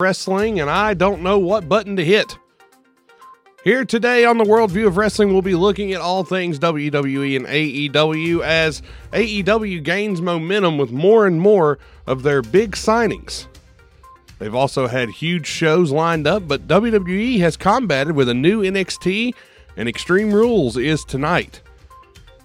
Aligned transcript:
wrestling, 0.00 0.58
and 0.58 0.68
I 0.68 0.92
don't 0.92 1.22
know 1.22 1.38
what 1.38 1.68
button 1.68 1.94
to 1.94 2.04
hit. 2.04 2.36
Here 3.62 3.84
today 3.84 4.24
on 4.24 4.38
the 4.38 4.44
Worldview 4.44 4.88
of 4.88 4.96
Wrestling, 4.96 5.32
we'll 5.32 5.40
be 5.40 5.54
looking 5.54 5.92
at 5.92 6.00
all 6.00 6.24
things 6.24 6.58
WWE 6.58 7.36
and 7.36 7.46
AEW 7.46 8.42
as 8.42 8.82
AEW 9.12 9.84
gains 9.84 10.20
momentum 10.20 10.78
with 10.78 10.90
more 10.90 11.28
and 11.28 11.40
more 11.40 11.78
of 12.08 12.24
their 12.24 12.42
big 12.42 12.72
signings. 12.72 13.46
They've 14.40 14.52
also 14.52 14.88
had 14.88 15.10
huge 15.10 15.46
shows 15.46 15.92
lined 15.92 16.26
up, 16.26 16.48
but 16.48 16.66
WWE 16.66 17.38
has 17.38 17.56
combated 17.56 18.16
with 18.16 18.28
a 18.28 18.34
new 18.34 18.62
NXT, 18.62 19.32
and 19.76 19.88
Extreme 19.88 20.32
Rules 20.32 20.76
is 20.76 21.04
tonight. 21.04 21.62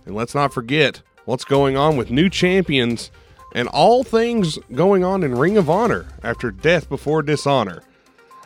And 0.05 0.13
let's 0.13 0.35
not 0.35 0.53
forget 0.53 1.01
what's 1.25 1.45
going 1.45 1.75
on 1.75 1.97
with 1.97 2.11
new 2.11 2.29
champions 2.29 3.09
and 3.53 3.67
all 3.67 4.03
things 4.03 4.57
going 4.73 5.03
on 5.03 5.23
in 5.23 5.35
Ring 5.35 5.57
of 5.57 5.69
Honor 5.69 6.07
after 6.23 6.51
Death 6.51 6.89
Before 6.89 7.21
Dishonor. 7.21 7.83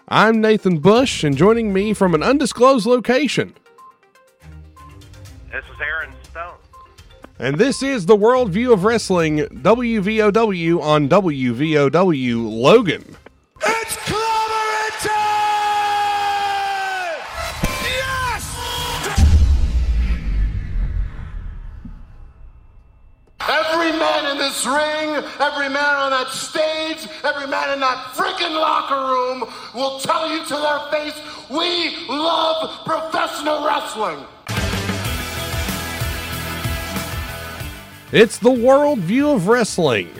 I'm 0.08 0.42
Nathan 0.42 0.80
Bush, 0.80 1.24
and 1.24 1.38
joining 1.38 1.74
me 1.74 1.94
from 1.94 2.14
an 2.14 2.24
undisclosed 2.24 2.86
location. 2.86 3.54
This 5.52 5.66
is 5.66 5.82
Aaron 5.82 6.14
Stone. 6.24 6.58
And 7.40 7.58
this 7.58 7.82
is 7.82 8.06
the 8.06 8.18
Worldview 8.18 8.72
of 8.74 8.84
Wrestling, 8.84 9.40
WVOW 9.40 10.82
on 10.82 11.10
WVOW 11.10 12.62
Logan. 12.62 13.16
It's 13.66 13.96
this 24.54 24.66
ring, 24.68 25.16
every 25.40 25.68
man 25.68 25.96
on 25.96 26.12
that 26.12 26.28
stage, 26.30 27.10
every 27.24 27.48
man 27.48 27.74
in 27.74 27.80
that 27.80 28.14
freaking 28.14 28.54
locker 28.54 28.94
room 28.94 29.52
will 29.74 30.00
tell 30.00 30.30
you 30.30 30.46
to 30.46 30.54
their 30.54 30.80
face, 30.92 31.20
we 31.50 32.06
love 32.08 32.86
professional 32.86 33.66
wrestling. 33.66 34.24
It's 38.12 38.38
the 38.38 38.52
world 38.52 39.00
view 39.00 39.32
of 39.32 39.48
Wrestling. 39.48 40.12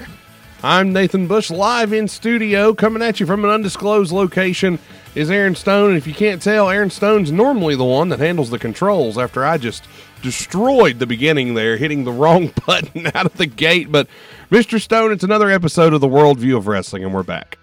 I'm 0.64 0.94
Nathan 0.94 1.28
Bush, 1.28 1.52
live 1.52 1.94
in 1.94 2.08
studio, 2.08 2.74
coming 2.74 3.04
at 3.04 3.20
you 3.20 3.28
from 3.28 3.44
an 3.44 3.52
undisclosed 3.52 4.12
location. 4.12 4.80
Is 5.14 5.30
Aaron 5.30 5.54
Stone, 5.54 5.90
and 5.90 5.98
if 5.98 6.08
you 6.08 6.14
can't 6.16 6.42
tell, 6.42 6.72
Aaron 6.72 6.90
Stone's 6.90 7.32
normally 7.32 7.76
the 7.76 7.84
one 7.84 8.10
that 8.10 8.18
handles 8.18 8.50
the 8.50 8.58
controls 8.58 9.16
after 9.16 9.46
I 9.46 9.60
just 9.60 9.84
destroyed 10.24 10.98
the 10.98 11.06
beginning 11.06 11.54
there, 11.54 11.78
hitting 11.78 12.04
the 12.06 12.12
wrong 12.16 12.52
button 12.66 13.06
out 13.14 13.28
of 13.28 13.38
the 13.38 13.46
gate. 13.46 13.92
But, 13.92 14.08
Mr. 14.50 14.82
Stone, 14.82 15.12
it's 15.12 15.24
another 15.24 15.52
episode 15.52 15.94
of 15.94 16.02
the 16.02 16.10
Worldview 16.10 16.58
of 16.58 16.66
Wrestling, 16.66 17.04
and 17.04 17.14
we're 17.14 17.22
back. 17.22 17.60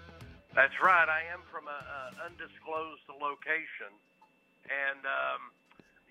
That's 0.55 0.79
right. 0.81 1.09
I 1.09 1.27
am 1.33 1.41
from 1.51 1.67
a, 1.67 1.75
a 1.75 2.01
undisclosed 2.31 3.03
location, 3.19 3.91
and 4.71 5.01
um, 5.03 5.51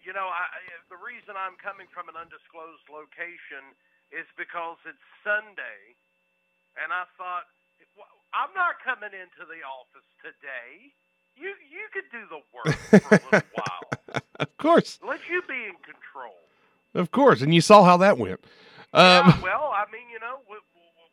you 0.05 0.13
know, 0.13 0.29
I, 0.29 0.45
the 0.93 1.01
reason 1.01 1.37
I'm 1.39 1.57
coming 1.61 1.87
from 1.93 2.09
an 2.09 2.17
undisclosed 2.17 2.85
location 2.93 3.63
is 4.11 4.27
because 4.37 4.81
it's 4.89 5.01
Sunday, 5.23 5.95
and 6.81 6.89
I 6.91 7.05
thought 7.21 7.47
"Well, 7.95 8.09
I'm 8.33 8.51
not 8.57 8.81
coming 8.81 9.13
into 9.13 9.45
the 9.45 9.61
office 9.63 10.09
today. 10.25 10.89
You 11.37 11.53
you 11.69 11.85
could 11.93 12.09
do 12.09 12.25
the 12.33 12.41
work 12.51 12.75
for 13.05 13.13
a 13.13 13.21
little 13.29 13.49
while. 13.61 13.85
Of 14.41 14.57
course, 14.57 14.99
Let 15.05 15.21
you 15.29 15.45
be 15.47 15.69
in. 15.69 15.77
Of 16.95 17.11
course. 17.11 17.43
And 17.43 17.55
you 17.55 17.61
saw 17.61 17.85
how 17.85 17.97
that 17.99 18.19
went. 18.19 18.41
Um, 18.93 19.03
Yeah, 19.29 19.41
well, 19.43 19.73
I 19.75 19.85
mean, 19.93 20.09
you 20.13 20.19
know, 20.21 20.37
we, 20.49 20.57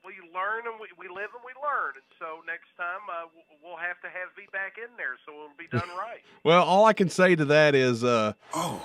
we 0.06 0.14
we 0.16 0.34
learn 0.34 0.64
and 0.66 0.80
we, 0.80 0.88
we 0.97 1.08
live 1.14 1.30
and 1.34 1.44
we 1.45 1.52
learn, 1.61 1.94
and 1.95 2.03
so 2.19 2.42
next 2.47 2.67
time 2.78 3.02
uh, 3.11 3.28
we'll 3.64 3.78
have 3.78 4.00
to 4.02 4.08
have 4.08 4.30
V 4.36 4.44
back 4.53 4.78
in 4.78 4.89
there, 4.97 5.17
so 5.25 5.34
it'll 5.34 5.50
be 5.58 5.67
done 5.72 5.95
right. 5.97 6.22
well, 6.44 6.64
all 6.64 6.86
I 6.86 6.94
can 6.94 7.09
say 7.09 7.36
to 7.36 7.45
that 7.45 7.75
is, 7.75 8.03
uh, 8.03 8.34
Oh, 8.53 8.81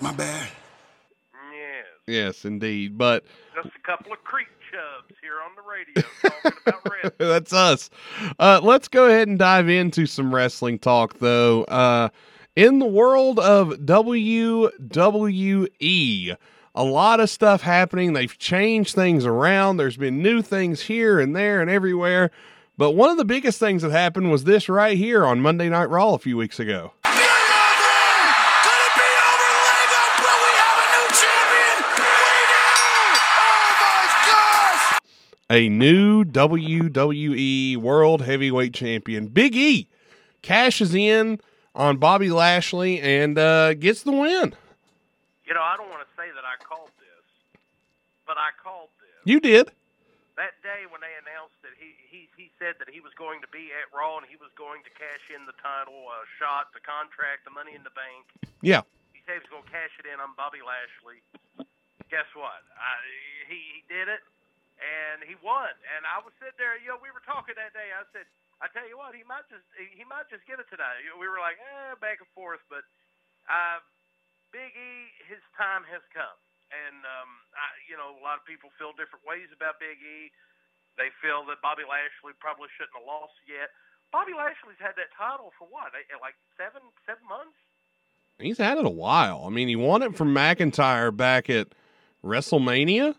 my 0.00 0.12
bad. 0.12 0.48
yes, 1.52 1.86
yes, 2.06 2.44
indeed. 2.44 2.98
But 2.98 3.24
just 3.54 3.68
a 3.74 3.86
couple 3.86 4.12
of 4.12 4.22
creek 4.24 4.48
chubs 4.70 5.14
here 5.22 5.34
on 5.44 5.52
the 5.54 5.62
radio 5.62 6.02
talking 6.22 6.60
about 6.66 6.82
wrestling. 6.90 7.12
That's 7.18 7.52
us. 7.52 7.90
Uh, 8.38 8.60
let's 8.62 8.88
go 8.88 9.06
ahead 9.06 9.28
and 9.28 9.38
dive 9.38 9.68
into 9.68 10.06
some 10.06 10.34
wrestling 10.34 10.78
talk, 10.80 11.18
though. 11.20 11.64
In 12.56 12.78
the 12.78 12.86
world 12.86 13.38
of 13.38 13.68
WWE, 13.80 16.36
a 16.74 16.84
lot 16.84 17.20
of 17.20 17.28
stuff 17.28 17.60
happening. 17.60 18.14
They've 18.14 18.38
changed 18.38 18.94
things 18.94 19.26
around. 19.26 19.76
There's 19.76 19.98
been 19.98 20.22
new 20.22 20.40
things 20.40 20.80
here 20.80 21.20
and 21.20 21.36
there 21.36 21.60
and 21.60 21.68
everywhere. 21.68 22.30
But 22.78 22.92
one 22.92 23.10
of 23.10 23.18
the 23.18 23.26
biggest 23.26 23.60
things 23.60 23.82
that 23.82 23.90
happened 23.90 24.30
was 24.30 24.44
this 24.44 24.70
right 24.70 24.96
here 24.96 25.26
on 25.26 25.42
Monday 25.42 25.68
Night 25.68 25.90
Raw 25.90 26.14
a 26.14 26.18
few 26.18 26.38
weeks 26.38 26.58
ago. 26.58 26.92
A 35.50 35.68
new 35.68 36.24
WWE 36.24 37.76
World 37.76 38.22
Heavyweight 38.22 38.72
Champion. 38.72 39.26
Big 39.26 39.54
E 39.54 39.88
cashes 40.40 40.94
in 40.94 41.38
on 41.76 42.00
Bobby 42.00 42.32
Lashley 42.32 42.98
and 43.00 43.36
uh, 43.38 43.74
gets 43.76 44.02
the 44.02 44.10
win. 44.12 44.56
You 45.46 45.54
know, 45.54 45.62
I 45.62 45.76
don't 45.76 45.92
want 45.92 46.02
to 46.02 46.10
say 46.16 46.26
that 46.32 46.42
I 46.42 46.56
called 46.64 46.90
this, 46.98 47.24
but 48.26 48.34
I 48.40 48.50
called 48.58 48.88
this 48.98 49.12
You 49.28 49.38
did. 49.38 49.70
that 50.40 50.56
day 50.64 50.88
when 50.90 50.98
they 51.04 51.12
announced 51.22 51.54
that 51.62 51.76
he 51.78 51.94
he 52.10 52.26
he 52.34 52.50
said 52.58 52.80
that 52.82 52.88
he 52.90 52.98
was 53.04 53.12
going 53.14 53.38
to 53.44 53.50
be 53.54 53.70
at 53.76 53.86
Raw 53.94 54.18
and 54.18 54.26
he 54.26 54.34
was 54.40 54.50
going 54.58 54.82
to 54.88 54.90
cash 54.96 55.28
in 55.30 55.44
the 55.46 55.54
title 55.62 56.08
uh, 56.10 56.24
shot, 56.40 56.72
the 56.74 56.82
contract, 56.82 57.44
the 57.46 57.54
Money 57.54 57.76
in 57.78 57.84
the 57.86 57.94
Bank. 57.94 58.24
Yeah. 58.64 58.82
He 59.14 59.20
said 59.28 59.38
he 59.38 59.42
was 59.46 59.52
going 59.52 59.66
to 59.68 59.72
cash 59.72 59.92
it 60.02 60.08
in 60.10 60.18
on 60.18 60.34
Bobby 60.34 60.64
Lashley. 60.64 61.20
Guess 62.10 62.26
what? 62.34 62.64
I, 62.74 62.90
he 63.46 63.58
he 63.78 63.80
did 63.86 64.06
it, 64.10 64.22
and 64.82 65.22
he 65.26 65.34
won. 65.44 65.70
And 65.94 66.02
I 66.06 66.18
was 66.24 66.30
sitting 66.42 66.56
there. 66.58 66.74
You 66.82 66.94
know, 66.94 66.98
we 67.02 67.10
were 67.14 67.22
talking 67.22 67.54
that 67.58 67.70
day. 67.74 67.90
I 67.94 68.02
said, 68.14 68.26
I 68.60 68.72
tell 68.72 68.88
you 68.88 68.96
what, 68.96 69.12
he 69.12 69.20
might 69.28 69.44
just 69.52 69.66
he 69.76 70.04
might 70.08 70.28
just 70.32 70.44
get 70.48 70.56
it 70.56 70.68
today. 70.72 71.04
We 71.20 71.28
were 71.28 71.40
like, 71.40 71.60
eh, 71.60 71.92
back 72.00 72.24
and 72.24 72.30
forth, 72.32 72.64
but 72.72 72.84
uh, 73.52 73.78
Big 74.48 74.72
E, 74.72 75.12
his 75.28 75.42
time 75.56 75.84
has 75.92 76.00
come. 76.12 76.38
And 76.72 77.04
um, 77.06 77.30
I, 77.54 77.66
you 77.86 77.94
know, 77.94 78.16
a 78.16 78.22
lot 78.24 78.40
of 78.40 78.44
people 78.48 78.74
feel 78.74 78.96
different 78.96 79.22
ways 79.22 79.52
about 79.54 79.78
Big 79.78 80.00
E. 80.02 80.32
They 80.96 81.12
feel 81.20 81.44
that 81.52 81.60
Bobby 81.60 81.84
Lashley 81.84 82.32
probably 82.40 82.72
shouldn't 82.74 82.96
have 82.96 83.06
lost 83.06 83.36
yet. 83.44 83.70
Bobby 84.10 84.32
Lashley's 84.32 84.80
had 84.80 84.96
that 84.96 85.12
title 85.12 85.52
for 85.60 85.68
what, 85.68 85.92
eh, 85.92 86.16
like 86.18 86.34
seven 86.56 86.80
seven 87.04 87.22
months? 87.28 87.60
He's 88.40 88.58
had 88.58 88.78
it 88.78 88.84
a 88.84 88.90
while. 88.90 89.44
I 89.46 89.50
mean, 89.50 89.68
he 89.68 89.76
won 89.76 90.02
it 90.02 90.16
from 90.16 90.34
McIntyre 90.34 91.14
back 91.14 91.48
at 91.48 91.68
WrestleMania. 92.24 93.14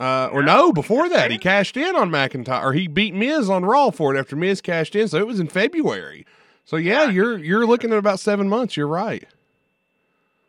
Uh, 0.00 0.28
or 0.32 0.42
no, 0.42 0.72
before 0.72 1.08
that, 1.08 1.30
he 1.30 1.38
cashed 1.38 1.76
in 1.76 1.94
on 1.94 2.10
McIntyre, 2.10 2.64
or 2.64 2.72
he 2.72 2.88
beat 2.88 3.14
Miz 3.14 3.48
on 3.48 3.64
Raw 3.64 3.90
for 3.90 4.14
it 4.14 4.18
after 4.18 4.34
Miz 4.34 4.60
cashed 4.60 4.96
in. 4.96 5.06
So 5.06 5.18
it 5.18 5.26
was 5.26 5.38
in 5.38 5.46
February. 5.46 6.26
So 6.64 6.76
yeah, 6.76 7.08
you're 7.10 7.38
you're 7.38 7.66
looking 7.66 7.92
at 7.92 7.98
about 7.98 8.18
seven 8.18 8.48
months. 8.48 8.76
You're 8.76 8.90
right. 8.90 9.26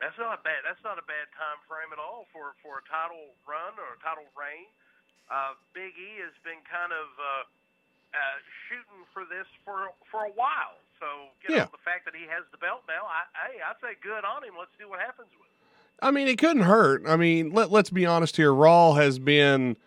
That's 0.02 0.18
not 0.18 0.40
a 0.40 0.42
bad. 0.44 0.62
That's 0.66 0.82
not 0.84 0.98
a 0.98 1.06
bad 1.06 1.30
time 1.38 1.60
frame 1.70 1.94
at 1.94 2.00
all 2.02 2.26
for 2.34 2.54
for 2.66 2.82
a 2.82 2.86
title 2.90 3.30
run 3.46 3.74
or 3.78 3.94
a 3.94 4.00
title 4.02 4.26
reign. 4.34 4.66
Uh, 5.30 5.54
Big 5.74 5.94
E 6.02 6.20
has 6.26 6.34
been 6.44 6.60
kind 6.70 6.92
of 6.92 7.08
uh, 7.18 7.44
uh, 8.14 8.38
shooting 8.68 9.06
for 9.14 9.24
this 9.30 9.46
for 9.64 9.90
for 10.12 10.26
a 10.26 10.34
while. 10.34 10.76
So 11.00 11.30
you 11.46 11.56
Yeah. 11.56 11.70
the 11.70 11.82
fact 11.86 12.06
that 12.10 12.16
he 12.18 12.26
has 12.30 12.44
the 12.52 12.58
belt 12.60 12.84
now, 12.90 13.06
I 13.06 13.22
hey, 13.48 13.56
I 13.62 13.74
say 13.82 13.96
good 14.02 14.26
on 14.26 14.44
him. 14.44 14.58
Let's 14.58 14.74
see 14.82 14.86
what 14.86 15.00
happens 15.00 15.30
with. 15.38 15.46
it. 15.50 15.63
I 16.02 16.12
mean, 16.12 16.28
it 16.28 16.38
couldn't 16.38 16.64
hurt. 16.64 17.04
I 17.08 17.16
mean, 17.16 17.52
let 17.52 17.72
let's 17.72 17.90
be 17.90 18.06
honest 18.06 18.36
here. 18.38 18.54
Raw 18.54 18.94
has 18.94 19.20
been 19.20 19.78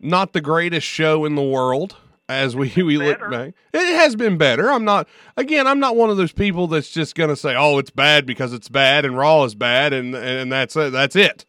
not 0.00 0.32
the 0.32 0.40
greatest 0.40 0.86
show 0.86 1.24
in 1.24 1.34
the 1.34 1.42
world 1.42 1.96
as 2.28 2.56
we 2.56 2.72
we 2.76 2.96
look 2.96 3.18
back. 3.30 3.52
It 3.72 3.96
has 3.96 4.16
been 4.16 4.38
better. 4.38 4.70
I'm 4.70 4.84
not 4.84 5.08
again. 5.36 5.66
I'm 5.66 5.80
not 5.80 5.96
one 5.96 6.10
of 6.10 6.16
those 6.16 6.32
people 6.32 6.66
that's 6.66 6.90
just 6.90 7.14
gonna 7.14 7.36
say, 7.36 7.54
"Oh, 7.54 7.78
it's 7.78 7.90
bad 7.90 8.24
because 8.26 8.52
it's 8.52 8.68
bad," 8.68 9.04
and 9.04 9.16
Raw 9.16 9.44
is 9.44 9.54
bad, 9.54 9.92
and 9.92 10.14
and 10.14 10.50
that's 10.50 10.76
it. 10.76 10.92
That's 10.92 11.16
it. 11.16 11.44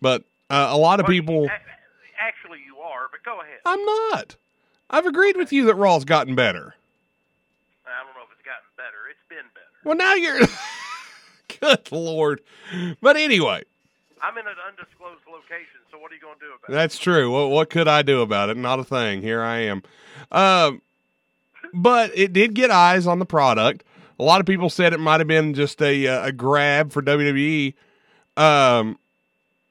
But 0.00 0.22
uh, 0.50 0.68
a 0.70 0.78
lot 0.78 1.00
of 1.00 1.04
Well, 1.04 1.12
people, 1.12 1.50
actually, 2.18 2.60
you 2.66 2.78
are, 2.78 3.08
but 3.10 3.22
go 3.24 3.40
ahead. 3.40 3.58
I'm 3.66 3.84
not. 3.84 4.36
I've 4.90 5.06
agreed 5.06 5.36
with 5.36 5.52
you 5.52 5.66
that 5.66 5.74
Raw's 5.74 6.04
gotten 6.04 6.34
better. 6.34 6.74
I 7.86 8.04
don't 8.04 8.14
know 8.14 8.22
if 8.22 8.32
it's 8.32 8.44
gotten 8.44 8.68
better. 8.76 9.08
It's 9.10 9.28
been 9.28 9.44
better. 9.54 9.66
Well, 9.84 9.96
now 9.96 10.14
you're. 10.14 10.40
Good 11.64 11.92
lord. 11.92 12.40
But 13.00 13.16
anyway, 13.16 13.64
I'm 14.22 14.36
in 14.38 14.46
an 14.46 14.54
undisclosed 14.68 15.22
location, 15.30 15.80
so 15.90 15.98
what 15.98 16.10
are 16.10 16.14
you 16.14 16.20
going 16.20 16.34
to 16.34 16.40
do 16.40 16.46
about 16.46 16.68
it? 16.68 16.72
That's 16.72 16.98
true. 16.98 17.30
What, 17.30 17.50
what 17.50 17.70
could 17.70 17.88
I 17.88 18.02
do 18.02 18.22
about 18.22 18.48
it? 18.48 18.56
Not 18.56 18.78
a 18.78 18.84
thing. 18.84 19.22
Here 19.22 19.42
I 19.42 19.58
am. 19.58 19.82
Um, 20.32 20.82
but 21.72 22.10
it 22.14 22.32
did 22.32 22.54
get 22.54 22.70
eyes 22.70 23.06
on 23.06 23.18
the 23.18 23.26
product. 23.26 23.84
A 24.18 24.22
lot 24.22 24.40
of 24.40 24.46
people 24.46 24.70
said 24.70 24.92
it 24.92 25.00
might 25.00 25.20
have 25.20 25.26
been 25.26 25.54
just 25.54 25.82
a 25.82 26.06
uh, 26.06 26.26
a 26.28 26.32
grab 26.32 26.92
for 26.92 27.02
WWE. 27.02 27.74
Um, 28.36 28.98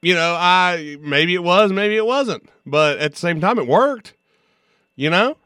you 0.02 0.14
know, 0.14 0.36
I 0.38 0.98
maybe 1.00 1.34
it 1.34 1.42
was, 1.42 1.72
maybe 1.72 1.96
it 1.96 2.04
wasn't, 2.04 2.48
but 2.66 2.98
at 2.98 3.12
the 3.12 3.18
same 3.18 3.40
time, 3.40 3.58
it 3.58 3.66
worked. 3.66 4.12
You 4.96 5.10
know, 5.10 5.36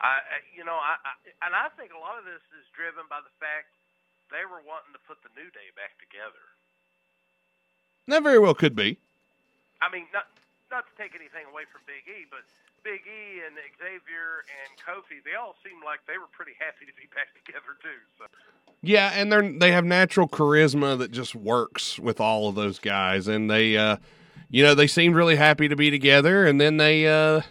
I, 0.00 0.18
you 0.56 0.64
know, 0.64 0.74
I, 0.74 0.98
I 1.00 1.46
and 1.46 1.54
I 1.54 1.68
think 1.78 1.92
a 1.96 2.00
lot 2.02 2.18
of 2.18 2.24
this 2.24 2.42
is 2.58 2.66
driven 2.74 3.04
by 3.08 3.20
the 3.22 3.32
fact 3.38 3.70
they 4.30 4.46
were 4.46 4.62
wanting 4.62 4.94
to 4.94 5.02
put 5.06 5.22
the 5.22 5.32
New 5.34 5.50
Day 5.50 5.74
back 5.74 5.98
together. 5.98 6.42
That 8.08 8.22
very 8.22 8.38
well 8.38 8.54
could 8.54 8.74
be. 8.74 8.98
I 9.82 9.90
mean, 9.90 10.06
not 10.12 10.26
not 10.70 10.86
to 10.86 10.94
take 10.96 11.14
anything 11.14 11.46
away 11.50 11.66
from 11.70 11.82
Big 11.86 12.06
E, 12.06 12.26
but 12.30 12.46
Big 12.82 13.02
E 13.06 13.42
and 13.46 13.54
Xavier 13.78 14.46
and 14.46 14.70
Kofi, 14.78 15.22
they 15.24 15.34
all 15.34 15.56
seemed 15.64 15.82
like 15.84 16.00
they 16.06 16.16
were 16.16 16.30
pretty 16.32 16.52
happy 16.58 16.86
to 16.86 16.94
be 16.94 17.08
back 17.14 17.28
together 17.44 17.76
too. 17.82 18.00
So. 18.18 18.24
Yeah, 18.82 19.12
and 19.14 19.30
they're 19.30 19.52
they 19.52 19.72
have 19.72 19.84
natural 19.84 20.28
charisma 20.28 20.98
that 20.98 21.10
just 21.10 21.34
works 21.34 21.98
with 21.98 22.20
all 22.20 22.48
of 22.48 22.54
those 22.54 22.78
guys, 22.78 23.28
and 23.28 23.50
they, 23.50 23.76
uh, 23.76 23.96
you 24.48 24.62
know, 24.62 24.74
they 24.74 24.86
seemed 24.86 25.14
really 25.14 25.36
happy 25.36 25.68
to 25.68 25.76
be 25.76 25.90
together, 25.90 26.46
and 26.46 26.60
then 26.60 26.78
they 26.78 27.06
uh, 27.06 27.42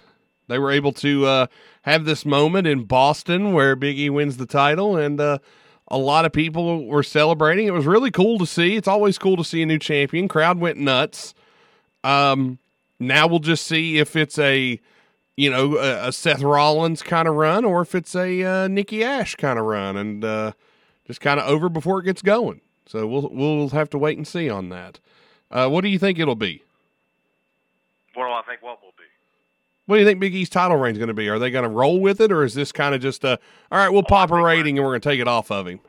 they 0.47 0.57
were 0.57 0.71
able 0.71 0.91
to 0.93 1.25
uh, 1.25 1.47
have 1.83 2.05
this 2.05 2.25
moment 2.25 2.67
in 2.67 2.85
Boston 2.85 3.53
where 3.53 3.75
Big 3.75 3.99
E 3.99 4.09
wins 4.09 4.37
the 4.37 4.47
title, 4.47 4.97
and 4.97 5.21
uh, 5.21 5.37
a 5.91 5.97
lot 5.97 6.25
of 6.25 6.31
people 6.31 6.85
were 6.85 7.03
celebrating. 7.03 7.67
It 7.67 7.73
was 7.73 7.85
really 7.85 8.11
cool 8.11 8.37
to 8.39 8.45
see. 8.45 8.75
It's 8.75 8.87
always 8.87 9.17
cool 9.17 9.37
to 9.37 9.43
see 9.43 9.61
a 9.61 9.65
new 9.65 9.79
champion. 9.79 10.27
Crowd 10.27 10.59
went 10.59 10.77
nuts. 10.77 11.33
Um, 12.03 12.59
now 12.99 13.27
we'll 13.27 13.39
just 13.39 13.65
see 13.65 13.97
if 13.97 14.15
it's 14.15 14.37
a 14.37 14.79
you 15.35 15.49
know 15.49 15.77
a, 15.77 16.09
a 16.09 16.11
Seth 16.11 16.41
Rollins 16.41 17.01
kind 17.01 17.27
of 17.27 17.35
run 17.35 17.65
or 17.65 17.81
if 17.81 17.95
it's 17.95 18.15
a 18.15 18.43
uh, 18.43 18.67
Nikki 18.67 19.03
Ash 19.03 19.35
kind 19.35 19.57
of 19.57 19.65
run, 19.65 19.97
and 19.97 20.23
uh, 20.23 20.51
just 21.07 21.21
kind 21.21 21.39
of 21.39 21.47
over 21.47 21.69
before 21.69 21.99
it 21.99 22.03
gets 22.03 22.21
going. 22.21 22.61
So 22.85 23.07
we'll 23.07 23.29
we'll 23.31 23.69
have 23.69 23.89
to 23.91 23.97
wait 23.97 24.17
and 24.17 24.27
see 24.27 24.49
on 24.49 24.69
that. 24.69 24.99
Uh, 25.51 25.67
what 25.67 25.81
do 25.81 25.87
you 25.87 25.99
think 25.99 26.19
it'll 26.19 26.35
be? 26.35 26.61
What 28.13 28.25
do 28.25 28.31
I 28.31 28.41
think? 28.47 28.61
What 28.61 28.81
will? 28.81 28.89
What 29.89 29.97
do 29.97 30.01
you 30.01 30.05
think 30.05 30.19
Big 30.19 30.35
E's 30.35 30.53
title 30.53 30.77
reign 30.77 30.93
is 30.93 30.99
going 31.01 31.09
to 31.09 31.17
be? 31.17 31.33
Are 31.33 31.41
they 31.41 31.49
going 31.49 31.65
to 31.65 31.73
roll 31.73 31.97
with 31.97 32.21
it, 32.21 32.29
or 32.29 32.45
is 32.45 32.53
this 32.53 32.69
kind 32.69 32.93
of 32.93 33.01
just 33.01 33.25
a 33.25 33.41
all 33.73 33.81
right? 33.81 33.89
We'll 33.89 34.05
pop 34.05 34.29
a 34.29 34.37
rating 34.37 34.77
and 34.77 34.85
we're 34.85 34.93
going 34.93 35.01
to 35.01 35.09
take 35.09 35.17
it 35.17 35.25
off 35.25 35.49
of 35.49 35.65
him. 35.65 35.81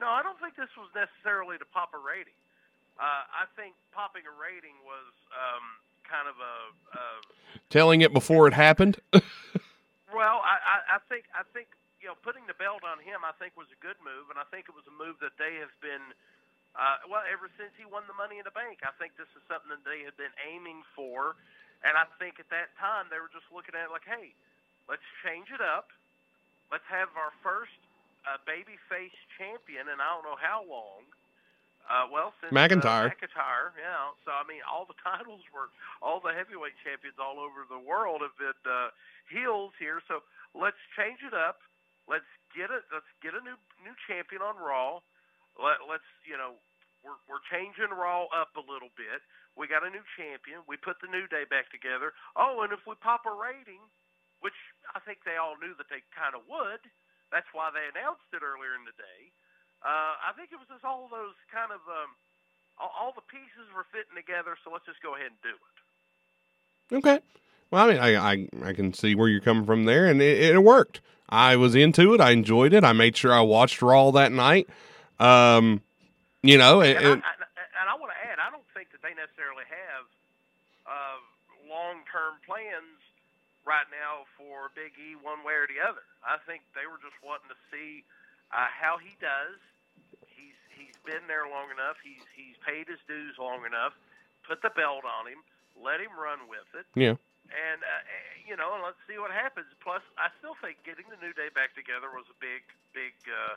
No, 0.00 0.08
I 0.08 0.24
don't 0.24 0.40
think 0.40 0.56
this 0.56 0.72
was 0.80 0.88
necessarily 0.96 1.60
to 1.60 1.68
pop 1.68 1.92
a 1.92 2.00
rating. 2.00 2.32
Uh, 2.96 3.28
I 3.28 3.44
think 3.52 3.76
popping 3.92 4.24
a 4.24 4.32
rating 4.32 4.80
was 4.80 5.12
um, 5.36 5.60
kind 6.08 6.24
of 6.24 6.40
a, 6.40 6.56
Telling 7.68 8.00
it 8.00 8.16
before 8.16 8.48
it 8.48 8.56
happened. 8.56 8.96
well. 9.12 10.40
I, 10.40 10.56
I, 10.64 10.76
I 10.96 10.98
think 11.12 11.28
I 11.36 11.44
think 11.52 11.68
you 12.00 12.08
know 12.08 12.16
putting 12.24 12.48
the 12.48 12.56
belt 12.56 12.80
on 12.80 12.96
him 13.04 13.28
I 13.28 13.36
think 13.36 13.52
was 13.60 13.68
a 13.68 13.80
good 13.84 14.00
move, 14.00 14.32
and 14.32 14.40
I 14.40 14.48
think 14.48 14.72
it 14.72 14.74
was 14.74 14.88
a 14.88 14.94
move 14.96 15.20
that 15.20 15.36
they 15.36 15.60
have 15.60 15.76
been 15.84 16.16
uh, 16.72 17.04
well 17.04 17.28
ever 17.28 17.52
since 17.60 17.76
he 17.76 17.84
won 17.84 18.08
the 18.08 18.16
Money 18.16 18.40
in 18.40 18.48
the 18.48 18.56
Bank. 18.56 18.80
I 18.88 18.96
think 18.96 19.20
this 19.20 19.28
is 19.36 19.44
something 19.52 19.68
that 19.68 19.84
they 19.84 20.00
had 20.08 20.16
been 20.16 20.32
aiming 20.48 20.80
for, 20.96 21.36
and 21.86 21.94
I 21.94 22.06
think 22.18 22.42
at 22.42 22.50
that 22.50 22.74
time 22.78 23.06
they 23.10 23.22
were 23.22 23.30
just 23.30 23.46
looking 23.54 23.78
at 23.78 23.86
it 23.86 23.92
like, 23.94 24.06
hey, 24.06 24.34
let's 24.90 25.04
change 25.22 25.50
it 25.54 25.62
up. 25.62 25.90
Let's 26.68 26.86
have 26.90 27.08
our 27.16 27.32
first 27.40 27.78
uh, 28.28 28.36
babyface 28.44 29.14
champion, 29.38 29.88
and 29.88 30.02
I 30.02 30.08
don't 30.12 30.26
know 30.26 30.38
how 30.38 30.64
long. 30.66 31.06
Uh, 31.88 32.04
well, 32.12 32.36
since 32.44 32.52
McIntyre. 32.52 33.08
Uh, 33.08 33.16
McIntyre, 33.16 33.72
yeah. 33.80 34.12
So 34.28 34.34
I 34.36 34.44
mean, 34.44 34.60
all 34.68 34.84
the 34.84 34.98
titles 35.06 35.40
were, 35.48 35.72
all 36.04 36.20
the 36.20 36.36
heavyweight 36.36 36.76
champions 36.84 37.16
all 37.16 37.40
over 37.40 37.64
the 37.64 37.80
world 37.80 38.20
have 38.20 38.36
been 38.36 38.60
uh, 38.68 38.92
heels 39.32 39.72
here. 39.80 40.04
So 40.04 40.20
let's 40.52 40.78
change 40.92 41.24
it 41.24 41.32
up. 41.32 41.64
Let's 42.04 42.28
get 42.52 42.68
it. 42.68 42.84
Let's 42.92 43.08
get 43.24 43.32
a 43.32 43.40
new 43.40 43.56
new 43.80 43.96
champion 44.04 44.44
on 44.44 44.60
Raw. 44.60 45.00
Let, 45.56 45.88
let's 45.88 46.06
you 46.28 46.36
know, 46.36 46.60
we're 47.08 47.20
we're 47.24 47.44
changing 47.48 47.88
Raw 47.88 48.28
up 48.28 48.52
a 48.60 48.64
little 48.68 48.92
bit. 49.00 49.24
We 49.56 49.64
got 49.64 49.80
a 49.80 49.88
new 49.88 50.04
champion. 50.14 50.60
We 50.68 50.76
put 50.76 51.00
the 51.00 51.08
New 51.08 51.24
Day 51.32 51.48
back 51.48 51.72
together. 51.72 52.12
Oh, 52.36 52.60
and 52.60 52.70
if 52.70 52.84
we 52.84 52.92
pop 53.00 53.24
a 53.24 53.32
rating, 53.32 53.80
which 54.44 54.54
I 54.92 55.00
think 55.00 55.24
they 55.24 55.40
all 55.40 55.56
knew 55.56 55.72
that 55.80 55.88
they 55.88 56.04
kind 56.12 56.36
of 56.36 56.44
would. 56.46 56.84
That's 57.32 57.48
why 57.56 57.72
they 57.72 57.84
announced 57.88 58.28
it 58.32 58.44
earlier 58.44 58.76
in 58.76 58.84
the 58.84 58.96
day. 58.96 59.20
Uh, 59.84 60.16
I 60.20 60.36
think 60.36 60.52
it 60.52 60.60
was 60.60 60.68
just 60.68 60.84
all 60.84 61.08
those 61.08 61.36
kind 61.52 61.72
of 61.72 61.80
um, 61.88 62.10
all, 62.76 62.92
all 62.92 63.12
the 63.16 63.24
pieces 63.32 63.66
were 63.72 63.88
fitting 63.88 64.16
together. 64.16 64.56
So 64.64 64.70
let's 64.70 64.86
just 64.86 65.00
go 65.00 65.16
ahead 65.16 65.32
and 65.32 65.40
do 65.40 65.56
it. 65.56 65.76
Okay. 67.00 67.18
Well, 67.70 67.84
I 67.84 67.88
mean, 67.88 68.00
I, 68.00 68.10
I 68.16 68.70
I 68.70 68.72
can 68.72 68.94
see 68.94 69.14
where 69.14 69.28
you're 69.28 69.44
coming 69.44 69.66
from 69.66 69.84
there, 69.84 70.06
and 70.06 70.22
it, 70.22 70.54
it 70.54 70.62
worked. 70.62 71.00
I 71.28 71.56
was 71.56 71.74
into 71.74 72.14
it. 72.14 72.20
I 72.20 72.30
enjoyed 72.30 72.72
it. 72.72 72.84
I 72.84 72.92
made 72.92 73.16
sure 73.16 73.34
I 73.34 73.42
watched 73.42 73.82
Raw 73.82 74.10
that 74.12 74.32
night. 74.32 74.68
Um, 75.20 75.82
you 76.42 76.56
know, 76.58 76.80
and, 76.80 76.96
And, 76.98 77.06
and- 77.20 77.24
I, 77.24 77.32
and 77.80 77.86
I 77.86 77.94
want 77.94 78.10
to 78.14 78.20
add, 78.26 78.38
I 78.42 78.50
don't 78.50 78.66
think 78.74 78.90
that 78.90 79.02
they 79.06 79.14
necessarily 79.14 79.62
have 79.70 80.04
uh, 80.86 81.18
long-term 81.70 82.42
plans 82.42 82.98
right 83.66 83.86
now 83.92 84.24
for 84.34 84.72
Big 84.74 84.96
E 84.98 85.14
one 85.20 85.44
way 85.46 85.54
or 85.54 85.68
the 85.70 85.78
other. 85.78 86.02
I 86.26 86.40
think 86.48 86.64
they 86.74 86.88
were 86.90 86.98
just 86.98 87.14
wanting 87.22 87.52
to 87.52 87.58
see 87.70 88.02
uh, 88.50 88.66
how 88.72 88.96
he 88.98 89.12
does. 89.22 89.60
He's 90.26 90.56
he's 90.74 90.96
been 91.04 91.22
there 91.30 91.46
long 91.46 91.68
enough. 91.70 92.00
He's 92.02 92.24
he's 92.34 92.56
paid 92.64 92.88
his 92.90 92.98
dues 93.06 93.36
long 93.38 93.62
enough. 93.68 93.92
Put 94.48 94.64
the 94.64 94.72
belt 94.72 95.04
on 95.04 95.28
him. 95.28 95.44
Let 95.78 96.00
him 96.02 96.10
run 96.18 96.48
with 96.50 96.66
it. 96.74 96.88
yeah, 96.98 97.14
And 97.52 97.78
uh, 97.84 98.02
you 98.48 98.56
know, 98.58 98.74
let's 98.82 98.98
see 99.06 99.20
what 99.20 99.30
happens. 99.30 99.68
Plus, 99.84 100.02
I 100.18 100.32
still 100.42 100.56
think 100.58 100.80
getting 100.82 101.06
the 101.12 101.20
New 101.22 101.36
Day 101.36 101.52
back 101.54 101.76
together 101.78 102.08
was 102.10 102.26
a 102.32 102.38
big, 102.42 102.64
big, 102.96 103.12
uh, 103.28 103.54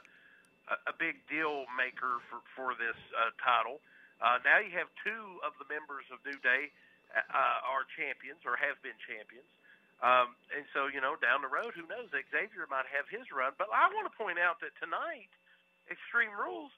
a, 0.70 0.94
big 0.94 1.18
deal 1.28 1.66
maker 1.74 2.22
for 2.30 2.40
for 2.54 2.78
this 2.78 2.98
uh, 3.18 3.34
title. 3.42 3.82
Uh, 4.22 4.38
now 4.46 4.62
you 4.62 4.70
have 4.78 4.88
two 5.02 5.42
of 5.42 5.58
the 5.58 5.66
members 5.66 6.06
of 6.14 6.22
New 6.22 6.38
Day 6.46 6.70
uh, 7.14 7.60
are 7.66 7.84
champions 7.98 8.46
or 8.46 8.56
have 8.56 8.78
been 8.86 8.96
champions. 9.02 9.50
Um, 10.02 10.34
and 10.54 10.66
so, 10.74 10.90
you 10.90 11.02
know, 11.02 11.14
down 11.22 11.46
the 11.46 11.52
road, 11.52 11.74
who 11.78 11.86
knows? 11.86 12.10
Xavier 12.10 12.66
might 12.70 12.90
have 12.90 13.06
his 13.10 13.30
run. 13.30 13.54
But 13.58 13.70
I 13.74 13.90
want 13.94 14.10
to 14.10 14.16
point 14.18 14.40
out 14.40 14.58
that 14.62 14.74
tonight, 14.82 15.30
Extreme 15.90 16.34
Rules, 16.34 16.72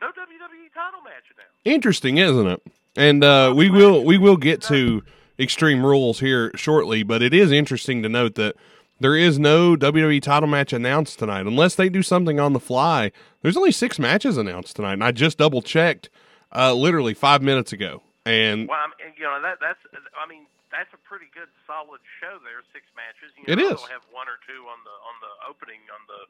no 0.00 0.08
WWE 0.08 0.70
title 0.74 1.02
match 1.02 1.26
announced. 1.34 1.58
interesting, 1.64 2.18
isn't 2.18 2.46
it? 2.46 2.62
And 2.96 3.24
uh, 3.24 3.52
we 3.56 3.70
will 3.70 4.04
we 4.04 4.18
will 4.18 4.36
get 4.36 4.62
to 4.62 5.02
Extreme 5.38 5.84
Rules 5.84 6.20
here 6.20 6.50
shortly, 6.54 7.02
but 7.02 7.22
it 7.22 7.34
is 7.34 7.52
interesting 7.52 8.02
to 8.02 8.08
note 8.08 8.34
that 8.36 8.56
there 9.00 9.16
is 9.16 9.38
no 9.38 9.76
WWE 9.76 10.22
title 10.22 10.48
match 10.48 10.72
announced 10.72 11.18
tonight, 11.18 11.46
unless 11.46 11.74
they 11.74 11.88
do 11.88 12.02
something 12.02 12.38
on 12.38 12.52
the 12.52 12.60
fly. 12.60 13.10
There's 13.42 13.56
only 13.56 13.72
six 13.72 13.98
matches 13.98 14.36
announced 14.36 14.76
tonight, 14.76 14.94
and 14.94 15.04
I 15.04 15.10
just 15.10 15.38
double 15.38 15.62
checked, 15.62 16.10
uh, 16.54 16.74
literally 16.74 17.14
five 17.14 17.42
minutes 17.42 17.72
ago. 17.72 18.02
And 18.26 18.68
Well, 18.68 18.78
I'm, 18.78 18.92
and, 19.04 19.16
you 19.16 19.24
know 19.24 19.40
that 19.40 19.58
that's 19.60 19.80
I 20.12 20.28
mean 20.28 20.44
that's 20.70 20.92
a 20.92 21.00
pretty 21.08 21.26
good 21.32 21.48
solid 21.66 22.00
show 22.20 22.36
there. 22.44 22.60
Six 22.76 22.84
matches. 22.92 23.32
You 23.40 23.56
know, 23.56 23.72
is. 23.72 23.80
They'll 23.80 23.96
have 23.96 24.06
one 24.12 24.28
or 24.28 24.36
two 24.44 24.68
on 24.68 24.78
the 24.84 24.92
on 24.92 25.16
the 25.24 25.32
opening 25.48 25.80
on 25.88 26.04
the 26.04 26.20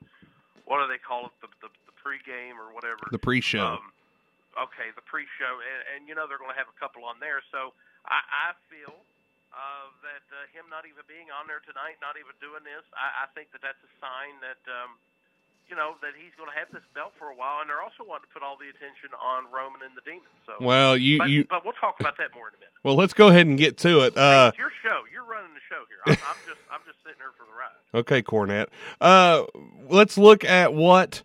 what 0.64 0.78
do 0.78 0.86
they 0.86 1.02
call 1.02 1.26
it 1.26 1.34
the 1.42 1.50
the, 1.66 1.70
the 1.90 1.94
pregame 1.98 2.54
or 2.54 2.70
whatever. 2.70 3.10
the 3.10 3.18
pre-show. 3.18 3.82
Um, 3.82 3.90
okay, 4.54 4.94
the 4.94 5.02
pre-show, 5.02 5.58
and, 5.58 5.80
and 5.90 5.98
you 6.08 6.14
know 6.14 6.30
they're 6.30 6.38
going 6.38 6.54
to 6.54 6.58
have 6.58 6.70
a 6.70 6.78
couple 6.78 7.02
on 7.02 7.18
there. 7.18 7.42
So 7.50 7.74
I, 8.06 8.22
I 8.22 8.46
feel 8.70 8.94
uh, 9.50 9.86
that 10.06 10.24
uh, 10.30 10.46
him 10.54 10.66
not 10.70 10.86
even 10.86 11.02
being 11.10 11.28
on 11.34 11.46
there 11.50 11.62
tonight, 11.66 11.98
not 11.98 12.14
even 12.16 12.34
doing 12.38 12.62
this, 12.62 12.84
I, 12.94 13.24
I 13.24 13.32
think 13.34 13.50
that 13.54 13.62
that's 13.62 13.80
a 13.82 13.90
sign 13.98 14.38
that 14.42 14.62
um, 14.70 14.94
you 15.70 15.76
know 15.78 15.94
that 16.02 16.14
he's 16.18 16.34
going 16.38 16.50
to 16.50 16.56
have 16.58 16.70
this 16.74 16.86
belt 16.94 17.14
for 17.18 17.30
a 17.30 17.36
while, 17.36 17.62
and 17.62 17.70
they're 17.70 17.82
also 17.82 18.02
wanting 18.06 18.26
to 18.26 18.32
put 18.34 18.42
all 18.42 18.58
the 18.58 18.70
attention 18.70 19.10
on 19.18 19.46
Roman 19.50 19.82
and 19.82 19.94
the 19.94 20.02
Demon. 20.06 20.30
So, 20.46 20.58
well, 20.58 20.96
you 20.96 21.18
but, 21.18 21.30
you 21.30 21.46
but 21.48 21.64
we'll 21.64 21.78
talk 21.78 21.98
about 21.98 22.18
that 22.18 22.34
more 22.34 22.48
in 22.50 22.54
a 22.54 22.60
minute. 22.62 22.74
well, 22.82 22.94
let's 22.98 23.14
go 23.14 23.28
ahead 23.28 23.46
and 23.46 23.58
get 23.58 23.78
to 23.86 24.06
it. 24.06 24.16
Uh, 24.16 24.50
it's 24.54 24.58
your 24.58 24.74
show. 24.82 25.02
You're 25.10 25.26
running 25.26 25.54
the 25.54 25.64
show 25.66 25.82
here. 25.90 26.02
I'm, 26.06 26.12
I'm 26.30 26.40
just 26.46 26.60
I'm 26.70 26.82
just 26.86 26.98
sitting 27.02 27.18
here 27.18 27.34
for 27.38 27.46
the 27.46 27.54
ride. 27.54 27.78
Okay, 27.94 28.22
Cornette. 28.22 28.70
Uh, 29.00 29.46
let's 29.88 30.18
look 30.18 30.44
at 30.44 30.74
what 30.74 31.22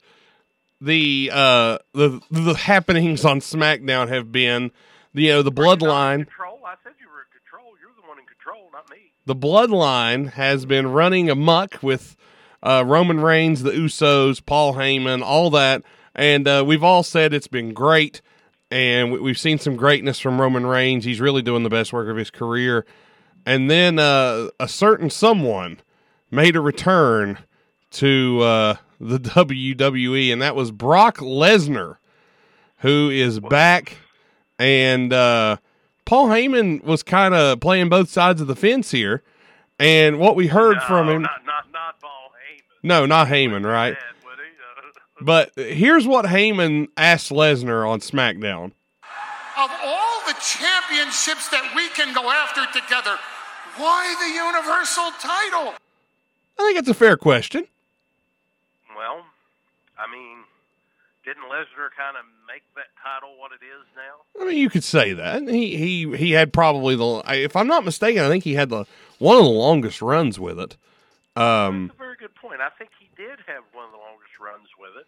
the 0.81 1.29
uh 1.33 1.77
the 1.93 2.21
the 2.29 2.53
happenings 2.53 3.25
on 3.25 3.39
SmackDown 3.39 4.09
have 4.09 4.31
been. 4.31 4.71
You 5.13 5.29
know, 5.29 5.41
the 5.41 5.51
Are 5.51 5.53
you 5.53 5.65
not 5.65 5.73
in 5.73 5.79
bloodline. 5.79 6.17
Control. 6.27 6.59
I 6.65 6.75
said 6.83 6.91
you 6.99 7.04
were 7.04 7.04
in 7.04 7.04
control. 7.04 7.04
You're 7.81 7.91
the 8.01 8.07
one 8.07 8.19
in 8.19 8.25
control, 8.25 8.69
not 8.71 8.89
me. 8.89 9.11
The 9.25 9.35
bloodline 9.35 10.33
has 10.33 10.65
been 10.65 10.87
running 10.87 11.29
amok 11.29 11.81
with 11.81 12.15
uh, 12.63 12.83
Roman 12.85 13.19
Reigns, 13.19 13.63
the 13.63 13.71
Usos, 13.71 14.43
Paul 14.45 14.73
Heyman, 14.75 15.21
all 15.23 15.49
that, 15.51 15.83
and 16.15 16.47
uh, 16.47 16.63
we've 16.65 16.83
all 16.83 17.03
said 17.03 17.33
it's 17.33 17.47
been 17.47 17.73
great. 17.73 18.21
And 18.71 19.11
we- 19.11 19.19
we've 19.19 19.37
seen 19.37 19.59
some 19.59 19.75
greatness 19.75 20.19
from 20.19 20.41
Roman 20.41 20.65
Reigns. 20.65 21.05
He's 21.05 21.21
really 21.21 21.41
doing 21.43 21.63
the 21.63 21.69
best 21.69 21.93
work 21.93 22.09
of 22.09 22.17
his 22.17 22.31
career. 22.31 22.85
And 23.45 23.69
then 23.69 23.99
uh, 23.99 24.47
a 24.59 24.67
certain 24.67 25.09
someone 25.11 25.79
made 26.31 26.55
a 26.55 26.61
return 26.61 27.37
to 27.91 28.41
uh, 28.41 28.75
the 28.99 29.19
WWE, 29.19 30.33
and 30.33 30.41
that 30.41 30.55
was 30.55 30.71
Brock 30.71 31.17
Lesnar, 31.17 31.97
who 32.79 33.09
is 33.11 33.39
back. 33.39 33.97
And 34.57 35.13
uh, 35.13 35.57
Paul 36.05 36.27
Heyman 36.27 36.83
was 36.83 37.03
kind 37.03 37.33
of 37.33 37.59
playing 37.59 37.89
both 37.89 38.09
sides 38.09 38.39
of 38.41 38.47
the 38.47 38.55
fence 38.55 38.91
here. 38.91 39.23
And 39.79 40.19
what 40.19 40.35
we 40.35 40.47
heard 40.47 40.77
no, 40.77 40.81
from 40.81 41.09
him, 41.09 41.21
Not 41.23 41.45
not 41.45 41.71
not 41.73 41.99
Paul 41.99 42.31
Heyman. 42.31 42.61
no, 42.83 43.05
not 43.05 43.27
Heyman, 43.27 43.65
right? 43.65 43.95
Dad, 43.95 44.03
would 44.23 44.37
he? 44.37 44.45
But 45.25 45.51
here's 45.55 46.05
what 46.07 46.25
Heyman 46.25 46.87
asked 46.95 47.31
Lesnar 47.31 47.87
on 47.89 47.99
SmackDown. 47.99 48.71
Of 49.57 49.71
all 49.83 50.21
the 50.27 50.35
championships 50.39 51.49
that 51.49 51.73
we 51.75 51.89
can 51.89 52.13
go 52.13 52.29
after 52.29 52.65
together, 52.77 53.17
why 53.77 54.13
the 54.19 54.33
Universal 54.33 55.11
title? 55.19 55.73
I 56.57 56.63
think 56.63 56.75
that's 56.75 56.87
a 56.89 56.93
fair 56.93 57.17
question. 57.17 57.65
Well, 58.95 59.25
I 59.97 60.09
mean, 60.11 60.37
didn't 61.25 61.43
Lesnar 61.43 61.89
kind 61.97 62.15
of 62.17 62.23
make 62.55 62.63
that 62.75 62.87
title 63.03 63.35
what 63.37 63.51
it 63.51 63.63
is 63.63 63.83
now? 63.95 64.41
I 64.41 64.47
mean, 64.47 64.57
you 64.57 64.69
could 64.69 64.83
say 64.83 65.11
that 65.13 65.43
he 65.43 65.75
he 65.75 66.17
he 66.17 66.31
had 66.31 66.53
probably 66.53 66.95
the. 66.95 67.21
If 67.43 67.55
I'm 67.55 67.67
not 67.67 67.83
mistaken, 67.83 68.23
I 68.23 68.29
think 68.29 68.45
he 68.45 68.53
had 68.53 68.69
the 68.69 68.85
one 69.19 69.37
of 69.37 69.43
the 69.43 69.49
longest 69.49 70.01
runs 70.01 70.39
with 70.39 70.59
it. 70.59 70.77
Um, 71.35 71.87
That's 71.87 71.99
a 71.99 72.03
very 72.03 72.15
good 72.15 72.35
point. 72.35 72.61
I 72.61 72.69
think 72.77 72.91
he 72.97 73.09
did 73.17 73.39
have 73.47 73.63
one 73.73 73.85
of 73.85 73.91
the 73.91 73.97
longest 73.97 74.39
runs 74.39 74.69
with 74.79 74.95
it. 74.95 75.07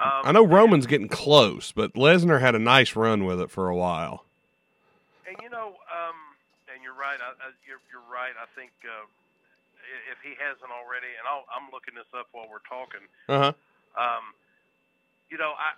Um, 0.00 0.24
I 0.24 0.32
know 0.32 0.46
Roman's 0.46 0.86
getting 0.86 1.08
close, 1.08 1.72
but 1.72 1.92
Lesnar 1.92 2.40
had 2.40 2.54
a 2.54 2.58
nice 2.58 2.96
run 2.96 3.24
with 3.24 3.40
it 3.40 3.50
for 3.50 3.68
a 3.68 3.76
while. 3.76 4.24
And 5.28 5.36
you 5.42 5.50
know, 5.50 5.76
um, 5.92 6.16
and 6.72 6.80
you're 6.82 6.96
right. 6.96 7.20
I, 7.20 7.36
I, 7.36 7.52
you're, 7.68 7.82
you're 7.92 8.06
right. 8.08 8.32
I 8.32 8.46
think 8.56 8.70
uh, 8.86 9.04
if 10.08 10.16
he 10.24 10.32
hasn't 10.40 10.70
already, 10.72 11.12
and 11.18 11.28
I'll, 11.28 11.44
I'm 11.52 11.68
looking 11.68 11.92
this 11.98 12.08
up 12.16 12.28
while 12.32 12.48
we're 12.48 12.64
talking. 12.64 13.04
Uh 13.28 13.52
huh. 13.52 13.52
Um, 14.00 14.24
you 15.28 15.36
know, 15.36 15.52
I 15.52 15.76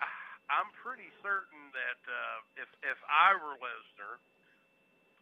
I'm 0.50 0.66
pretty 0.82 1.06
certain 1.22 1.70
that 1.72 2.00
uh, 2.10 2.66
if 2.66 2.70
if 2.82 2.98
I 3.06 3.38
were 3.38 3.54
Lesnar 3.62 4.18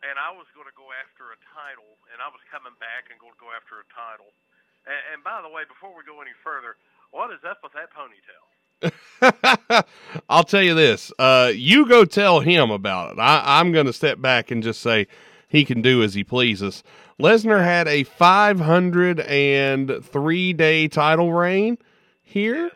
and 0.00 0.16
I 0.16 0.32
was 0.32 0.49
going 0.56 0.66
to 0.66 0.76
go 0.78 0.88
after 1.04 1.35
a 1.35 1.38
title, 1.52 1.99
and 2.14 2.23
I 2.23 2.30
was 2.30 2.40
coming 2.49 2.73
back 2.78 3.11
and 3.11 3.18
going 3.18 3.35
to 3.35 3.42
go 3.42 3.50
after 3.50 3.82
a 3.82 3.87
title, 3.92 4.30
and, 4.87 5.02
and 5.12 5.18
by 5.26 5.42
the 5.42 5.50
way, 5.50 5.66
before 5.66 5.90
we 5.92 6.06
go 6.06 6.23
any 6.23 6.32
further, 6.40 6.78
what 7.11 7.35
is 7.35 7.42
up 7.44 7.61
with 7.62 7.75
that 7.76 7.90
ponytail? 7.92 8.47
I'll 10.28 10.44
tell 10.44 10.62
you 10.62 10.75
this. 10.75 11.12
Uh, 11.18 11.50
you 11.54 11.88
go 11.88 12.04
tell 12.04 12.40
him 12.40 12.70
about 12.70 13.12
it. 13.12 13.18
I, 13.18 13.58
I'm 13.58 13.73
going 13.73 13.87
to 13.87 13.92
step 13.92 14.20
back 14.20 14.50
and 14.50 14.62
just 14.62 14.80
say 14.80 15.06
he 15.49 15.64
can 15.64 15.82
do 15.82 16.02
as 16.02 16.14
he 16.14 16.25
pleases. 16.25 16.82
Lesnar 17.20 17.62
had 17.64 17.88
a 17.88 18.04
503 18.04 20.52
day 20.52 20.88
title 20.88 21.32
reign 21.32 21.78
here 22.23 22.70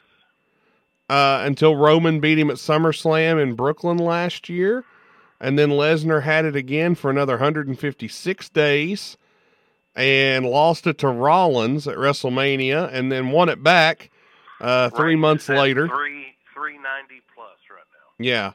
uh, 1.13 1.43
until 1.45 1.77
Roman 1.77 2.21
beat 2.21 2.39
him 2.39 2.49
at 2.49 2.57
SummerSlam 2.57 3.41
in 3.41 3.55
Brooklyn 3.55 3.99
last 3.99 4.49
year. 4.49 4.83
And 5.39 5.59
then 5.59 5.69
Lesnar 5.69 6.23
had 6.23 6.47
it 6.47 6.57
again 6.57 6.95
for 6.95 7.11
another 7.11 7.35
156 7.35 8.49
days 8.49 9.19
and 9.95 10.47
lost 10.47 10.87
it 10.87 10.97
to 10.99 11.09
Rollins 11.09 11.87
at 11.87 11.97
WrestleMania 11.99 12.89
and 12.91 13.13
then 13.13 13.31
won 13.31 13.51
it 13.51 13.63
back 13.63 14.11
uh, 14.63 14.89
three 14.89 15.11
Reigns 15.11 15.21
months 15.21 15.49
later. 15.51 15.87
three 15.87 16.35
three 16.55 16.79
ninety 16.79 17.21
plus 17.35 17.59
right 17.71 17.85
now. 17.93 18.25
Yeah. 18.25 18.53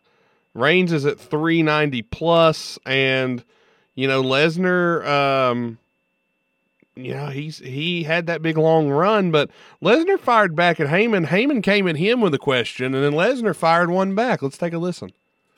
Reigns 0.55 0.91
is 0.91 1.05
at 1.05 1.19
390 1.19 2.01
plus 2.03 2.79
and 2.87 3.43
you 3.93 4.07
know 4.07 4.23
Lesnar 4.23 5.05
um 5.05 5.77
you 6.97 7.13
know 7.13 7.27
he's 7.27 7.59
he 7.59 8.03
had 8.03 8.27
that 8.27 8.41
big 8.41 8.57
long 8.57 8.89
run 8.89 9.31
but 9.31 9.49
Lesnar 9.81 10.19
fired 10.19 10.55
back 10.55 10.79
at 10.79 10.87
Heyman. 10.87 11.27
Heyman 11.27 11.61
came 11.63 11.87
at 11.87 11.97
him 11.97 12.21
with 12.21 12.33
a 12.33 12.39
question 12.39 12.93
and 12.95 13.03
then 13.03 13.13
Lesnar 13.13 13.55
fired 13.55 13.89
one 13.89 14.15
back. 14.15 14.41
Let's 14.41 14.57
take 14.57 14.73
a 14.73 14.77
listen. 14.77 15.11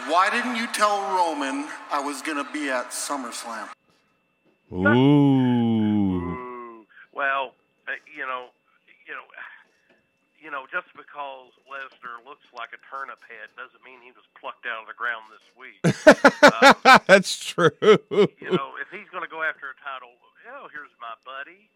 Why 0.08 0.30
didn't 0.30 0.56
you 0.56 0.68
tell 0.68 1.02
Roman 1.16 1.68
I 1.92 2.00
was 2.00 2.22
going 2.22 2.44
to 2.44 2.52
be 2.52 2.70
at 2.70 2.92
SummerSlam? 2.92 3.68
Ooh. 4.72 4.88
Ooh. 4.88 6.86
Well, 7.14 7.54
uh, 7.88 7.92
you 8.16 8.26
know, 8.26 8.48
you 9.08 9.14
know, 9.14 9.26
you 10.44 10.50
know, 10.52 10.64
just 10.72 10.88
because 10.96 11.52
Lesnar 11.68 12.24
looks 12.26 12.46
like 12.56 12.70
a 12.72 12.80
turnip 12.90 13.20
head 13.28 13.50
doesn't 13.58 13.84
mean 13.84 14.00
he 14.02 14.12
was 14.16 14.24
plucked 14.40 14.66
out 14.66 14.84
of 14.84 14.88
the 14.88 14.96
ground 14.96 15.28
this 15.34 15.46
week. 15.60 15.84
um, 15.84 17.02
That's 17.08 17.38
true. 17.44 17.72
you 17.82 18.52
know, 18.56 18.80
if 18.80 18.88
he's 18.92 19.10
going 19.12 19.24
to 19.24 19.30
go 19.30 19.44
after 19.44 19.68
a 19.68 19.78
title, 19.84 20.16
oh, 20.50 20.68
here's 20.74 20.94
my 21.00 21.14
buddy, 21.24 21.70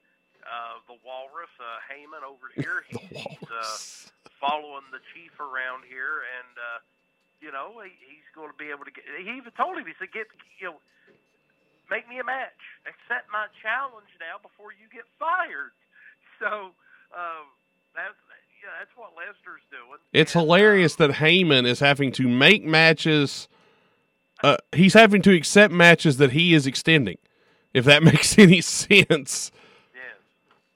uh, 0.44 0.82
the 0.90 0.98
Walrus, 1.06 1.52
uh, 1.62 1.80
Heyman 1.88 2.26
over 2.26 2.50
here. 2.58 2.84
He, 2.90 2.98
he's 3.14 3.50
uh, 3.50 3.78
following 4.42 4.86
the 4.92 5.00
chief 5.14 5.32
around 5.40 5.86
here, 5.88 6.26
and 6.26 6.54
uh, 6.58 6.80
you 7.42 7.52
know, 7.52 7.80
he, 7.84 7.92
he's 8.04 8.28
going 8.36 8.50
to 8.50 8.58
be 8.58 8.70
able 8.74 8.86
to 8.86 8.94
get. 8.94 9.04
He 9.20 9.38
even 9.38 9.54
told 9.56 9.78
him, 9.78 9.86
he 9.86 9.94
said, 10.00 10.12
"Get, 10.12 10.28
you 10.60 10.74
know, 10.74 10.78
make 11.92 12.08
me 12.10 12.20
a 12.20 12.26
match, 12.26 12.58
accept 12.90 13.30
my 13.32 13.48
challenge 13.62 14.10
now 14.20 14.42
before 14.42 14.72
you 14.74 14.90
get 14.92 15.06
fired." 15.20 15.72
So 16.42 16.76
um, 17.16 17.46
that's 17.96 18.18
yeah, 18.60 18.70
that's 18.80 18.92
what 18.98 19.12
Lesnar's 19.16 19.62
doing. 19.72 20.00
It's 20.12 20.36
And, 20.36 20.42
uh, 20.42 20.46
hilarious 20.46 20.96
that 20.96 21.12
Heyman 21.12 21.66
is 21.66 21.80
having 21.80 22.12
to 22.14 22.28
make 22.28 22.66
matches. 22.66 23.48
Uh, 24.44 24.58
he's 24.76 24.94
having 24.94 25.22
to 25.22 25.34
accept 25.34 25.74
matches 25.74 26.18
that 26.18 26.32
he 26.32 26.54
is 26.54 26.68
extending, 26.68 27.18
if 27.74 27.86
that 27.86 28.04
makes 28.12 28.38
any 28.38 28.62
sense. 28.62 29.52
yes. 29.94 30.16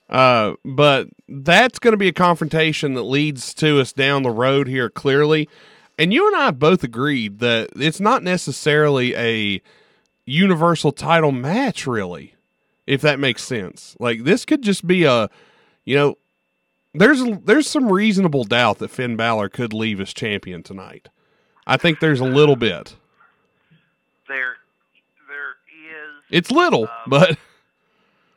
Uh, 0.09 0.55
but 0.63 1.07
that's 1.27 1.79
going 1.79 1.93
to 1.93 1.97
be 1.97 2.07
a 2.07 2.13
confrontation 2.13 2.93
that 2.93 3.03
leads 3.03 3.53
to 3.55 3.79
us 3.79 3.93
down 3.93 4.23
the 4.23 4.31
road 4.31 4.67
here 4.67 4.89
clearly. 4.89 5.49
And 5.99 6.13
you 6.13 6.27
and 6.27 6.35
I 6.35 6.51
both 6.51 6.83
agreed 6.83 7.39
that 7.39 7.69
it's 7.75 7.99
not 7.99 8.21
necessarily 8.21 9.15
a 9.15 9.61
universal 10.25 10.91
title 10.91 11.31
match, 11.31 11.87
really, 11.87 12.35
if 12.85 13.01
that 13.01 13.19
makes 13.19 13.43
sense. 13.43 13.95
Like 13.99 14.23
this 14.23 14.45
could 14.45 14.61
just 14.61 14.85
be 14.85 15.05
a, 15.05 15.29
you 15.85 15.95
know, 15.95 16.17
there's 16.93 17.21
there's 17.43 17.69
some 17.69 17.91
reasonable 17.91 18.43
doubt 18.43 18.79
that 18.79 18.89
Finn 18.89 19.15
Balor 19.15 19.49
could 19.49 19.73
leave 19.73 19.99
as 19.99 20.13
champion 20.13 20.63
tonight. 20.63 21.09
I 21.65 21.77
think 21.77 21.99
there's 21.99 22.19
a 22.19 22.25
little 22.25 22.55
bit. 22.55 22.95
There, 24.27 24.55
there 25.27 25.55
is. 25.71 26.16
It's 26.29 26.51
little, 26.51 26.85
Um, 26.87 27.07
but 27.07 27.37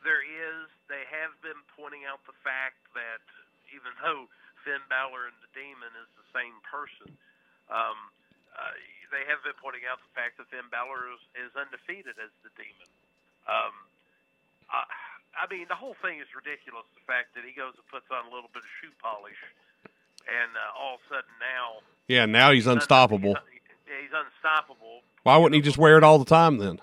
there 0.03 0.23
is. 0.23 0.67
They 0.87 1.03
have 1.07 1.31
been 1.41 1.59
pointing 1.75 2.03
out 2.03 2.19
the 2.27 2.35
fact 2.43 2.79
that 2.95 3.23
even 3.71 3.91
though 4.03 4.27
Finn 4.63 4.83
Balor 4.91 5.31
and 5.31 5.37
the 5.39 5.51
Demon 5.55 5.91
is 6.03 6.09
the 6.19 6.27
same 6.35 6.55
person, 6.67 7.15
um, 7.71 7.95
uh, 8.55 8.75
they 9.11 9.23
have 9.27 9.39
been 9.43 9.55
pointing 9.59 9.87
out 9.87 9.99
the 10.03 10.11
fact 10.11 10.35
that 10.39 10.47
Finn 10.51 10.67
Balor 10.71 11.15
is, 11.15 11.23
is 11.47 11.51
undefeated 11.55 12.19
as 12.19 12.31
the 12.43 12.51
Demon. 12.59 12.89
Um, 13.47 13.75
I, 14.67 14.83
I 15.39 15.47
mean, 15.47 15.67
the 15.71 15.79
whole 15.79 15.95
thing 16.03 16.19
is 16.19 16.27
ridiculous. 16.35 16.83
The 16.95 17.07
fact 17.07 17.35
that 17.39 17.47
he 17.47 17.55
goes 17.55 17.71
and 17.79 17.87
puts 17.87 18.07
on 18.11 18.27
a 18.27 18.31
little 18.35 18.51
bit 18.51 18.63
of 18.67 18.71
shoe 18.83 18.91
polish, 18.99 19.39
and 20.27 20.51
uh, 20.55 20.75
all 20.75 20.99
of 20.99 21.03
a 21.07 21.19
sudden 21.23 21.33
now 21.39 21.79
yeah, 22.11 22.25
now 22.25 22.51
he's 22.51 22.67
unstoppable. 22.67 23.35
He's, 23.51 23.63
he's 23.87 24.11
unstoppable. 24.11 24.99
Why 25.23 25.37
wouldn't 25.37 25.55
he 25.55 25.61
just 25.61 25.77
wear 25.77 25.97
it 25.97 26.03
all 26.03 26.19
the 26.19 26.25
time 26.25 26.57
then? 26.57 26.79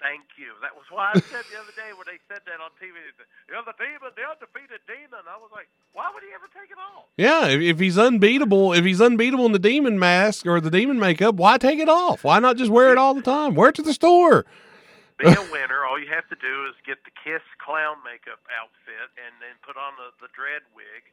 Thank 0.00 0.40
you. 0.40 0.56
That 0.64 0.72
was 0.72 0.88
why 0.88 1.12
I 1.12 1.20
said 1.20 1.44
the 1.52 1.60
other 1.60 1.76
day 1.76 1.92
when 1.92 2.08
they 2.08 2.16
said 2.24 2.40
that 2.48 2.56
on 2.56 2.72
TV. 2.80 2.96
They 2.96 3.12
said, 3.20 3.28
You're 3.52 3.60
the 3.62 3.76
demon, 3.76 4.08
the 4.16 4.24
undefeated 4.24 4.80
demon. 4.88 5.28
I 5.28 5.36
was 5.36 5.52
like, 5.52 5.68
why 5.92 6.08
would 6.08 6.24
he 6.24 6.32
ever 6.32 6.48
take 6.48 6.72
it 6.72 6.80
off? 6.80 7.04
Yeah, 7.20 7.52
if, 7.52 7.60
if 7.60 7.76
he's 7.78 7.98
unbeatable, 8.00 8.72
if 8.72 8.84
he's 8.84 9.00
unbeatable 9.00 9.44
in 9.44 9.52
the 9.52 9.60
demon 9.60 9.98
mask 9.98 10.46
or 10.46 10.60
the 10.60 10.72
demon 10.72 10.98
makeup, 10.98 11.36
why 11.36 11.58
take 11.58 11.78
it 11.78 11.88
off? 11.88 12.24
Why 12.24 12.40
not 12.40 12.56
just 12.56 12.72
wear 12.72 12.90
it 12.92 12.98
all 12.98 13.12
the 13.12 13.20
time? 13.22 13.54
Wear 13.54 13.68
it 13.68 13.74
to 13.76 13.82
the 13.82 13.92
store. 13.92 14.46
Be 15.20 15.28
a 15.28 15.46
winner. 15.52 15.84
All 15.84 16.00
you 16.00 16.08
have 16.08 16.26
to 16.32 16.38
do 16.40 16.64
is 16.64 16.74
get 16.88 17.04
the 17.04 17.12
Kiss 17.20 17.44
clown 17.60 18.00
makeup 18.00 18.40
outfit 18.48 19.12
and 19.20 19.36
then 19.44 19.52
put 19.60 19.76
on 19.76 19.92
the, 20.00 20.16
the 20.24 20.32
dread 20.32 20.64
wig. 20.72 21.04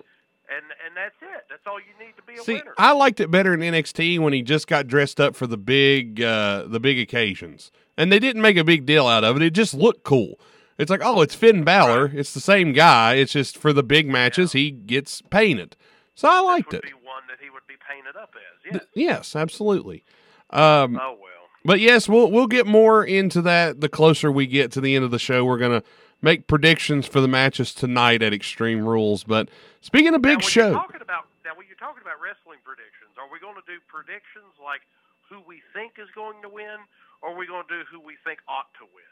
And, 0.50 0.64
and 0.86 0.96
that's 0.96 1.16
it. 1.22 1.46
That's 1.50 1.68
all 1.68 1.80
you 1.80 1.94
need 2.00 2.16
to 2.16 2.24
be 2.24 2.36
a 2.36 2.44
See, 2.44 2.54
winner. 2.54 2.74
I 2.78 2.94
liked 2.94 3.20
it 3.20 3.30
better 3.30 3.54
in 3.54 3.60
NXT 3.60 4.20
when 4.20 4.32
he 4.32 4.42
just 4.42 4.68
got 4.68 4.88
dressed 4.88 5.20
up 5.20 5.36
for 5.36 5.46
the 5.46 5.58
big 5.58 6.22
uh 6.22 6.64
the 6.68 6.80
big 6.80 7.00
occasions. 7.00 7.72
And 7.98 8.12
they 8.12 8.20
didn't 8.20 8.42
make 8.42 8.58
a 8.58 8.64
big 8.64 8.86
deal 8.86 9.08
out 9.08 9.24
of 9.24 9.36
it. 9.36 9.42
It 9.42 9.54
just 9.54 9.74
looked 9.74 10.04
cool. 10.04 10.40
It's 10.78 10.90
like, 10.92 11.02
oh, 11.04 11.22
it's 11.22 11.36
Finn 11.36 11.64
Balor. 11.64 12.12
It's 12.14 12.34
the 12.34 12.40
same 12.40 12.72
guy. 12.72 13.16
It's 13.16 13.34
just 13.34 13.58
for 13.58 13.74
the 13.74 13.84
big 13.84 14.08
matches 14.08 14.52
he 14.54 14.72
gets 14.72 15.22
painted. 15.24 15.76
So 16.16 16.30
I 16.30 16.40
liked 16.40 16.74
it. 16.74 16.84
be 16.84 16.90
one 16.92 17.24
that 17.28 17.40
he 17.42 17.50
would 17.50 17.66
be 17.68 17.76
painted 17.88 18.16
up 18.16 18.34
as. 18.36 18.74
Yes. 18.74 18.84
Yes, 18.94 19.36
absolutely. 19.36 20.06
Um 20.52 20.98
oh, 21.02 21.18
well. 21.20 21.32
But 21.66 21.82
yes, 21.82 22.08
we'll 22.08 22.32
we'll 22.32 22.48
get 22.48 22.66
more 22.66 23.04
into 23.04 23.42
that 23.42 23.82
the 23.82 23.90
closer 23.90 24.32
we 24.32 24.48
get 24.48 24.72
to 24.74 24.82
the 24.82 24.96
end 24.96 25.04
of 25.04 25.12
the 25.12 25.20
show. 25.20 25.44
We're 25.44 25.58
gonna 25.58 25.84
make 26.22 26.48
predictions 26.48 27.06
for 27.06 27.22
the 27.22 27.28
matches 27.28 27.74
tonight 27.74 28.22
at 28.22 28.34
Extreme 28.34 28.86
Rules. 28.86 29.24
But 29.24 29.50
speaking 29.88 30.14
of 30.14 30.22
big 30.22 30.44
when 30.44 30.48
show, 30.48 30.70
You're 30.76 30.84
talking 30.84 31.02
about, 31.02 31.26
now, 31.48 31.56
when 31.56 31.66
you're 31.68 31.80
talking 31.80 32.04
about 32.04 32.20
wrestling 32.20 32.60
predictions, 32.68 33.16
are 33.16 33.32
we 33.32 33.40
going 33.40 33.56
to 33.56 33.64
do 33.64 33.80
predictions 33.88 34.52
like 34.60 34.84
who 35.32 35.40
we 35.48 35.64
think 35.74 35.94
is 35.98 36.12
going 36.14 36.42
to 36.44 36.50
win, 36.50 36.78
or 37.24 37.32
are 37.32 37.38
we 37.40 37.48
going 37.48 37.64
to 37.68 37.74
do 37.80 37.84
who 37.90 38.00
we 38.00 38.20
think 38.24 38.40
ought 38.48 38.68
to 38.80 38.86
win? 38.92 39.12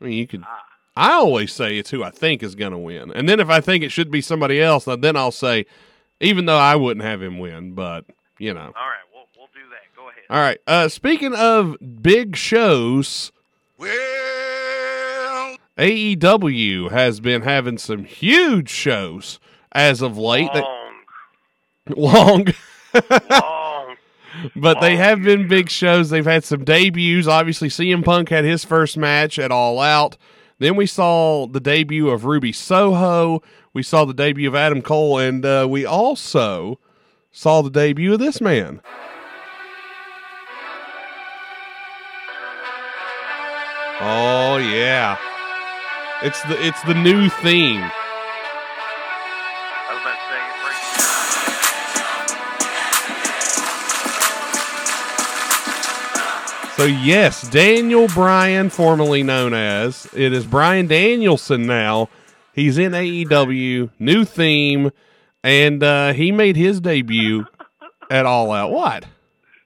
I 0.00 0.04
mean, 0.04 0.14
you 0.14 0.26
could. 0.26 0.44
Ah. 0.46 0.64
I 0.96 1.12
always 1.12 1.52
say 1.52 1.78
it's 1.78 1.90
who 1.90 2.02
I 2.02 2.10
think 2.10 2.42
is 2.42 2.54
going 2.54 2.72
to 2.72 2.78
win, 2.78 3.10
and 3.12 3.28
then 3.28 3.40
if 3.40 3.48
I 3.48 3.60
think 3.60 3.84
it 3.84 3.90
should 3.90 4.10
be 4.10 4.20
somebody 4.20 4.60
else, 4.62 4.86
then 4.86 5.16
I'll 5.16 5.30
say, 5.30 5.66
even 6.20 6.46
though 6.46 6.58
I 6.58 6.76
wouldn't 6.76 7.04
have 7.04 7.22
him 7.22 7.38
win, 7.38 7.72
but 7.72 8.04
you 8.38 8.54
know. 8.54 8.72
All 8.74 8.88
right, 8.88 9.04
we'll, 9.12 9.26
we'll 9.36 9.48
do 9.54 9.60
that. 9.70 9.96
Go 9.96 10.08
ahead. 10.08 10.24
All 10.28 10.40
right. 10.40 10.58
Uh, 10.66 10.88
speaking 10.88 11.34
of 11.34 11.76
big 12.02 12.36
shows, 12.36 13.30
Well, 13.78 13.90
AEW 15.78 16.90
has 16.90 17.20
been 17.20 17.42
having 17.42 17.78
some 17.78 18.04
huge 18.04 18.68
shows 18.68 19.38
as 19.72 20.02
of 20.02 20.16
late. 20.18 20.50
They- 20.52 20.60
Long, 21.96 22.44
long. 22.44 22.46
long. 23.30 23.96
But 24.56 24.80
they 24.80 24.94
Oh, 24.94 24.98
have 24.98 25.22
been 25.22 25.48
big 25.48 25.68
shows. 25.68 26.08
They've 26.10 26.24
had 26.24 26.44
some 26.44 26.64
debuts. 26.64 27.26
Obviously, 27.26 27.68
CM 27.68 28.04
Punk 28.04 28.28
had 28.28 28.44
his 28.44 28.64
first 28.64 28.96
match 28.96 29.38
at 29.38 29.50
All 29.50 29.80
Out. 29.80 30.16
Then 30.58 30.76
we 30.76 30.86
saw 30.86 31.46
the 31.46 31.58
debut 31.60 32.08
of 32.08 32.24
Ruby 32.24 32.52
Soho. 32.52 33.42
We 33.74 33.82
saw 33.82 34.04
the 34.04 34.14
debut 34.14 34.48
of 34.48 34.54
Adam 34.54 34.82
Cole, 34.82 35.18
and 35.18 35.44
uh, 35.44 35.66
we 35.68 35.84
also 35.84 36.78
saw 37.32 37.60
the 37.60 37.70
debut 37.70 38.12
of 38.14 38.18
this 38.20 38.40
man. 38.40 38.80
Oh 44.02 44.56
yeah, 44.56 45.18
it's 46.22 46.42
the 46.44 46.56
it's 46.66 46.82
the 46.84 46.94
new 46.94 47.28
theme. 47.28 47.84
So 56.80 56.86
yes, 56.86 57.46
Daniel 57.50 58.08
Bryan, 58.08 58.70
formerly 58.70 59.22
known 59.22 59.52
as 59.52 60.08
it 60.14 60.32
is 60.32 60.46
Bryan 60.46 60.86
Danielson 60.86 61.66
now. 61.66 62.08
He's 62.54 62.78
in 62.78 62.92
AEW, 62.92 63.90
new 63.98 64.24
theme, 64.24 64.90
and 65.44 65.82
uh, 65.82 66.14
he 66.14 66.32
made 66.32 66.56
his 66.56 66.80
debut 66.80 67.44
at 68.10 68.24
All 68.24 68.50
Out. 68.50 68.70
What? 68.70 69.04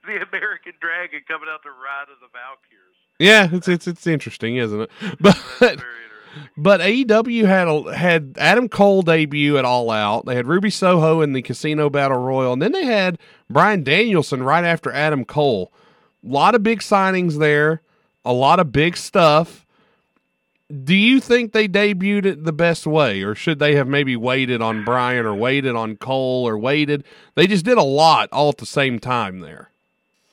The 0.05 0.27
American 0.27 0.73
Dragon 0.81 1.21
coming 1.25 1.47
out 1.49 1.63
to 1.63 1.69
ride 1.69 2.11
of 2.11 2.19
the 2.19 2.27
Valkyries. 2.33 2.97
Yeah, 3.17 3.47
it's 3.49 3.69
it's 3.69 3.87
it's 3.87 4.05
interesting, 4.05 4.57
isn't 4.57 4.81
it? 4.81 4.91
But 5.21 5.81
but 6.57 6.81
AEW 6.81 7.45
had 7.45 7.69
a, 7.69 7.95
had 7.95 8.35
Adam 8.37 8.67
Cole 8.67 9.03
debut 9.03 9.57
at 9.57 9.63
All 9.63 9.89
Out. 9.89 10.25
They 10.25 10.35
had 10.35 10.47
Ruby 10.47 10.69
Soho 10.69 11.21
in 11.21 11.31
the 11.31 11.41
Casino 11.41 11.89
Battle 11.89 12.17
Royal, 12.17 12.51
and 12.51 12.61
then 12.61 12.73
they 12.73 12.83
had 12.83 13.19
Bryan 13.49 13.85
Danielson 13.85 14.43
right 14.43 14.65
after 14.65 14.91
Adam 14.91 15.23
Cole. 15.23 15.71
A 16.25 16.31
lot 16.31 16.55
of 16.55 16.63
big 16.63 16.79
signings 16.79 17.37
there, 17.37 17.81
a 18.23 18.33
lot 18.33 18.59
of 18.59 18.71
big 18.71 18.97
stuff. 18.97 19.65
Do 20.65 20.95
you 20.95 21.21
think 21.21 21.53
they 21.53 21.67
debuted 21.67 22.25
it 22.25 22.43
the 22.43 22.53
best 22.53 22.87
way, 22.87 23.21
or 23.21 23.35
should 23.35 23.59
they 23.59 23.75
have 23.75 23.87
maybe 23.87 24.15
waited 24.15 24.61
on 24.61 24.83
Bryan, 24.83 25.25
or 25.25 25.35
waited 25.35 25.75
on 25.75 25.95
Cole, 25.95 26.47
or 26.47 26.57
waited? 26.57 27.05
They 27.35 27.45
just 27.45 27.63
did 27.63 27.77
a 27.77 27.85
lot 27.85 28.29
all 28.33 28.49
at 28.49 28.57
the 28.57 28.65
same 28.65 28.97
time 28.97 29.41
there. 29.41 29.69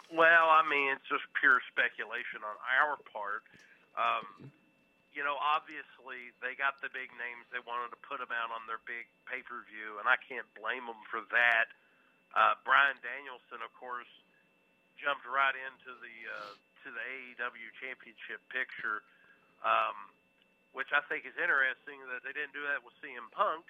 Well, 0.08 0.48
I 0.48 0.64
mean, 0.68 0.96
it's 0.96 1.04
just 1.04 1.28
pure 1.38 1.60
speculation 1.68 2.40
on 2.40 2.56
our 2.80 2.96
part. 3.12 3.44
Um, 3.92 4.48
you 5.12 5.20
know, 5.20 5.36
obviously 5.36 6.32
they 6.40 6.56
got 6.56 6.80
the 6.80 6.88
big 6.88 7.12
names. 7.20 7.44
They 7.52 7.60
wanted 7.68 7.92
to 7.92 8.00
put 8.00 8.16
them 8.16 8.32
out 8.32 8.48
on 8.48 8.64
their 8.64 8.80
big 8.88 9.04
pay 9.28 9.44
per 9.44 9.60
view, 9.68 10.00
and 10.00 10.08
I 10.08 10.16
can't 10.16 10.48
blame 10.56 10.88
them 10.88 11.00
for 11.12 11.20
that. 11.28 11.68
Uh, 12.32 12.56
Bryan 12.64 12.96
Danielson, 13.04 13.60
of 13.60 13.68
course, 13.76 14.08
jumped 15.02 15.26
right 15.26 15.54
into 15.58 15.90
the 15.98 16.14
uh, 16.30 16.54
to 16.86 16.88
the 16.94 17.02
AEW 17.02 17.68
Championship 17.82 18.38
picture, 18.54 19.02
um, 19.66 19.94
which 20.72 20.90
I 20.94 21.02
think 21.10 21.26
is 21.26 21.34
interesting 21.36 21.98
that 22.14 22.22
they 22.22 22.30
didn't 22.34 22.54
do 22.54 22.62
that 22.70 22.80
with 22.86 22.94
CM 23.02 23.26
Punk. 23.34 23.66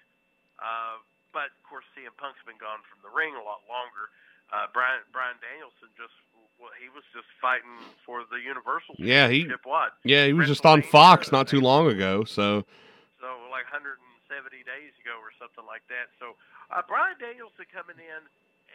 Uh, 0.61 1.01
but 1.33 1.49
of 1.53 1.65
course, 1.65 1.89
CM 1.97 2.12
Punk's 2.21 2.45
been 2.45 2.61
gone 2.61 2.85
from 2.85 3.01
the 3.01 3.11
ring 3.12 3.33
a 3.33 3.41
lot 3.45 3.65
longer. 3.69 4.12
Uh, 4.53 4.69
Brian 4.77 5.01
Bryan 5.17 5.41
Danielson 5.41 5.89
just 5.97 6.12
well, 6.61 6.71
he 6.79 6.93
was 6.93 7.03
just 7.17 7.27
fighting 7.41 7.73
for 8.07 8.23
the 8.29 8.39
Universal 8.39 8.95
Yeah, 9.01 9.27
he- 9.33 9.49
What? 9.65 9.97
Yeah, 10.05 10.29
he 10.29 10.37
was 10.37 10.47
just 10.47 10.62
on 10.69 10.85
Fox 10.85 11.33
not 11.33 11.49
too 11.49 11.59
long 11.65 11.89
ago. 11.89 12.23
So 12.29 12.62
So 13.19 13.29
like 13.51 13.67
170 13.73 13.99
days 14.62 14.95
ago 15.03 15.17
or 15.19 15.33
something 15.41 15.65
like 15.67 15.83
that. 15.91 16.12
So 16.23 16.37
uh, 16.71 16.85
Bryan 16.87 17.17
Danielson 17.19 17.67
coming 17.73 17.99
in 17.99 18.21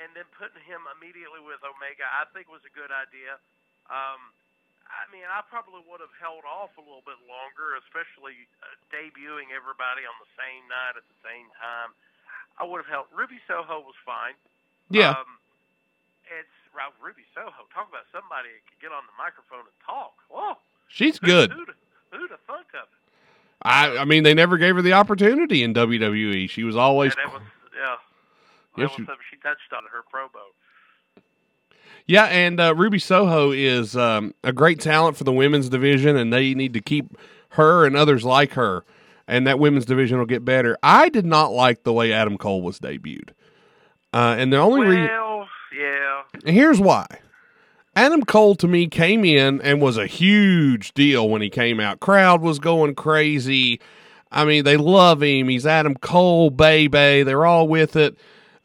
and 0.03 0.13
then 0.17 0.25
putting 0.37 0.61
him 0.65 0.85
immediately 0.97 1.41
with 1.41 1.61
Omega, 1.65 2.05
I 2.07 2.25
think 2.33 2.47
was 2.51 2.63
a 2.67 2.73
good 2.73 2.89
idea. 2.93 3.37
Um, 3.89 4.19
I 4.87 5.03
mean, 5.11 5.27
I 5.27 5.43
probably 5.51 5.83
would 5.89 5.99
have 5.99 6.13
held 6.15 6.47
off 6.47 6.71
a 6.79 6.83
little 6.83 7.03
bit 7.03 7.19
longer, 7.27 7.75
especially 7.83 8.47
uh, 8.63 8.71
debuting 8.93 9.51
everybody 9.51 10.07
on 10.07 10.15
the 10.23 10.31
same 10.39 10.63
night 10.71 10.95
at 10.95 11.03
the 11.07 11.19
same 11.25 11.47
time. 11.59 11.91
I 12.57 12.63
would 12.63 12.79
have 12.81 12.89
held. 12.89 13.05
Ruby 13.11 13.37
Soho 13.47 13.83
was 13.83 13.97
fine. 14.07 14.33
yeah, 14.89 15.11
Um, 15.19 15.37
it's 16.31 16.55
Ru- 16.73 16.95
Ruby 17.03 17.27
Soho. 17.35 17.67
Talk 17.73 17.91
about 17.91 18.07
somebody 18.15 18.49
that 18.49 18.63
could 18.65 18.79
get 18.81 18.91
on 18.95 19.03
the 19.05 19.15
microphone 19.19 19.67
and 19.67 19.77
talk. 19.85 20.15
Whoa. 20.31 20.55
she's 20.87 21.19
Who- 21.19 21.27
good. 21.27 21.51
Who'd, 21.51 21.75
who'd 22.11 22.31
have 22.31 22.39
thunk 22.47 22.67
of 22.73 22.87
it? 22.87 22.95
I 23.61 23.97
I 23.97 24.05
mean 24.05 24.23
they 24.23 24.33
never 24.33 24.57
gave 24.57 24.75
her 24.75 24.81
the 24.81 24.93
opportunity 24.93 25.63
in 25.63 25.73
WWE. 25.73 26.49
She 26.49 26.63
was 26.63 26.75
always 26.75 27.13
Yeah, 27.17 27.25
that 27.25 27.33
was 27.33 27.41
yeah. 27.75 27.95
Yeah, 28.77 28.83
was 28.85 28.91
she- 28.91 28.97
something 28.97 29.15
she 29.29 29.37
touched 29.37 29.71
on 29.73 29.83
in 29.83 29.89
her 29.91 30.03
promo. 30.13 30.41
Yeah, 32.05 32.25
and 32.25 32.59
uh, 32.59 32.73
Ruby 32.73 32.99
Soho 32.99 33.51
is 33.51 33.97
um, 33.97 34.33
a 34.43 34.53
great 34.53 34.79
talent 34.79 35.17
for 35.17 35.25
the 35.25 35.33
women's 35.33 35.67
division, 35.67 36.15
and 36.15 36.31
they 36.31 36.53
need 36.53 36.73
to 36.73 36.79
keep 36.81 37.17
her 37.49 37.85
and 37.85 37.97
others 37.97 38.23
like 38.23 38.53
her, 38.53 38.85
and 39.27 39.45
that 39.45 39.59
women's 39.59 39.85
division 39.85 40.17
will 40.17 40.25
get 40.25 40.45
better. 40.45 40.77
I 40.81 41.09
did 41.09 41.25
not 41.25 41.51
like 41.51 41.83
the 41.83 41.91
way 41.91 42.13
Adam 42.13 42.37
Cole 42.37 42.61
was 42.61 42.79
debuted, 42.79 43.31
uh, 44.13 44.35
and 44.37 44.53
the 44.53 44.57
only 44.57 44.81
reason 44.87 45.03
Well, 45.07 45.47
yeah. 45.77 46.21
and 46.45 46.55
here's 46.55 46.79
why. 46.79 47.07
Adam 47.93 48.23
Cole 48.23 48.55
to 48.55 48.67
me 48.69 48.87
came 48.87 49.25
in 49.25 49.59
and 49.61 49.81
was 49.81 49.97
a 49.97 50.05
huge 50.07 50.93
deal 50.93 51.27
when 51.29 51.41
he 51.41 51.49
came 51.49 51.79
out. 51.81 51.99
Crowd 51.99 52.41
was 52.41 52.59
going 52.59 52.95
crazy. 52.95 53.81
I 54.31 54.45
mean, 54.45 54.63
they 54.65 54.77
love 54.77 55.23
him. 55.23 55.49
He's 55.49 55.65
Adam 55.65 55.95
Cole, 55.95 56.51
baby. 56.51 57.23
They're 57.23 57.45
all 57.45 57.67
with 57.67 57.95
it. 57.95 58.15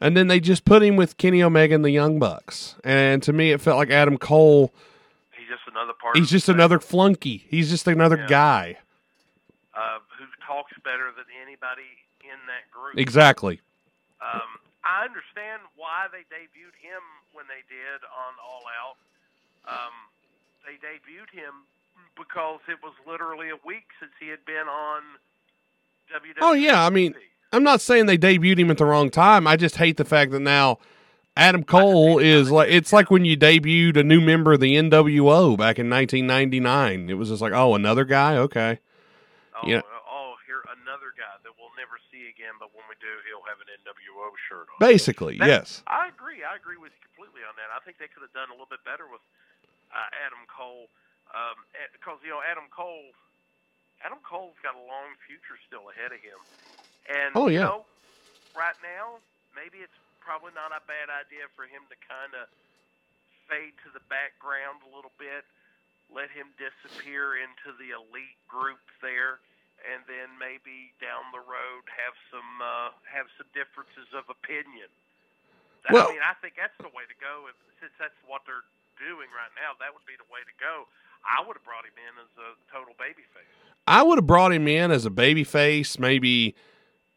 And 0.03 0.17
then 0.17 0.27
they 0.27 0.41
just 0.41 0.65
put 0.65 0.83
him 0.83 0.97
with 0.97 1.15
Kenny 1.17 1.41
Omega 1.41 1.73
and 1.75 1.83
the 1.85 1.89
Young 1.91 2.19
Bucks. 2.19 2.75
And 2.83 3.23
to 3.23 3.31
me, 3.31 3.51
it 3.51 3.61
felt 3.61 3.77
like 3.77 3.89
Adam 3.89 4.17
Cole, 4.17 4.73
He's 5.31 5.47
just 5.47 5.63
another 5.71 5.93
part. 5.93 6.17
he's 6.17 6.29
just 6.29 6.47
thing, 6.47 6.55
another 6.55 6.77
flunky. 6.79 7.45
He's 7.47 7.69
just 7.69 7.87
another 7.87 8.17
Yeah. 8.17 8.27
guy. 8.27 8.77
uh, 9.73 9.99
who 10.19 10.25
talks 10.45 10.73
better 10.83 11.09
than 11.17 11.25
anybody 11.41 11.87
in 12.21 12.37
that 12.45 12.69
group. 12.69 12.99
Exactly. 12.99 13.59
Um, 14.21 14.59
I 14.83 15.05
understand 15.05 15.63
why 15.75 16.07
they 16.11 16.21
debuted 16.29 16.75
him 16.83 17.01
when 17.31 17.45
they 17.47 17.63
did 17.73 18.03
on 18.05 18.33
All 18.43 18.61
Out. 18.77 18.97
Um, 19.65 19.93
they 20.67 20.73
debuted 20.85 21.31
him 21.31 21.65
because 22.15 22.59
it 22.67 22.83
was 22.83 22.93
literally 23.07 23.49
a 23.49 23.57
week 23.65 23.87
since 23.99 24.11
he 24.19 24.27
had 24.27 24.43
been 24.45 24.67
on 24.67 25.01
WWE. 26.11 26.35
Oh, 26.41 26.53
yeah, 26.53 26.85
I 26.85 26.89
mean, 26.91 27.15
I'm 27.53 27.63
not 27.63 27.81
saying 27.81 28.07
they 28.07 28.17
debuted 28.17 28.57
him 28.57 28.71
at 28.71 28.79
the 28.79 28.85
wrong 28.85 29.11
time. 29.11 29.45
I 29.45 29.55
just 29.57 29.77
hate 29.77 29.97
the 29.97 30.05
fact 30.05 30.31
that 30.31 30.41
now 30.41 30.79
Adam 31.37 31.63
Cole 31.63 32.17
is 32.17 32.49
like 32.49 32.69
it's 32.69 32.91
like 32.91 33.09
when 33.09 33.25
you 33.25 33.37
debuted 33.37 33.97
a 33.97 34.03
new 34.03 34.21
member 34.21 34.53
of 34.53 34.59
the 34.59 34.73
NWO 34.73 35.53
back 35.57 35.77
in 35.77 35.85
1999. 35.89 37.09
It 37.09 37.13
was 37.13 37.29
just 37.29 37.41
like, 37.41 37.53
oh, 37.53 37.73
another 37.73 38.05
guy, 38.05 38.37
okay. 38.37 38.79
oh, 39.53 39.69
yeah. 39.69 39.81
oh, 40.09 40.33
here 40.49 40.65
another 40.81 41.13
guy 41.13 41.33
that 41.45 41.53
we'll 41.57 41.73
never 41.77 42.01
see 42.09 42.25
again, 42.29 42.57
but 42.57 42.73
when 42.73 42.85
we 42.89 42.97
do, 42.97 43.09
he'll 43.29 43.45
have 43.45 43.61
an 43.61 43.69
NWO 43.85 44.33
shirt 44.49 44.65
on. 44.73 44.77
Basically, 44.81 45.37
yes. 45.37 45.85
I 45.85 46.09
agree. 46.09 46.41
I 46.41 46.57
agree 46.57 46.81
with 46.81 46.89
you 46.97 47.01
completely 47.05 47.45
on 47.45 47.53
that. 47.61 47.69
I 47.69 47.81
think 47.85 48.01
they 48.01 48.09
could 48.09 48.25
have 48.25 48.33
done 48.33 48.49
a 48.49 48.57
little 48.57 48.69
bit 48.69 48.81
better 48.81 49.05
with 49.05 49.21
uh, 49.93 50.09
Adam 50.25 50.41
Cole 50.49 50.89
um, 51.33 51.65
because 51.93 52.17
you 52.25 52.33
know 52.33 52.41
Adam 52.41 52.65
Cole. 52.73 53.13
Adam 54.03 54.19
Cole's 54.19 54.59
got 54.59 54.75
a 54.75 54.83
long 54.83 55.15
future 55.23 55.55
still 55.63 55.87
ahead 55.87 56.11
of 56.11 56.19
him, 56.19 56.35
and 57.09 57.31
Oh, 57.35 57.47
you 57.47 57.59
yeah. 57.59 57.67
know, 57.71 57.85
right 58.55 58.77
now 58.83 59.19
maybe 59.55 59.79
it's 59.83 59.95
probably 60.23 60.51
not 60.55 60.71
a 60.71 60.81
bad 60.87 61.11
idea 61.11 61.45
for 61.55 61.67
him 61.67 61.83
to 61.91 61.97
kind 62.07 62.31
of 62.37 62.47
fade 63.49 63.75
to 63.83 63.89
the 63.91 64.01
background 64.07 64.79
a 64.87 64.89
little 64.95 65.11
bit, 65.19 65.43
let 66.07 66.31
him 66.31 66.47
disappear 66.55 67.35
into 67.35 67.75
the 67.75 67.91
elite 67.91 68.39
group 68.47 68.79
there, 69.03 69.43
and 69.83 69.99
then 70.07 70.31
maybe 70.39 70.95
down 71.03 71.27
the 71.35 71.43
road 71.43 71.83
have 71.91 72.15
some 72.31 72.49
uh, 72.63 72.95
have 73.03 73.27
some 73.35 73.49
differences 73.51 74.07
of 74.15 74.23
opinion. 74.31 74.87
Well- 75.91 76.07
I 76.07 76.15
mean, 76.15 76.23
I 76.23 76.33
think 76.39 76.55
that's 76.55 76.75
the 76.79 76.87
way 76.95 77.03
to 77.03 77.17
go. 77.19 77.51
If, 77.51 77.57
since 77.83 77.91
that's 77.99 78.15
what 78.23 78.47
they're 78.47 78.63
doing 78.95 79.27
right 79.35 79.51
now, 79.59 79.75
that 79.83 79.91
would 79.91 80.07
be 80.07 80.15
the 80.15 80.29
way 80.31 80.39
to 80.47 80.55
go. 80.55 80.87
I 81.27 81.43
would 81.43 81.59
have 81.59 81.67
brought 81.67 81.83
him 81.83 81.95
in 81.99 82.13
as 82.23 82.31
a 82.39 82.55
total 82.71 82.95
babyface. 82.95 83.51
I 83.87 84.03
would 84.03 84.17
have 84.17 84.27
brought 84.27 84.53
him 84.53 84.67
in 84.67 84.91
as 84.91 85.03
a 85.05 85.09
baby 85.11 85.43
face, 85.43 85.99
maybe 85.99 86.55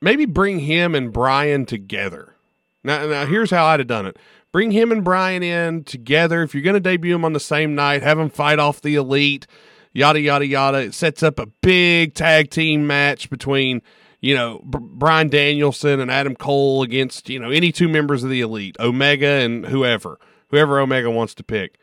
maybe 0.07 0.25
bring 0.25 0.61
him 0.61 0.95
and 0.95 1.13
Brian 1.13 1.67
together. 1.67 2.37
Now, 2.85 3.07
now 3.09 3.27
here's 3.27 3.51
how 3.51 3.67
I'd 3.67 3.81
have 3.81 3.89
done 3.89 4.07
it. 4.07 4.17
Bring 4.53 4.71
him 4.71 4.93
and 4.93 5.03
Brian 5.03 5.43
in 5.43 5.83
together. 5.83 6.45
If 6.45 6.55
you're 6.55 6.63
going 6.63 6.75
to 6.75 6.81
debut 6.81 7.13
them 7.13 7.25
on 7.25 7.33
the 7.33 7.41
same 7.41 7.75
night, 7.75 8.05
have 8.05 8.17
them 8.17 8.31
fight 8.31 8.61
off 8.61 8.81
the 8.81 8.95
elite, 8.95 9.49
yada, 9.93 10.21
yada, 10.21 10.47
yada. 10.47 10.79
It 10.79 10.95
sets 10.95 11.25
up 11.25 11.41
a 11.41 11.47
big 11.47 12.15
tag 12.15 12.51
team 12.51 12.87
match 12.87 13.29
between, 13.31 13.83
you 14.21 14.37
know, 14.37 14.61
B- 14.61 14.79
Bryan 14.81 15.29
Danielson 15.29 15.99
and 15.99 16.09
Adam 16.09 16.37
Cole 16.37 16.85
against, 16.85 17.29
you 17.29 17.41
know, 17.41 17.51
any 17.51 17.73
two 17.73 17.89
members 17.89 18.23
of 18.23 18.31
the 18.31 18.43
elite, 18.43 18.77
Omega 18.79 19.27
and 19.27 19.67
whoever, 19.67 20.21
whoever 20.51 20.79
Omega 20.79 21.11
wants 21.11 21.35
to 21.35 21.43
pick. 21.43 21.79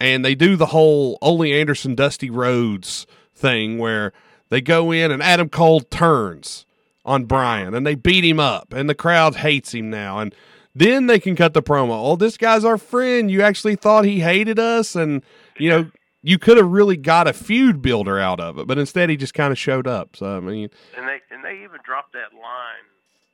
And 0.00 0.24
they 0.24 0.34
do 0.34 0.56
the 0.56 0.66
whole 0.66 1.18
Ole 1.20 1.44
Anderson, 1.44 1.94
Dusty 1.94 2.30
Rhodes 2.30 3.06
thing 3.34 3.76
where 3.76 4.14
they 4.48 4.62
go 4.62 4.90
in 4.90 5.10
and 5.10 5.22
Adam 5.22 5.50
Cole 5.50 5.80
turns 5.80 6.64
on 7.08 7.24
Brian 7.24 7.74
and 7.74 7.86
they 7.86 7.94
beat 7.94 8.24
him 8.24 8.38
up 8.40 8.72
and 8.72 8.88
the 8.88 8.94
crowd 8.94 9.36
hates 9.36 9.72
him 9.74 9.90
now. 9.90 10.18
And 10.20 10.34
then 10.74 11.06
they 11.06 11.18
can 11.18 11.34
cut 11.34 11.54
the 11.54 11.62
promo. 11.62 11.90
Oh, 11.92 12.16
this 12.16 12.36
guy's 12.36 12.64
our 12.64 12.78
friend. 12.78 13.30
You 13.30 13.42
actually 13.42 13.76
thought 13.76 14.04
he 14.04 14.20
hated 14.20 14.58
us 14.58 14.94
and, 14.94 15.22
you 15.58 15.70
know, 15.70 15.90
you 16.22 16.38
could 16.38 16.56
have 16.56 16.68
really 16.68 16.96
got 16.96 17.26
a 17.26 17.32
feud 17.32 17.80
builder 17.80 18.18
out 18.18 18.40
of 18.40 18.58
it, 18.58 18.66
but 18.66 18.78
instead 18.78 19.08
he 19.08 19.16
just 19.16 19.34
kind 19.34 19.50
of 19.52 19.58
showed 19.58 19.86
up. 19.86 20.16
So 20.16 20.36
I 20.36 20.40
mean, 20.40 20.68
and 20.96 21.06
they 21.08 21.20
and 21.30 21.44
they 21.44 21.62
even 21.64 21.78
dropped 21.84 22.12
that 22.12 22.32
line. 22.34 22.84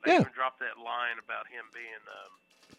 They 0.05 0.11
Yeah. 0.13 0.21
even 0.21 0.33
dropped 0.33 0.59
that 0.59 0.77
line 0.77 1.17
about 1.23 1.47
him 1.47 1.65
being 1.73 2.03
um, 2.07 2.77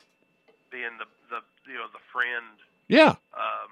being 0.70 0.96
the 0.98 1.06
the 1.28 1.42
you 1.70 1.76
know 1.78 1.86
the 1.92 1.98
friend. 2.12 2.46
yeah, 2.88 3.16
Um, 3.34 3.70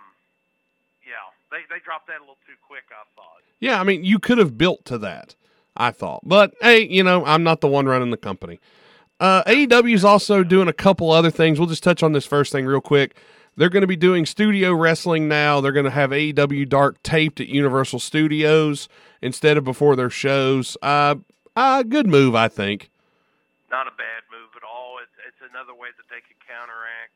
yeah, 1.07 1.23
they 1.53 1.63
they 1.73 1.81
dropped 1.85 2.09
that 2.09 2.19
a 2.19 2.21
little 2.21 2.39
too 2.47 2.59
quick. 2.67 2.85
I 2.91 3.05
thought. 3.15 3.43
yeah. 3.61 3.81
I 3.81 3.85
mean, 3.85 4.05
you 4.05 4.19
could 4.19 4.39
have 4.39 4.59
built 4.59 4.85
to 4.87 4.99
that. 4.99 5.37
I 5.77 5.91
thought, 5.91 6.21
but 6.25 6.55
hey, 6.61 6.87
you 6.87 7.03
know, 7.03 7.25
I'm 7.25 7.43
not 7.43 7.61
the 7.61 7.69
one 7.69 7.87
running 7.87 8.11
the 8.11 8.17
company. 8.17 8.61
Uh, 9.21 9.43
AEW 9.45 9.95
is 9.95 10.05
also 10.05 10.43
doing 10.45 10.69
a 10.69 10.73
couple 10.73 11.11
other 11.11 11.31
things. 11.31 11.59
We'll 11.59 11.69
just 11.69 11.83
touch 11.83 12.03
on 12.03 12.13
this 12.13 12.27
first 12.27 12.53
thing 12.53 12.67
real 12.67 12.81
quick. 12.81 13.17
They're 13.57 13.69
going 13.71 13.83
to 13.83 13.87
be 13.87 13.97
doing 13.97 14.27
studio 14.27 14.75
wrestling 14.75 15.29
now. 15.29 15.61
They're 15.61 15.73
going 15.73 15.85
to 15.87 15.91
have 15.95 16.11
AEW 16.11 16.69
Dark 16.69 17.03
taped 17.03 17.41
at 17.41 17.49
Universal 17.49 18.01
Studios 18.01 18.89
instead 19.23 19.57
of 19.57 19.63
before 19.65 19.95
their 19.95 20.11
shows. 20.11 20.77
Uh, 20.83 21.17
uh, 21.55 21.83
good 21.85 22.07
move, 22.09 22.35
I 22.35 22.49
think. 22.49 22.91
not 23.71 23.87
a 23.87 23.95
bad 23.95 24.27
move 24.31 24.51
at 24.59 24.67
all. 24.67 24.99
It's, 24.99 25.15
it's 25.23 25.43
another 25.51 25.73
way 25.75 25.89
that 25.97 26.07
they 26.11 26.19
could 26.19 26.39
counteract 26.43 27.15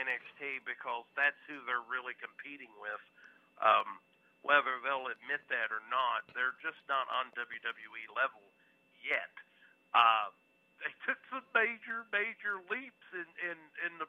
NXT 0.00 0.64
because 0.64 1.04
that's 1.16 1.36
who 1.46 1.60
they're 1.68 1.84
really 1.92 2.16
competing 2.16 2.72
with. 2.80 3.00
Um, 3.60 4.00
whether 4.44 4.76
they'll 4.84 5.08
admit 5.08 5.40
that 5.48 5.72
or 5.72 5.80
not, 5.88 6.28
they're 6.36 6.54
just 6.60 6.78
not 6.86 7.08
on 7.08 7.32
WWE 7.32 8.04
level 8.12 8.44
yet. 9.00 9.32
Uh, 9.96 10.28
they 10.84 10.92
took 11.08 11.18
some 11.32 11.44
major, 11.56 12.04
major 12.12 12.60
leaps 12.68 13.08
in, 13.16 13.26
in, 13.40 13.58
in 13.88 13.92
the 13.98 14.08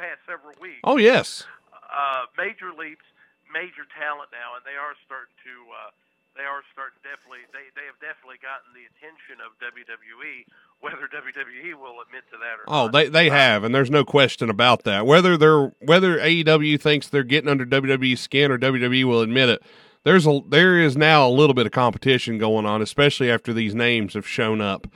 past 0.00 0.18
several 0.26 0.56
weeks 0.58 0.82
Oh 0.82 0.96
yes, 0.96 1.44
uh, 1.70 2.26
major 2.34 2.72
leaps, 2.74 3.04
major 3.52 3.86
talent 3.94 4.32
now, 4.32 4.56
and 4.58 4.64
they 4.66 4.74
are 4.74 4.96
starting 5.06 5.36
to. 5.46 5.54
Uh, 5.70 5.90
they 6.34 6.42
are 6.42 6.66
starting 6.74 6.98
definitely. 7.06 7.46
They 7.54 7.70
they 7.78 7.86
have 7.86 7.98
definitely 8.02 8.42
gotten 8.42 8.74
the 8.74 8.88
attention 8.90 9.38
of 9.38 9.54
WWE. 9.62 10.48
Whether 10.84 11.08
WWE 11.08 11.74
will 11.80 12.00
admit 12.04 12.24
to 12.30 12.36
that 12.38 12.60
or 12.60 12.64
Oh, 12.68 12.82
not. 12.84 12.92
they 12.92 13.08
they 13.08 13.28
have, 13.30 13.64
and 13.64 13.74
there's 13.74 13.90
no 13.90 14.04
question 14.04 14.50
about 14.50 14.84
that. 14.84 15.06
Whether 15.06 15.36
they're 15.36 15.72
whether 15.80 16.18
AEW 16.18 16.80
thinks 16.80 17.08
they're 17.08 17.24
getting 17.24 17.48
under 17.48 17.64
WWE's 17.64 18.20
skin 18.20 18.50
or 18.52 18.58
WWE 18.58 19.04
will 19.04 19.20
admit 19.22 19.48
it, 19.48 19.62
there's 20.04 20.26
a 20.26 20.40
there 20.46 20.78
is 20.78 20.96
now 20.96 21.26
a 21.26 21.32
little 21.32 21.54
bit 21.54 21.64
of 21.66 21.72
competition 21.72 22.36
going 22.38 22.66
on, 22.66 22.82
especially 22.82 23.30
after 23.30 23.52
these 23.52 23.74
names 23.74 24.12
have 24.14 24.26
shown 24.28 24.60
up. 24.60 24.86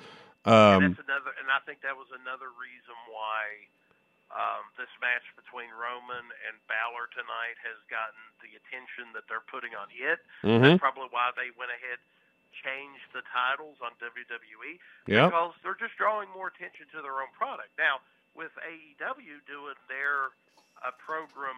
and 0.44 0.54
Um, 0.54 0.82
that's 0.94 1.08
another. 1.08 1.32
And 1.40 1.48
I 1.48 1.60
think 1.64 1.80
that 1.82 1.96
was 1.96 2.08
another 2.12 2.52
reason 2.60 2.92
why 3.08 3.40
um, 4.28 4.68
this 4.76 4.92
match 5.00 5.24
between 5.40 5.72
Roman 5.72 6.24
and 6.46 6.54
Balor 6.68 7.08
tonight 7.16 7.56
has 7.64 7.80
gotten 7.88 8.20
the 8.44 8.52
attention 8.60 9.08
that 9.16 9.24
they're 9.32 9.44
putting 9.48 9.72
on 9.72 9.88
it. 9.88 10.20
mhm. 10.44 10.60
That's 10.60 10.80
probably 10.84 11.08
why 11.10 11.32
they 11.34 11.48
went 11.56 11.72
ahead 11.72 11.96
changed 12.64 13.06
the 13.14 13.22
titles 13.32 13.76
on 13.82 13.92
WWE. 14.02 14.78
Yep. 15.06 15.30
because 15.30 15.54
they're 15.62 15.78
just 15.78 15.96
drawing 15.96 16.28
more 16.34 16.48
attention 16.48 16.86
to 16.94 17.02
their 17.02 17.18
own 17.22 17.32
product. 17.36 17.70
Now, 17.78 18.00
with 18.36 18.50
AEW 18.60 19.40
doing 19.48 19.78
their 19.88 20.30
uh, 20.84 20.90
program, 20.98 21.56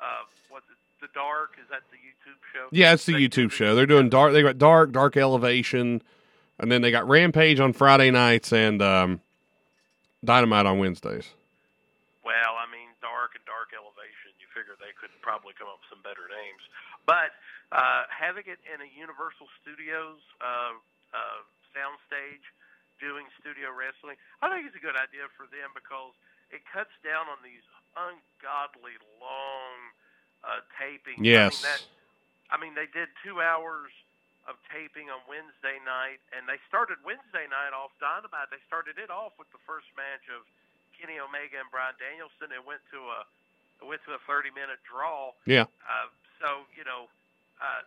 uh, 0.00 0.24
what's 0.48 0.66
it, 0.70 0.78
The 1.00 1.08
Dark, 1.14 1.54
is 1.62 1.68
that 1.70 1.82
the 1.90 1.98
YouTube 2.00 2.40
show? 2.54 2.66
Yeah, 2.72 2.94
it's 2.94 3.04
the 3.06 3.14
They- 3.14 3.28
YouTube 3.28 3.50
show. 3.52 3.74
They're 3.74 3.86
doing 3.86 4.08
dark. 4.08 4.32
They 4.32 4.42
got 4.42 4.58
dark, 4.58 4.90
dark 4.92 5.16
elevation, 5.16 6.02
and 6.58 6.72
then 6.72 6.82
they 6.82 6.90
got 6.90 7.06
Rampage 7.08 7.60
on 7.60 7.72
Friday 7.72 8.10
nights 8.10 8.52
and 8.52 8.80
um, 8.82 9.20
Dynamite 10.24 10.66
on 10.66 10.78
Wednesdays. 10.78 11.30
Well, 12.24 12.54
I 12.58 12.66
mean, 12.72 12.88
Dark 13.00 13.32
and 13.38 13.44
Dark 13.46 13.70
Elevation, 13.72 14.34
you 14.42 14.46
figure 14.52 14.74
they 14.80 14.92
could 15.00 15.10
probably 15.22 15.52
come 15.58 15.68
up 15.68 15.78
with 15.80 15.88
some 15.90 16.02
better 16.02 16.26
names. 16.28 16.62
But 17.06 17.30
uh, 17.72 18.08
having 18.08 18.48
it 18.48 18.60
in 18.64 18.80
a 18.80 18.88
Universal 18.88 19.48
Studios 19.60 20.20
uh, 20.40 20.76
uh, 21.12 21.40
soundstage, 21.76 22.44
doing 22.98 23.28
studio 23.38 23.70
wrestling, 23.70 24.18
I 24.42 24.50
think 24.50 24.66
it's 24.66 24.74
a 24.74 24.82
good 24.82 24.98
idea 24.98 25.30
for 25.38 25.46
them 25.54 25.70
because 25.76 26.16
it 26.50 26.64
cuts 26.66 26.92
down 27.06 27.30
on 27.30 27.38
these 27.46 27.62
ungodly 27.94 28.96
long 29.22 29.76
uh, 30.42 30.64
tapings. 30.74 31.22
Yes. 31.22 31.62
I 31.62 31.62
mean, 31.62 31.62
that, 31.68 31.82
I 32.50 32.56
mean, 32.58 32.74
they 32.74 32.88
did 32.90 33.12
two 33.22 33.38
hours 33.38 33.92
of 34.48 34.56
taping 34.72 35.12
on 35.12 35.20
Wednesday 35.28 35.76
night, 35.84 36.24
and 36.32 36.48
they 36.48 36.56
started 36.72 36.96
Wednesday 37.04 37.44
night 37.52 37.76
off 37.76 37.92
Dynamite. 38.00 38.48
They 38.48 38.62
started 38.64 38.96
it 38.96 39.12
off 39.12 39.36
with 39.36 39.52
the 39.52 39.60
first 39.68 39.86
match 39.92 40.24
of 40.32 40.48
Kenny 40.96 41.20
Omega 41.20 41.60
and 41.60 41.68
Bryan 41.68 41.94
Danielson. 42.00 42.48
It 42.50 42.64
went 42.64 42.80
to 42.90 42.98
a 42.98 43.28
it 43.78 43.86
went 43.86 44.02
to 44.10 44.16
a 44.16 44.20
30 44.26 44.50
minute 44.56 44.80
draw. 44.82 45.36
Yeah. 45.44 45.68
Uh, 45.84 46.08
so 46.40 46.64
you 46.74 46.82
know, 46.88 47.12
uh, 47.60 47.82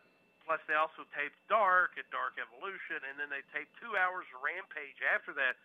plus 0.46 0.60
they 0.68 0.76
also 0.76 1.04
taped 1.16 1.36
Dark 1.50 1.96
and 1.98 2.08
Dark 2.12 2.36
Elevation, 2.40 3.02
and 3.08 3.16
then 3.20 3.30
they 3.32 3.44
taped 3.56 3.72
two 3.80 3.94
hours 3.96 4.26
of 4.36 4.40
Rampage 4.44 5.00
after 5.14 5.32
that. 5.40 5.56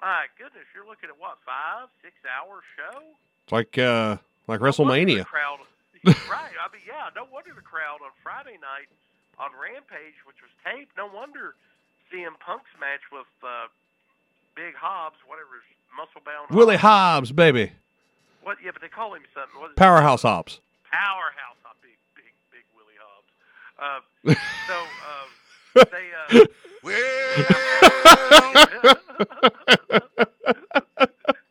My 0.00 0.28
goodness, 0.36 0.68
you're 0.76 0.84
looking 0.84 1.08
at 1.08 1.16
what 1.16 1.40
five, 1.48 1.88
six 2.04 2.12
hour 2.28 2.60
show? 2.76 3.00
It's 3.48 3.52
like 3.52 3.78
uh, 3.80 4.20
like 4.46 4.60
WrestleMania. 4.60 5.24
The 5.24 5.32
crowd, 5.32 5.60
right? 6.28 6.52
I 6.52 6.66
mean, 6.68 6.84
yeah. 6.84 7.08
No 7.16 7.24
wonder 7.32 7.56
the 7.56 7.64
crowd 7.64 8.04
on 8.04 8.12
Friday 8.22 8.60
night 8.60 8.92
on 9.40 9.50
Rampage, 9.56 10.20
which 10.28 10.36
was 10.44 10.52
taped. 10.64 10.92
No 11.00 11.08
wonder 11.08 11.56
CM 12.12 12.36
Punk's 12.44 12.68
match 12.78 13.02
with 13.10 13.26
uh, 13.40 13.72
Big 14.54 14.76
Hobbs, 14.76 15.16
whatever 15.26 15.56
his 15.64 15.68
muscle 15.96 16.20
bound. 16.24 16.52
Willie 16.52 16.76
Hobbs, 16.76 17.32
baby, 17.32 17.72
What? 18.44 18.58
Yeah, 18.62 18.70
but 18.76 18.82
they 18.82 18.92
call 18.92 19.14
him 19.14 19.24
something. 19.32 19.56
What 19.60 19.72
is 19.72 19.76
it? 19.76 19.80
powerhouse 19.80 20.22
Hobbs. 20.22 20.60
Powerhouse. 20.92 21.56
Not 21.64 21.76
big, 21.80 21.96
big, 22.14 22.28
big 22.52 22.64
Willie 22.76 23.00
Hobbs. 23.00 23.32
Uh, 23.78 24.00
so 24.66 24.76
um, 24.80 25.28
they. 25.92 26.08
Uh, 26.12 26.46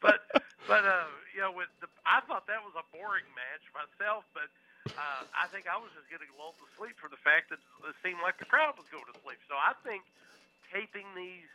but 0.01 0.19
but 0.67 0.83
uh, 0.85 1.09
you 1.33 1.41
know, 1.41 1.51
with 1.53 1.69
the, 1.81 1.87
I 2.05 2.21
thought 2.25 2.47
that 2.47 2.61
was 2.63 2.73
a 2.77 2.85
boring 2.95 3.25
match 3.33 3.63
myself, 3.73 4.25
but 4.33 4.49
uh, 4.93 5.21
I 5.33 5.47
think 5.49 5.65
I 5.69 5.77
was 5.77 5.89
just 5.97 6.09
getting 6.09 6.29
lulled 6.37 6.57
to 6.61 6.67
sleep 6.77 6.95
for 7.01 7.09
the 7.09 7.19
fact 7.21 7.49
that 7.49 7.59
it 7.87 7.95
seemed 8.05 8.21
like 8.21 8.37
the 8.37 8.45
crowd 8.49 8.77
was 8.77 8.87
going 8.93 9.05
to 9.09 9.17
sleep. 9.25 9.39
So 9.49 9.55
I 9.57 9.73
think 9.85 10.05
taping 10.69 11.07
these 11.17 11.49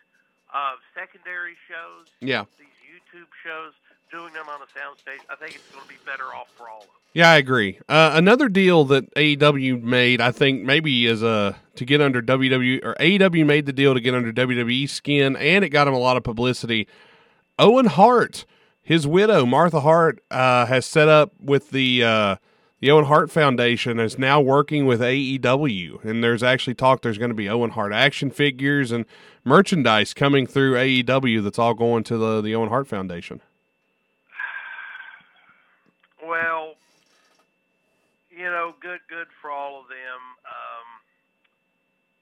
uh, 0.53 0.77
secondary 0.95 1.55
shows, 1.71 2.11
Yeah. 2.21 2.45
these 2.59 2.75
YouTube 2.83 3.31
shows, 3.43 3.75
doing 4.11 4.33
them 4.33 4.47
on 4.49 4.61
a 4.61 4.67
soundstage, 4.67 5.21
I 5.31 5.37
think 5.37 5.55
it's 5.55 5.69
going 5.69 5.83
to 5.83 5.89
be 5.89 5.99
better 6.05 6.25
off 6.25 6.49
for 6.57 6.69
all 6.69 6.81
of 6.81 6.87
them. 6.87 6.91
Yeah, 7.13 7.31
I 7.31 7.37
agree. 7.37 7.79
Uh, 7.89 8.13
another 8.15 8.49
deal 8.49 8.85
that 8.87 9.13
AEW 9.15 9.83
made, 9.83 10.21
I 10.21 10.31
think, 10.31 10.63
maybe 10.63 11.07
is 11.07 11.23
uh, 11.23 11.55
to 11.77 11.85
get 11.85 12.01
under 12.01 12.23
WWE 12.23 12.85
or 12.85 12.95
AEW 13.01 13.47
made 13.47 13.67
the 13.67 13.73
deal 13.73 13.95
to 13.95 14.01
get 14.01 14.15
under 14.15 14.33
WWE 14.33 14.89
skin, 14.89 15.37
and 15.37 15.65
it 15.65 15.71
got 15.71 15.89
him 15.89 15.95
a 15.95 15.99
lot 15.99 16.17
of 16.17 16.23
publicity. 16.23 16.87
Owen 17.59 17.87
Hart, 17.87 18.47
his 18.81 19.07
widow 19.07 19.45
Martha 19.45 19.81
Hart, 19.81 20.23
uh, 20.31 20.67
has 20.67 20.87
set 20.87 21.09
up 21.09 21.33
with 21.41 21.71
the 21.71 22.05
uh, 22.05 22.37
the 22.81 22.91
Owen 22.91 23.05
Hart 23.07 23.31
Foundation, 23.31 24.01
is 24.01 24.19
now 24.19 24.41
working 24.41 24.87
with 24.87 25.01
AEW, 25.01 26.03
and 26.05 26.25
there's 26.25 26.43
actually 26.43 26.75
talk 26.75 27.03
there's 27.03 27.19
going 27.19 27.31
to 27.31 27.35
be 27.35 27.49
Owen 27.49 27.71
Hart 27.71 27.93
action 27.93 28.31
figures 28.31 28.93
and 28.93 29.05
merchandise 29.45 30.15
coming 30.15 30.47
through 30.47 30.75
AEW 30.75 31.43
that's 31.43 31.59
all 31.59 31.75
going 31.75 32.05
to 32.05 32.17
the 32.17 32.41
the 32.41 32.55
Owen 32.55 32.69
Hart 32.69 32.87
Foundation. 32.87 33.41
Well, 36.31 36.79
you 38.31 38.47
know, 38.47 38.79
good, 38.79 39.03
good 39.11 39.27
for 39.43 39.51
all 39.51 39.83
of 39.83 39.91
them. 39.91 40.23
Um, 40.47 40.89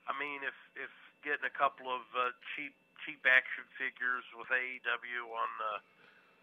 I 0.08 0.12
mean, 0.16 0.40
if 0.40 0.56
if 0.80 0.88
getting 1.20 1.44
a 1.44 1.52
couple 1.52 1.92
of 1.92 2.02
uh, 2.16 2.32
cheap 2.56 2.72
cheap 3.04 3.20
action 3.28 3.68
figures 3.76 4.24
with 4.32 4.48
AEW 4.48 5.28
on 5.28 5.50
uh, 5.60 5.80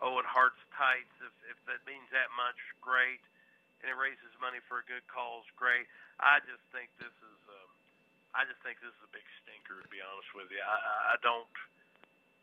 Owen 0.06 0.30
Hart's 0.30 0.62
tights, 0.78 1.14
if 1.26 1.34
if 1.50 1.58
that 1.66 1.82
means 1.90 2.06
that 2.14 2.30
much, 2.38 2.60
great. 2.86 3.22
And 3.82 3.90
it 3.90 3.98
raises 3.98 4.34
money 4.42 4.62
for 4.70 4.82
a 4.82 4.86
good 4.90 5.06
cause, 5.10 5.46
great. 5.58 5.86
I 6.22 6.42
just 6.50 6.64
think 6.74 6.90
this 6.98 7.14
is, 7.14 7.40
um, 7.52 7.70
I 8.34 8.46
just 8.50 8.58
think 8.66 8.82
this 8.82 8.90
is 8.94 9.04
a 9.06 9.12
big 9.14 9.26
stinker. 9.44 9.82
To 9.82 9.90
be 9.94 10.02
honest 10.02 10.32
with 10.38 10.50
you, 10.54 10.62
I, 10.62 10.78
I- 10.78 11.22
don't. 11.26 11.50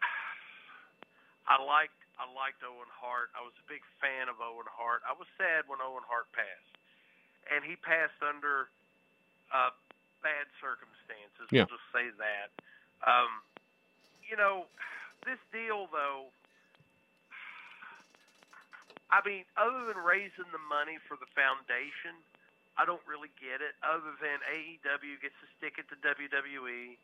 I 1.53 1.59
liked 1.63 2.02
I 2.21 2.29
liked 2.33 2.61
Owen 2.63 2.91
Hart. 2.93 3.33
I 3.33 3.41
was 3.41 3.57
a 3.57 3.67
big 3.67 3.83
fan 3.99 4.29
of 4.29 4.39
Owen 4.39 4.69
Hart. 4.69 5.01
I 5.09 5.17
was 5.17 5.27
sad 5.41 5.65
when 5.67 5.81
Owen 5.81 6.05
Hart 6.05 6.29
passed, 6.37 6.75
and 7.49 7.65
he 7.65 7.77
passed 7.81 8.21
under 8.21 8.69
uh, 9.53 9.73
bad 10.21 10.47
circumstances. 10.61 11.49
Yeah. 11.51 11.67
We'll 11.67 11.77
just 11.77 11.89
say 11.91 12.13
that. 12.21 12.49
Um, 13.03 13.43
you 14.23 14.37
know, 14.39 14.71
this 15.27 15.41
deal 15.51 15.91
though. 15.91 16.31
I 19.13 19.21
mean, 19.29 19.45
other 19.61 19.85
than 19.93 20.01
raising 20.01 20.49
the 20.57 20.63
money 20.73 20.97
for 21.05 21.21
the 21.21 21.29
foundation, 21.37 22.17
I 22.81 22.89
don't 22.89 23.03
really 23.05 23.29
get 23.37 23.61
it. 23.61 23.77
Other 23.85 24.17
than 24.17 24.41
AEW 24.49 25.21
gets 25.21 25.37
to 25.45 25.49
stick 25.61 25.77
it 25.77 25.85
to 25.93 25.97
WWE, 26.01 26.97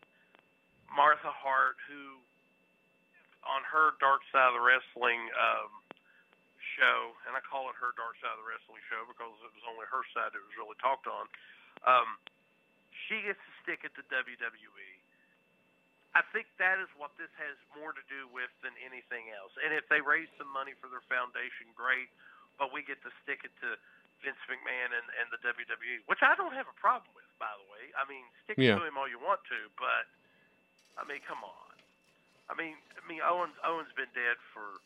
Martha 0.88 1.28
Hart, 1.28 1.76
who 1.84 2.16
on 3.48 3.64
her 3.64 3.96
Dark 3.98 4.20
Side 4.30 4.52
of 4.52 4.56
the 4.56 4.62
Wrestling 4.62 5.18
um, 5.34 5.72
show, 6.76 7.16
and 7.26 7.32
I 7.34 7.40
call 7.40 7.72
it 7.72 7.76
her 7.80 7.96
Dark 7.96 8.14
Side 8.20 8.32
of 8.36 8.40
the 8.44 8.48
Wrestling 8.48 8.84
show 8.92 9.02
because 9.08 9.32
it 9.42 9.52
was 9.56 9.64
only 9.66 9.88
her 9.88 10.04
side 10.12 10.30
that 10.36 10.40
was 10.44 10.54
really 10.60 10.76
talked 10.78 11.08
on. 11.08 11.24
Um, 11.88 12.20
she 13.08 13.24
gets 13.24 13.40
to 13.40 13.52
stick 13.64 13.82
it 13.88 13.96
to 13.96 14.02
WWE. 14.12 14.90
I 16.16 16.24
think 16.34 16.48
that 16.58 16.80
is 16.82 16.88
what 16.96 17.12
this 17.20 17.30
has 17.38 17.54
more 17.76 17.92
to 17.96 18.04
do 18.08 18.26
with 18.32 18.50
than 18.64 18.72
anything 18.80 19.28
else. 19.32 19.52
And 19.60 19.70
if 19.76 19.86
they 19.92 20.00
raise 20.02 20.28
some 20.40 20.48
money 20.50 20.72
for 20.80 20.88
their 20.88 21.04
foundation, 21.06 21.68
great. 21.76 22.08
But 22.58 22.74
we 22.74 22.82
get 22.82 22.98
to 23.06 23.12
stick 23.22 23.46
it 23.46 23.54
to 23.62 23.78
Vince 24.24 24.40
McMahon 24.50 24.90
and, 24.90 25.06
and 25.20 25.30
the 25.30 25.38
WWE, 25.46 26.02
which 26.10 26.26
I 26.26 26.34
don't 26.34 26.50
have 26.56 26.66
a 26.66 26.74
problem 26.74 27.06
with, 27.14 27.28
by 27.38 27.52
the 27.54 27.66
way. 27.70 27.94
I 27.94 28.02
mean, 28.10 28.26
stick 28.42 28.58
Yeah. 28.58 28.74
to 28.74 28.82
him 28.82 28.98
all 28.98 29.06
you 29.06 29.20
want 29.22 29.38
to, 29.46 29.60
but 29.78 30.10
I 30.98 31.06
mean, 31.06 31.22
come 31.22 31.38
on. 31.46 31.67
I 32.50 32.54
mean, 32.56 32.74
I 32.96 33.02
mean, 33.08 33.20
Owens 33.24 33.54
Owens 33.64 33.88
been 33.96 34.10
dead 34.14 34.36
for 34.52 34.80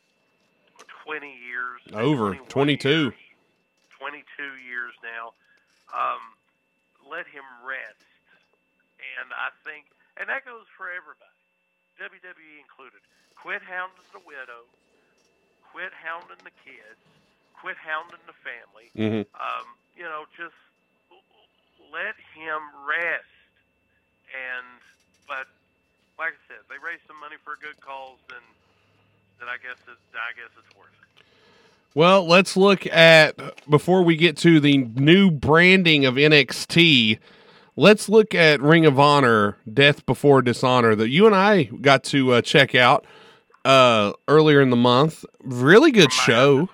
twenty 1.05 1.35
years, 1.47 1.81
Over 1.95 2.35
22. 2.49 2.89
years, 2.89 3.15
twenty-two 3.99 4.53
years 4.67 4.95
now. 5.03 5.33
Um, 5.95 6.23
let 7.11 7.27
him 7.27 7.45
rest, 7.67 8.03
and 9.21 9.29
I 9.37 9.51
think, 9.63 9.87
and 10.17 10.29
that 10.29 10.45
goes 10.45 10.65
for 10.77 10.89
everybody, 10.89 11.37
WWE 12.01 12.59
included. 12.63 13.01
Quit 13.37 13.63
hounding 13.63 14.07
the 14.15 14.23
widow. 14.27 14.65
Quit 15.73 15.91
hounding 15.93 16.39
the 16.45 16.55
kids. 16.65 17.01
Quit 17.59 17.77
hounding 17.77 18.23
the 18.27 18.37
family. 18.43 18.87
hmm 18.95 19.27
Um, 19.39 19.67
you 19.97 20.05
know, 20.05 20.25
just 20.37 20.55
let 21.93 22.15
him 22.35 22.63
rest. 22.87 23.27
And 24.33 24.65
but 25.29 25.45
like 26.23 26.35
I 26.35 26.55
said, 26.55 26.63
they 26.69 26.77
raised 26.79 27.03
some 27.09 27.19
money 27.19 27.35
for 27.43 27.55
a 27.55 27.59
good 27.59 27.81
cause, 27.81 28.19
then 28.29 28.39
then 29.41 29.49
I 29.49 29.57
guess 29.57 29.77
it, 29.89 29.99
I 30.15 30.31
guess 30.39 30.51
it's 30.57 30.77
worth 30.77 30.87
it. 31.19 31.25
Well, 31.97 32.25
let's 32.25 32.57
look 32.57 32.87
at 32.87 33.37
before 33.69 34.03
we 34.05 34.15
get 34.15 34.37
to 34.39 34.61
the 34.61 34.79
new 34.79 35.33
branding 35.33 36.05
of 36.05 36.15
NXT. 36.15 37.19
Let's 37.75 38.09
look 38.09 38.37
at 38.37 38.61
Ring 38.63 38.87
of 38.87 39.01
Honor, 39.01 39.57
Death 39.73 40.07
Before 40.07 40.43
Dishonor, 40.43 40.95
that 40.95 41.09
you 41.09 41.27
and 41.27 41.35
I 41.35 41.65
got 41.65 42.05
to 42.05 42.35
uh, 42.35 42.43
check 42.43 42.77
out 42.77 43.05
uh, 43.65 44.13
earlier 44.29 44.61
in 44.61 44.71
the 44.71 44.77
month. 44.77 45.25
Really 45.43 45.91
good 45.91 46.13
show. 46.13 46.69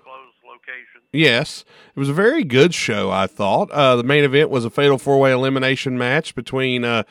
Yes, 1.10 1.64
it 1.96 1.98
was 1.98 2.10
a 2.10 2.14
very 2.14 2.44
good 2.44 2.74
show. 2.74 3.10
I 3.10 3.26
thought 3.26 3.70
uh, 3.70 3.96
the 3.96 4.02
main 4.02 4.24
event 4.24 4.50
was 4.50 4.66
a 4.66 4.70
fatal 4.70 4.98
four 4.98 5.18
way 5.18 5.32
elimination 5.32 5.96
match 5.96 6.34
between 6.34 6.84
uh, 6.84 7.04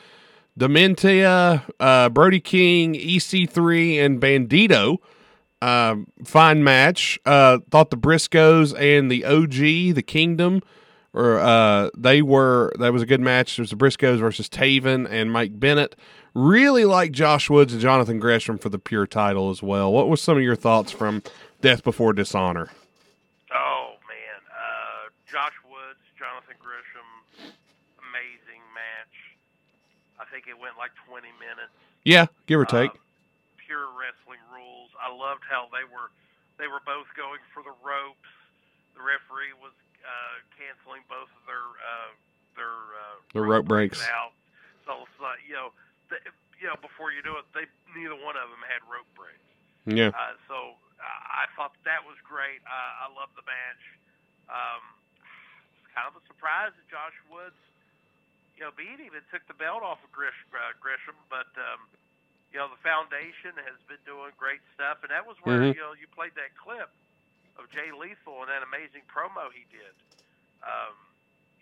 Dementia, 0.58 1.64
uh, 1.78 2.08
Brody 2.08 2.40
King, 2.40 2.94
EC3, 2.94 4.04
and 4.04 4.20
Bandito. 4.20 4.98
Um, 5.62 6.08
fine 6.24 6.62
match. 6.62 7.18
Uh, 7.24 7.58
thought 7.70 7.90
the 7.90 7.96
Briscoes 7.96 8.78
and 8.78 9.10
the 9.10 9.24
OG, 9.24 9.94
the 9.94 10.02
Kingdom, 10.02 10.60
or 11.12 11.38
uh, 11.38 11.90
they 11.96 12.22
were 12.22 12.72
that 12.78 12.92
was 12.92 13.02
a 13.02 13.06
good 13.06 13.20
match. 13.20 13.56
There 13.56 13.62
was 13.62 13.70
the 13.70 13.76
Briscoes 13.76 14.18
versus 14.18 14.48
Taven 14.48 15.08
and 15.10 15.32
Mike 15.32 15.58
Bennett. 15.58 15.96
Really 16.34 16.84
like 16.84 17.10
Josh 17.10 17.50
Woods 17.50 17.72
and 17.72 17.82
Jonathan 17.82 18.20
Gresham 18.20 18.58
for 18.58 18.68
the 18.68 18.78
pure 18.78 19.06
title 19.06 19.50
as 19.50 19.62
well. 19.62 19.92
What 19.92 20.08
was 20.08 20.20
some 20.20 20.36
of 20.36 20.42
your 20.42 20.56
thoughts 20.56 20.92
from 20.92 21.22
Death 21.60 21.82
Before 21.82 22.12
Dishonor? 22.12 22.70
Oh 23.52 23.94
man, 24.06 24.40
uh, 24.52 25.10
Josh 25.28 25.54
Woods, 25.64 25.98
Jonathan 26.16 26.54
Gresham, 26.60 27.08
amazing 27.98 28.62
match. 28.74 29.34
I 30.20 30.24
think 30.48 30.56
it 30.56 30.60
went 30.60 30.80
like 30.80 30.96
20 31.04 31.28
minutes. 31.36 31.72
Yeah, 32.08 32.26
give 32.48 32.56
or 32.60 32.64
take. 32.64 32.88
Um, 32.96 33.04
pure 33.60 33.84
wrestling 33.92 34.40
rules. 34.48 34.88
I 34.96 35.12
loved 35.12 35.44
how 35.44 35.68
they 35.68 35.84
were 35.84 36.08
they 36.56 36.66
were 36.66 36.80
both 36.88 37.06
going 37.14 37.38
for 37.52 37.60
the 37.60 37.76
ropes. 37.84 38.32
The 38.96 39.04
referee 39.04 39.52
was 39.60 39.76
uh, 40.00 40.36
canceling 40.56 41.04
both 41.12 41.28
of 41.28 41.42
their 41.44 41.68
uh, 41.84 42.10
their 42.56 42.76
uh, 42.96 43.16
The 43.36 43.44
rope 43.44 43.68
breaks. 43.68 44.00
out. 44.08 44.32
So 44.88 45.04
it's 45.04 45.20
like 45.20 45.44
you 45.44 45.52
know, 45.52 45.68
you 46.56 46.66
know, 46.72 46.80
before 46.80 47.12
you 47.12 47.20
do 47.20 47.36
it, 47.36 47.44
they 47.52 47.68
neither 47.92 48.16
one 48.16 48.40
of 48.40 48.48
them 48.48 48.64
had 48.64 48.80
rope 48.88 49.10
breaks. 49.12 49.44
yeah. 49.84 50.16
Uh, 50.16 50.32
so 50.48 50.56
uh, 50.96 51.44
I 51.44 51.44
thought 51.60 51.76
that 51.84 52.00
was 52.08 52.16
great. 52.24 52.64
Uh, 52.64 53.04
I 53.04 53.06
love 53.12 53.28
the 53.36 53.44
match. 53.44 53.82
Um, 54.48 54.80
it's 55.76 55.92
kind 55.92 56.08
of 56.08 56.16
a 56.16 56.24
surprise 56.24 56.72
that 56.72 56.86
Josh 56.88 57.14
Woods, 57.28 57.60
you 58.58 58.66
know, 58.66 58.74
beat 58.74 58.98
him 58.98 59.14
and 59.14 59.22
took 59.30 59.46
the 59.46 59.54
belt 59.54 59.86
off 59.86 60.02
of 60.02 60.10
Grish, 60.10 60.34
uh, 60.50 60.74
Gresham, 60.82 61.14
but 61.30 61.46
um, 61.54 61.86
you 62.50 62.58
know 62.58 62.66
the 62.66 62.80
foundation 62.82 63.54
has 63.62 63.78
been 63.86 64.02
doing 64.02 64.34
great 64.34 64.58
stuff, 64.74 64.98
and 65.06 65.14
that 65.14 65.22
was 65.22 65.38
where 65.46 65.62
Mhm. 65.62 65.78
you 65.78 65.80
know 65.80 65.94
you 65.94 66.10
played 66.10 66.34
that 66.34 66.50
clip 66.58 66.90
of 67.54 67.70
Jay 67.70 67.94
Lethal 67.94 68.42
and 68.42 68.50
that 68.50 68.66
amazing 68.66 69.06
promo 69.06 69.46
he 69.54 69.62
did. 69.70 69.94
Um, 70.66 70.94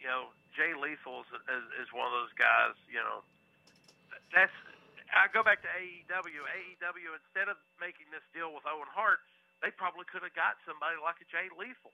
you 0.01 0.09
know, 0.09 0.33
Jay 0.57 0.73
Lethal 0.73 1.21
is, 1.25 1.29
is, 1.53 1.65
is 1.85 1.89
one 1.93 2.09
of 2.09 2.13
those 2.17 2.33
guys. 2.41 2.73
You 2.89 3.01
know, 3.05 3.21
that's 4.33 4.53
I 5.13 5.29
go 5.33 5.45
back 5.45 5.61
to 5.63 5.69
AEW. 5.69 6.41
AEW 6.49 7.11
instead 7.13 7.49
of 7.53 7.57
making 7.81 8.09
this 8.11 8.25
deal 8.33 8.53
with 8.57 8.65
Owen 8.65 8.89
Hart, 8.89 9.21
they 9.61 9.69
probably 9.71 10.05
could 10.09 10.25
have 10.25 10.35
got 10.35 10.57
somebody 10.65 10.97
like 11.01 11.21
a 11.21 11.29
Jay 11.29 11.49
Lethal, 11.61 11.93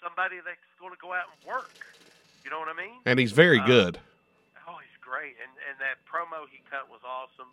somebody 0.00 0.40
that's 0.40 0.60
going 0.80 0.92
to 0.92 1.00
go 1.00 1.12
out 1.12 1.28
and 1.28 1.36
work. 1.44 1.72
You 2.44 2.50
know 2.50 2.58
what 2.58 2.68
I 2.68 2.74
mean? 2.74 3.00
And 3.06 3.18
he's 3.20 3.32
very 3.32 3.60
uh, 3.60 3.66
good. 3.66 4.00
Great, 5.02 5.34
and 5.42 5.50
and 5.68 5.76
that 5.82 5.98
promo 6.08 6.46
he 6.48 6.62
cut 6.70 6.86
was 6.88 7.02
awesome. 7.04 7.50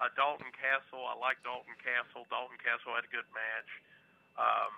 Uh, 0.00 0.10
Dalton 0.18 0.50
Castle, 0.54 1.02
I 1.06 1.14
like 1.18 1.38
Dalton 1.46 1.74
Castle. 1.82 2.26
Dalton 2.30 2.58
Castle 2.62 2.94
had 2.98 3.06
a 3.06 3.12
good 3.14 3.26
match. 3.34 3.70
Um, 4.34 4.72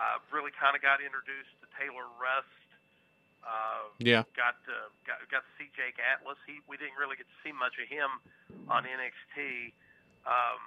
I 0.00 0.16
really 0.32 0.52
kind 0.56 0.72
of 0.72 0.80
got 0.80 1.04
introduced 1.04 1.52
to 1.60 1.66
Taylor 1.76 2.08
Rust. 2.16 2.48
Uh, 3.44 3.90
Yeah. 4.00 4.22
got 4.38 4.56
to 4.70 4.76
got, 5.04 5.18
got 5.28 5.42
to 5.44 5.52
see 5.60 5.68
Jake 5.76 5.98
Atlas. 6.00 6.38
He 6.48 6.60
we 6.70 6.76
didn't 6.80 6.96
really 6.96 7.16
get 7.16 7.26
to 7.28 7.38
see 7.44 7.52
much 7.52 7.76
of 7.80 7.88
him 7.88 8.08
on 8.70 8.84
NXT. 8.88 9.72
Um, 10.24 10.60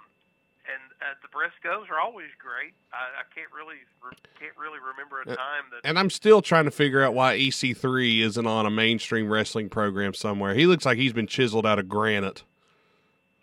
and 0.71 0.82
uh, 1.01 1.13
the 1.21 1.28
Briscoes 1.30 1.89
are 1.91 1.99
always 1.99 2.30
great. 2.41 2.73
I, 2.91 3.21
I 3.21 3.23
can't 3.34 3.51
really 3.56 3.78
re- 4.04 4.17
can't 4.39 4.58
really 4.58 4.80
remember 4.80 5.21
a 5.21 5.32
Uh, 5.34 5.36
time 5.36 5.63
that 5.71 5.82
And 5.88 5.97
I'm 5.99 6.10
still 6.10 6.41
trying 6.41 6.65
to 6.65 6.71
figure 6.71 7.04
out 7.04 7.13
why 7.13 7.38
EC3 7.38 8.21
isn't 8.21 8.47
on 8.47 8.65
a 8.65 8.71
mainstream 8.71 9.30
wrestling 9.32 9.69
program 9.69 10.13
somewhere. 10.13 10.54
He 10.56 10.65
looks 10.65 10.86
like 10.86 10.97
he's 10.97 11.13
been 11.13 11.28
chiseled 11.28 11.65
out 11.65 11.78
of 11.80 11.88
granite. 11.89 12.43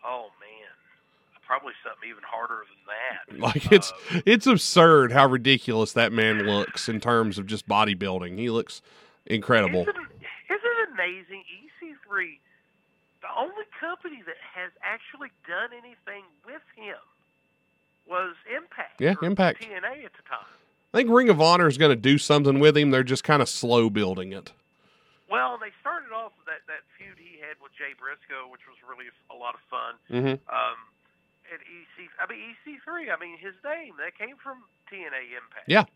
oh 0.04 0.26
man, 0.40 1.40
probably 1.46 1.72
something 1.84 2.08
even 2.08 2.22
harder 2.26 2.64
than 2.64 2.76
that. 2.86 3.38
Like 3.38 3.72
it's 3.72 3.92
Uh, 3.92 4.20
it's 4.26 4.46
absurd 4.46 5.12
how 5.12 5.26
ridiculous 5.26 5.92
that 5.94 6.12
man 6.12 6.44
looks 6.46 6.88
in 6.88 7.00
terms 7.00 7.38
of 7.38 7.46
just 7.46 7.66
bodybuilding. 7.68 8.38
He 8.38 8.50
looks 8.50 8.82
incredible. 9.26 9.82
Isn't, 9.82 9.96
isn't 9.96 10.08
it 10.50 10.88
amazing? 10.92 11.42
EC3, 11.80 12.38
the 13.22 13.28
only 13.38 13.64
company 13.80 14.22
that 14.26 14.36
has 14.54 14.70
actually 14.84 15.30
done 15.48 15.70
anything 15.72 16.24
with 16.44 16.62
him 16.76 16.96
was 18.08 18.34
Impact. 18.54 19.00
Yeah, 19.00 19.14
Impact. 19.22 19.62
TNA 19.62 20.04
at 20.04 20.12
the 20.14 20.22
time. 20.28 20.46
I 20.92 20.98
think 20.98 21.10
Ring 21.10 21.28
of 21.30 21.40
Honor 21.40 21.68
is 21.68 21.78
going 21.78 21.90
to 21.94 21.96
do 22.00 22.18
something 22.18 22.60
with 22.60 22.76
him. 22.76 22.90
They're 22.90 23.02
just 23.02 23.24
kind 23.24 23.40
of 23.40 23.48
slow 23.48 23.88
building 23.88 24.32
it. 24.32 24.52
Well, 25.30 25.56
they 25.56 25.72
started 25.80 26.12
off 26.12 26.36
with 26.36 26.44
that, 26.44 26.60
that 26.68 26.84
feud 27.00 27.16
he 27.16 27.40
had 27.40 27.56
with 27.64 27.72
Jay 27.72 27.96
Briscoe, 27.96 28.52
which 28.52 28.68
was 28.68 28.76
really 28.84 29.08
a 29.32 29.36
lot 29.36 29.56
of 29.56 29.64
fun. 29.72 29.96
hmm 30.12 30.36
Um, 30.52 30.76
at 31.48 31.60
EC, 31.64 32.08
I 32.20 32.28
mean 32.28 32.52
EC3. 32.64 33.08
I 33.08 33.16
mean 33.16 33.40
his 33.40 33.56
name 33.64 33.96
that 34.00 34.12
came 34.16 34.36
from 34.36 34.60
TNA 34.92 35.32
Impact. 35.32 35.64
Yeah. 35.68 35.88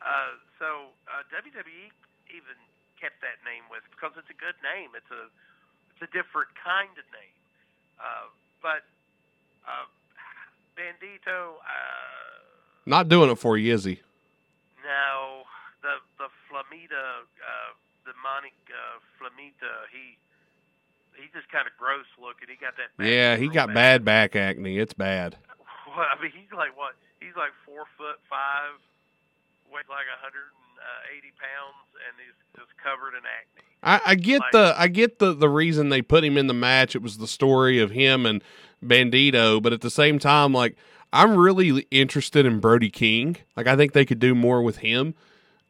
Uh, 0.00 0.36
so 0.56 0.92
uh, 1.08 1.20
WWE 1.32 1.92
even 2.32 2.56
kept 3.00 3.20
that 3.20 3.40
name 3.44 3.64
with 3.68 3.84
because 3.92 4.16
it's 4.16 4.28
a 4.32 4.36
good 4.40 4.56
name. 4.64 4.92
It's 4.96 5.08
a 5.12 5.28
it's 5.92 6.04
a 6.08 6.10
different 6.12 6.48
kind 6.56 6.92
of 6.96 7.04
name. 7.12 7.36
Uh, 8.00 8.28
but 8.64 8.84
uh, 9.68 9.84
Bandito, 10.76 11.56
uh, 11.60 12.40
Not 12.86 13.08
doing 13.08 13.30
it 13.30 13.38
for 13.38 13.56
you, 13.58 13.72
is 13.74 13.84
he? 13.84 14.00
no, 14.84 15.42
the 15.82 15.94
the 16.18 16.28
Flamita, 16.50 17.22
uh, 17.22 17.70
the 18.04 18.12
Monic 18.22 18.54
uh, 18.68 18.98
Flamita, 19.18 19.86
he 19.92 20.16
he 21.20 21.28
just 21.32 21.48
kind 21.52 21.66
of 21.66 21.72
gross 21.78 22.06
looking. 22.20 22.48
He 22.48 22.56
got 22.56 22.74
that. 22.76 22.96
back 22.96 23.06
Yeah, 23.06 23.36
he 23.36 23.48
got 23.48 23.72
bad 23.74 24.04
back 24.04 24.34
acne. 24.36 24.78
It's 24.78 24.94
bad. 24.94 25.36
Well, 25.94 26.06
I 26.08 26.16
mean, 26.22 26.32
he's 26.34 26.48
like 26.56 26.74
what? 26.74 26.94
He's 27.20 27.36
like 27.36 27.50
four 27.66 27.84
foot 27.98 28.16
five, 28.30 28.80
weighs 29.70 29.84
like 29.90 30.06
a 30.08 30.18
hundred 30.24 30.48
uh, 30.80 31.14
eighty 31.14 31.32
pounds, 31.36 31.84
and 32.08 32.16
he's 32.16 32.32
just 32.58 32.72
covered 32.82 33.12
in 33.12 33.20
acne. 33.28 33.68
I, 33.82 34.12
I 34.12 34.14
get 34.14 34.40
Like- 34.40 34.52
the 34.52 34.74
I 34.78 34.88
get 34.88 35.18
the 35.18 35.34
the 35.34 35.50
reason 35.50 35.90
they 35.90 36.00
put 36.00 36.24
him 36.24 36.38
in 36.38 36.46
the 36.46 36.54
match. 36.54 36.96
It 36.96 37.02
was 37.02 37.18
the 37.18 37.26
story 37.26 37.78
of 37.78 37.90
him 37.90 38.24
and 38.24 38.42
Bandito, 38.82 39.62
but 39.62 39.72
at 39.72 39.80
the 39.80 39.90
same 39.90 40.18
time, 40.18 40.52
like 40.52 40.76
I'm 41.12 41.36
really 41.36 41.86
interested 41.90 42.46
in 42.46 42.60
Brody 42.60 42.90
King. 42.90 43.36
Like 43.56 43.66
I 43.66 43.76
think 43.76 43.92
they 43.92 44.04
could 44.04 44.18
do 44.18 44.34
more 44.34 44.62
with 44.62 44.78
him. 44.78 45.14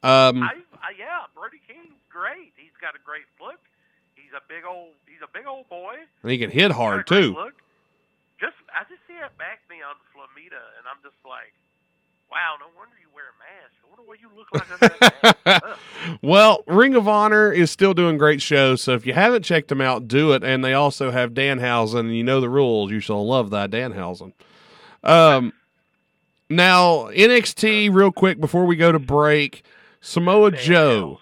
Um, 0.03 0.43
I, 0.43 0.55
I 0.81 0.91
yeah, 0.99 1.27
Brody 1.35 1.61
King's 1.67 1.99
great. 2.09 2.53
He's 2.57 2.75
got 2.81 2.95
a 2.95 3.03
great 3.05 3.27
look. 3.41 3.61
He's 4.15 4.33
a 4.37 4.43
big 4.49 4.65
old. 4.65 4.95
He's 5.07 5.23
a 5.23 5.31
big 5.33 5.47
old 5.47 5.69
boy. 5.69 5.95
and 6.23 6.31
he 6.33 6.39
can 6.39 6.51
hit 6.51 6.71
hard 6.73 7.07
too. 7.07 7.35
Look. 7.35 7.55
Just 8.41 8.57
I 8.75 8.83
just 8.91 9.03
see 9.07 9.15
it 9.15 9.31
back 9.39 9.61
me 9.71 9.83
on 9.83 9.95
Flamita, 10.11 10.63
and 10.79 10.85
I'm 10.91 10.99
just 11.05 11.19
like, 11.25 11.53
Wow, 12.31 12.57
no 12.59 12.67
wonder 12.79 12.97
you 12.97 13.09
wear 13.15 13.29
a 13.29 13.37
mask. 13.39 13.77
I 13.85 13.87
wonder 13.93 14.09
what 14.09 14.19
you 14.21 14.31
look 14.35 14.49
like 14.57 14.65
under 14.73 14.89
that 14.89 15.01
mask. 15.01 15.02
Ugh. 15.02 15.02
Well, 16.25 16.63
Ring 16.69 16.95
of 16.95 17.09
Honor 17.09 17.51
is 17.51 17.73
still 17.73 17.95
doing 17.95 18.17
great 18.17 18.41
shows, 18.41 18.81
so 18.81 18.93
if 18.93 19.05
you 19.05 19.13
haven't 19.13 19.43
checked 19.43 19.69
them 19.69 19.81
out, 19.81 20.07
do 20.07 20.33
it. 20.33 20.45
And 20.45 20.65
they 20.65 20.73
also 20.73 21.11
have 21.11 21.35
Danhausen, 21.35 22.01
and 22.01 22.17
you 22.17 22.23
know 22.23 22.41
the 22.41 22.49
rules. 22.49 22.93
You 22.93 23.01
shall 23.01 23.27
love 23.27 23.51
that 23.51 23.71
Danhausen. 23.71 24.33
Um, 25.03 25.53
now 26.49 27.09
NXT, 27.11 27.93
real 27.93 28.13
quick 28.13 28.41
before 28.41 28.65
we 28.67 28.77
go 28.77 28.93
to 28.93 29.01
break, 29.01 29.65
Samoa 30.01 30.53
Joe. 30.53 31.19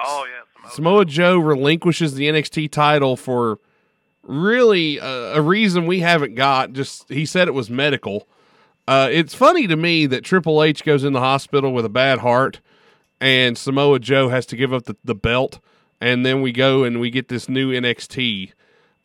Oh 0.00 0.26
yeah, 0.26 0.42
Samoa. 0.56 0.72
Samoa 0.72 1.04
Joe 1.04 1.38
relinquishes 1.38 2.14
the 2.14 2.28
NXT 2.28 2.72
title 2.72 3.16
for 3.16 3.60
really 4.24 4.98
uh, 4.98 5.36
a 5.36 5.40
reason 5.40 5.86
we 5.86 6.00
haven't 6.00 6.34
got. 6.34 6.72
Just 6.72 7.08
he 7.08 7.24
said 7.24 7.46
it 7.46 7.54
was 7.54 7.70
medical. 7.70 8.26
Uh, 8.88 9.08
it's 9.10 9.34
funny 9.34 9.66
to 9.66 9.76
me 9.76 10.06
that 10.06 10.24
Triple 10.24 10.62
H 10.62 10.84
goes 10.84 11.04
in 11.04 11.12
the 11.12 11.20
hospital 11.20 11.72
with 11.72 11.84
a 11.84 11.88
bad 11.90 12.20
heart, 12.20 12.60
and 13.20 13.56
Samoa 13.56 13.98
Joe 13.98 14.28
has 14.28 14.46
to 14.46 14.56
give 14.56 14.72
up 14.72 14.84
the, 14.84 14.96
the 15.04 15.14
belt, 15.14 15.58
and 16.00 16.24
then 16.24 16.42
we 16.42 16.52
go 16.52 16.84
and 16.84 17.00
we 17.00 17.10
get 17.10 17.28
this 17.28 17.48
new 17.48 17.72
NXT. 17.72 18.52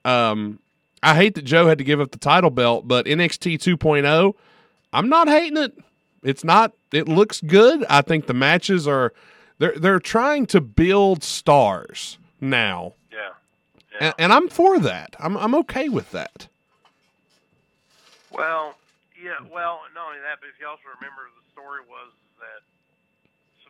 Um, 0.05 0.59
I 1.03 1.15
hate 1.15 1.35
that 1.35 1.43
Joe 1.45 1.67
had 1.67 1.77
to 1.77 1.83
give 1.83 1.99
up 2.01 2.11
the 2.11 2.17
title 2.19 2.49
belt, 2.49 2.87
but 2.87 3.05
NXT 3.05 3.55
2.0, 3.59 4.33
I'm 4.93 5.09
not 5.09 5.27
hating 5.27 5.57
it. 5.57 5.73
It's 6.23 6.43
not. 6.43 6.73
It 6.91 7.07
looks 7.07 7.41
good. 7.41 7.83
I 7.89 8.01
think 8.01 8.27
the 8.27 8.33
matches 8.33 8.87
are. 8.87 9.13
They're 9.57 9.77
they're 9.77 9.99
trying 9.99 10.45
to 10.47 10.61
build 10.61 11.23
stars 11.23 12.17
now, 12.39 12.93
Yeah. 13.11 13.29
and, 13.99 14.13
and 14.19 14.33
I'm 14.33 14.47
for 14.49 14.77
that. 14.79 15.15
I'm 15.19 15.35
I'm 15.37 15.55
okay 15.55 15.87
with 15.89 16.11
that. 16.11 16.47
Well, 18.31 18.75
yeah. 19.21 19.37
Well, 19.51 19.81
not 19.95 20.07
only 20.09 20.19
that, 20.21 20.39
but 20.39 20.49
if 20.49 20.59
you 20.59 20.67
also 20.67 20.81
remember, 20.99 21.29
the 21.35 21.45
story 21.53 21.81
was 21.89 22.09
that 22.39 22.61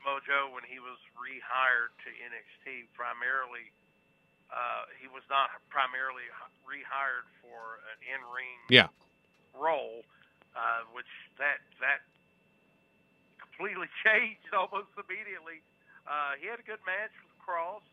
Samoa 0.02 0.20
Joe, 0.26 0.50
when 0.50 0.66
he 0.66 0.82
was 0.82 0.98
rehired 1.14 1.94
to 2.02 2.10
NXT, 2.10 2.90
primarily 2.98 3.70
uh, 4.50 4.90
he 4.98 5.06
was 5.08 5.22
not 5.30 5.54
primarily 5.70 6.26
rehired 6.66 7.30
for 7.46 7.80
an 7.94 8.02
in-ring 8.10 8.58
Yeah. 8.74 8.90
role, 9.54 10.02
uh, 10.58 10.82
which 10.92 11.08
that 11.38 11.62
that 11.80 12.02
completely 13.40 13.88
changed 14.06 14.50
almost 14.58 14.90
immediately. 14.98 15.62
Uh, 16.10 16.34
he 16.42 16.48
had 16.50 16.58
a 16.60 16.66
good 16.66 16.82
match 16.90 17.14
with 17.22 17.32
Kross. 17.46 17.86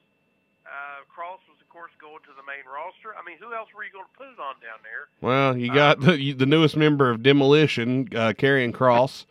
Uh, 0.65 1.05
Kross 1.13 1.41
was, 1.49 1.61
of 1.61 1.69
course, 1.69 1.93
going 2.01 2.21
to 2.25 2.33
the 2.37 2.43
main 2.49 2.65
roster. 2.65 3.13
I 3.17 3.21
mean, 3.25 3.37
who 3.39 3.55
else 3.55 3.69
were 3.77 3.85
you 3.85 3.93
going 3.93 4.05
to 4.09 4.17
put 4.19 4.29
it 4.33 4.41
on 4.41 4.57
down 4.65 4.81
there? 4.83 5.09
Well, 5.21 5.57
you 5.57 5.73
got 5.73 6.01
the, 6.01 6.33
the 6.33 6.47
newest 6.47 6.77
member 6.77 7.11
of 7.11 7.23
Demolition, 7.23 8.09
uh, 8.17 8.33
Karrion 8.37 8.73
Kross. 8.73 9.25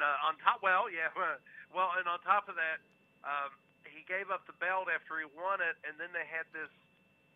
And 0.00 0.08
uh, 0.08 0.28
on 0.28 0.34
top, 0.42 0.62
well, 0.62 0.90
yeah, 0.90 1.12
well, 1.76 1.90
and 1.98 2.08
on 2.08 2.18
top 2.20 2.48
of 2.48 2.54
that, 2.54 2.80
um, 3.22 3.50
he 3.84 4.02
gave 4.08 4.30
up 4.30 4.46
the 4.46 4.54
belt 4.54 4.86
after 4.92 5.18
he 5.18 5.26
won 5.36 5.60
it, 5.60 5.76
and 5.86 6.00
then 6.00 6.08
they 6.14 6.24
had 6.26 6.46
this. 6.54 6.70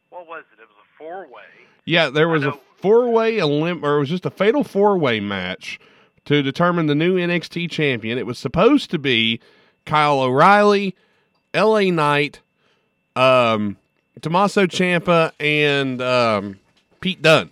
What 0.09 0.27
was 0.27 0.45
it? 0.53 0.63
It 0.63 0.69
was 0.69 0.79
a 0.81 0.97
four-way. 0.97 1.43
Yeah, 1.85 2.09
there 2.09 2.29
was 2.29 2.45
a 2.45 2.53
four-way 2.77 3.39
elim- 3.39 3.85
or 3.85 3.97
it 3.97 4.01
was 4.01 4.09
just 4.09 4.25
a 4.25 4.31
fatal 4.31 4.65
four-way 4.65 5.21
match 5.21 5.79
to 6.25 6.41
determine 6.43 6.87
the 6.87 6.95
new 6.95 7.17
NXT 7.17 7.71
champion. 7.71 8.17
It 8.17 8.25
was 8.25 8.39
supposed 8.39 8.91
to 8.93 8.99
be 8.99 9.41
Kyle 9.85 10.21
O'Reilly, 10.21 10.95
L.A. 11.53 11.91
Knight, 11.91 12.41
um, 13.17 13.77
Tommaso 14.23 14.67
Ciampa, 14.67 15.33
and 15.41 16.01
um, 16.01 16.61
Pete 17.01 17.21
Dunne 17.21 17.51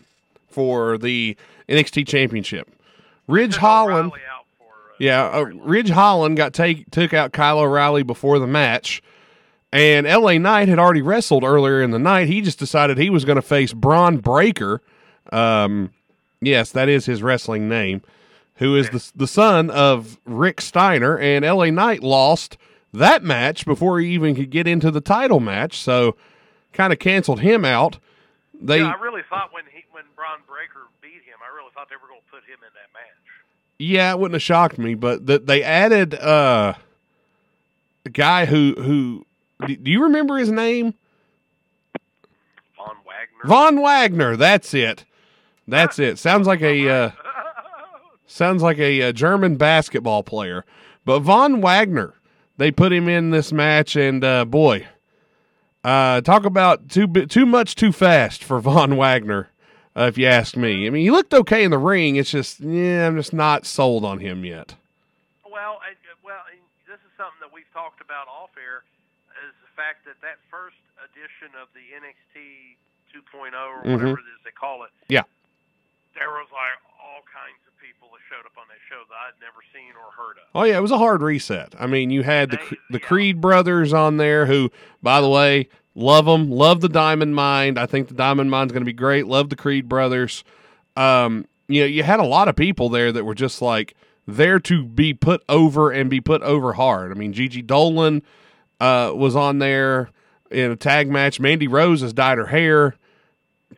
for 0.48 0.96
the 0.96 1.36
NXT 1.68 2.06
championship. 2.06 2.70
Ridge 3.26 3.56
Holland. 3.56 4.12
O'Reilly 4.12 4.20
out 4.32 4.41
Yeah, 5.02 5.24
uh. 5.24 5.44
Ridge 5.46 5.90
Holland 5.90 6.36
got 6.36 6.54
take 6.54 6.88
took 6.92 7.12
out 7.12 7.32
Kyle 7.32 7.58
O'Reilly 7.58 8.04
before 8.04 8.38
the 8.38 8.46
match, 8.46 9.02
and 9.72 10.06
L.A. 10.06 10.38
Knight 10.38 10.68
had 10.68 10.78
already 10.78 11.02
wrestled 11.02 11.42
earlier 11.42 11.82
in 11.82 11.90
the 11.90 11.98
night. 11.98 12.28
He 12.28 12.40
just 12.40 12.60
decided 12.60 12.98
he 12.98 13.10
was 13.10 13.24
going 13.24 13.34
to 13.34 13.42
face 13.42 13.72
Bron 13.72 14.18
Breakker. 14.18 14.80
Um, 15.32 15.90
yes, 16.40 16.70
that 16.70 16.88
is 16.88 17.06
his 17.06 17.20
wrestling 17.20 17.68
name. 17.68 18.02
Who 18.56 18.76
is 18.76 18.90
the 18.90 19.10
the 19.16 19.26
son 19.26 19.70
of 19.70 20.20
Rick 20.24 20.60
Steiner? 20.60 21.18
And 21.18 21.44
L.A. 21.44 21.72
Knight 21.72 22.04
lost 22.04 22.56
that 22.92 23.24
match 23.24 23.66
before 23.66 23.98
he 23.98 24.06
even 24.14 24.36
could 24.36 24.50
get 24.50 24.68
into 24.68 24.92
the 24.92 25.00
title 25.00 25.40
match, 25.40 25.80
so 25.80 26.14
kind 26.72 26.92
of 26.92 27.00
canceled 27.00 27.40
him 27.40 27.64
out. 27.64 27.98
They 28.54 28.78
Yeah, 28.78 28.94
I 28.96 29.02
really 29.02 29.22
thought 29.28 29.52
when 29.52 29.64
he 29.64 29.82
when 29.90 30.04
Bron 30.14 30.38
Breakker 30.46 30.86
beat 31.00 31.26
him, 31.26 31.42
I 31.42 31.52
really 31.56 31.70
thought 31.74 31.88
they 31.90 31.96
were 31.96 32.06
going 32.06 32.22
to 32.24 32.30
put 32.30 32.44
him 32.44 32.62
in 32.62 32.70
that 32.74 32.94
match. 32.94 33.22
Yeah, 33.82 34.12
it 34.12 34.18
wouldn't 34.20 34.34
have 34.34 34.42
shocked 34.42 34.78
me, 34.78 34.94
but 34.94 35.26
that 35.26 35.46
they 35.46 35.64
added 35.64 36.14
uh, 36.14 36.74
a 38.06 38.10
guy 38.10 38.44
who 38.46 38.74
who 38.78 39.26
do 39.66 39.90
you 39.90 40.04
remember 40.04 40.36
his 40.36 40.52
name? 40.52 40.94
Von 42.76 42.96
Wagner. 43.04 43.44
Von 43.44 43.80
Wagner. 43.80 44.36
That's 44.36 44.72
it. 44.72 45.04
That's 45.66 45.98
it. 45.98 46.20
Sounds 46.20 46.46
like 46.46 46.62
a 46.62 46.88
uh, 46.88 47.10
sounds 48.24 48.62
like 48.62 48.78
a, 48.78 49.02
uh 49.02 49.12
German 49.12 49.56
basketball 49.56 50.22
player. 50.22 50.64
But 51.04 51.20
Von 51.20 51.60
Wagner, 51.60 52.14
they 52.58 52.70
put 52.70 52.92
him 52.92 53.08
in 53.08 53.30
this 53.30 53.52
match, 53.52 53.96
and 53.96 54.22
uh, 54.22 54.44
boy, 54.44 54.86
uh, 55.82 56.20
talk 56.20 56.44
about 56.44 56.88
too 56.88 57.08
too 57.08 57.46
much 57.46 57.74
too 57.74 57.90
fast 57.90 58.44
for 58.44 58.60
Von 58.60 58.96
Wagner. 58.96 59.48
Uh, 59.94 60.04
if 60.08 60.16
you 60.16 60.26
ask 60.26 60.56
me, 60.56 60.86
I 60.86 60.90
mean, 60.90 61.02
he 61.02 61.10
looked 61.10 61.34
okay 61.34 61.64
in 61.64 61.70
the 61.70 61.78
ring. 61.78 62.16
It's 62.16 62.30
just, 62.30 62.60
yeah, 62.60 63.06
I'm 63.06 63.16
just 63.16 63.32
not 63.34 63.66
sold 63.66 64.04
on 64.04 64.20
him 64.20 64.44
yet. 64.44 64.74
Well, 65.44 65.80
uh, 65.84 65.92
well, 66.24 66.40
this 66.88 66.96
is 67.04 67.12
something 67.16 67.36
that 67.44 67.52
we've 67.52 67.68
talked 67.74 68.00
about 68.00 68.26
off 68.28 68.50
air, 68.56 68.84
is 69.44 69.52
the 69.60 69.68
fact 69.76 70.04
that 70.08 70.16
that 70.24 70.40
first 70.50 70.76
edition 71.04 71.52
of 71.60 71.68
the 71.76 71.84
NXT 71.92 72.76
2.0 73.12 73.52
or 73.52 73.82
Mhm. 73.84 73.92
whatever 74.00 74.18
it 74.18 74.30
is 74.32 74.40
they 74.44 74.50
call 74.50 74.84
it, 74.84 74.90
Yeah. 75.08 75.24
there 76.14 76.30
was 76.30 76.48
like 76.52 76.80
all 76.96 77.20
kinds 77.28 77.60
of 77.68 77.76
people 77.78 78.08
that 78.16 78.20
showed 78.30 78.46
up 78.46 78.56
on 78.56 78.64
that 78.68 78.80
show 78.88 79.04
that 79.10 79.16
I'd 79.28 79.40
never 79.44 79.60
seen 79.74 79.92
or 79.92 80.10
heard 80.12 80.38
of. 80.38 80.44
Oh 80.54 80.64
yeah, 80.64 80.78
it 80.78 80.80
was 80.80 80.90
a 80.92 80.96
hard 80.98 81.20
reset. 81.20 81.74
I 81.78 81.86
mean, 81.86 82.08
you 82.08 82.22
had 82.22 82.50
the 82.50 82.56
They- 82.56 82.76
the 82.96 82.98
yeah. 83.00 83.06
Creed 83.08 83.40
brothers 83.42 83.92
on 83.92 84.16
there, 84.16 84.46
who, 84.46 84.70
by 85.02 85.20
the 85.20 85.28
way, 85.28 85.68
love 85.94 86.26
them, 86.26 86.50
love 86.50 86.80
the 86.80 86.88
Diamond 86.88 87.34
Mind. 87.34 87.78
I 87.78 87.86
think 87.86 88.08
the 88.08 88.14
Diamond 88.14 88.50
Mind's 88.50 88.72
going 88.72 88.82
to 88.82 88.86
be 88.86 88.92
great. 88.92 89.26
Love 89.26 89.50
the 89.50 89.56
Creed 89.56 89.88
brothers. 89.88 90.44
Um, 90.96 91.46
you 91.68 91.80
know, 91.80 91.86
you 91.86 92.02
had 92.02 92.20
a 92.20 92.24
lot 92.24 92.48
of 92.48 92.56
people 92.56 92.88
there 92.88 93.12
that 93.12 93.24
were 93.24 93.34
just 93.34 93.62
like 93.62 93.94
there 94.26 94.58
to 94.60 94.84
be 94.84 95.14
put 95.14 95.42
over 95.48 95.90
and 95.90 96.10
be 96.10 96.20
put 96.20 96.42
over 96.42 96.74
hard. 96.74 97.10
I 97.10 97.14
mean, 97.14 97.32
Gigi 97.32 97.62
Dolin 97.62 98.22
uh, 98.80 99.12
was 99.14 99.36
on 99.36 99.58
there 99.58 100.10
in 100.50 100.70
a 100.70 100.76
tag 100.76 101.10
match. 101.10 101.40
Mandy 101.40 101.68
Rose 101.68 102.02
has 102.02 102.12
dyed 102.12 102.38
her 102.38 102.46
hair. 102.46 102.96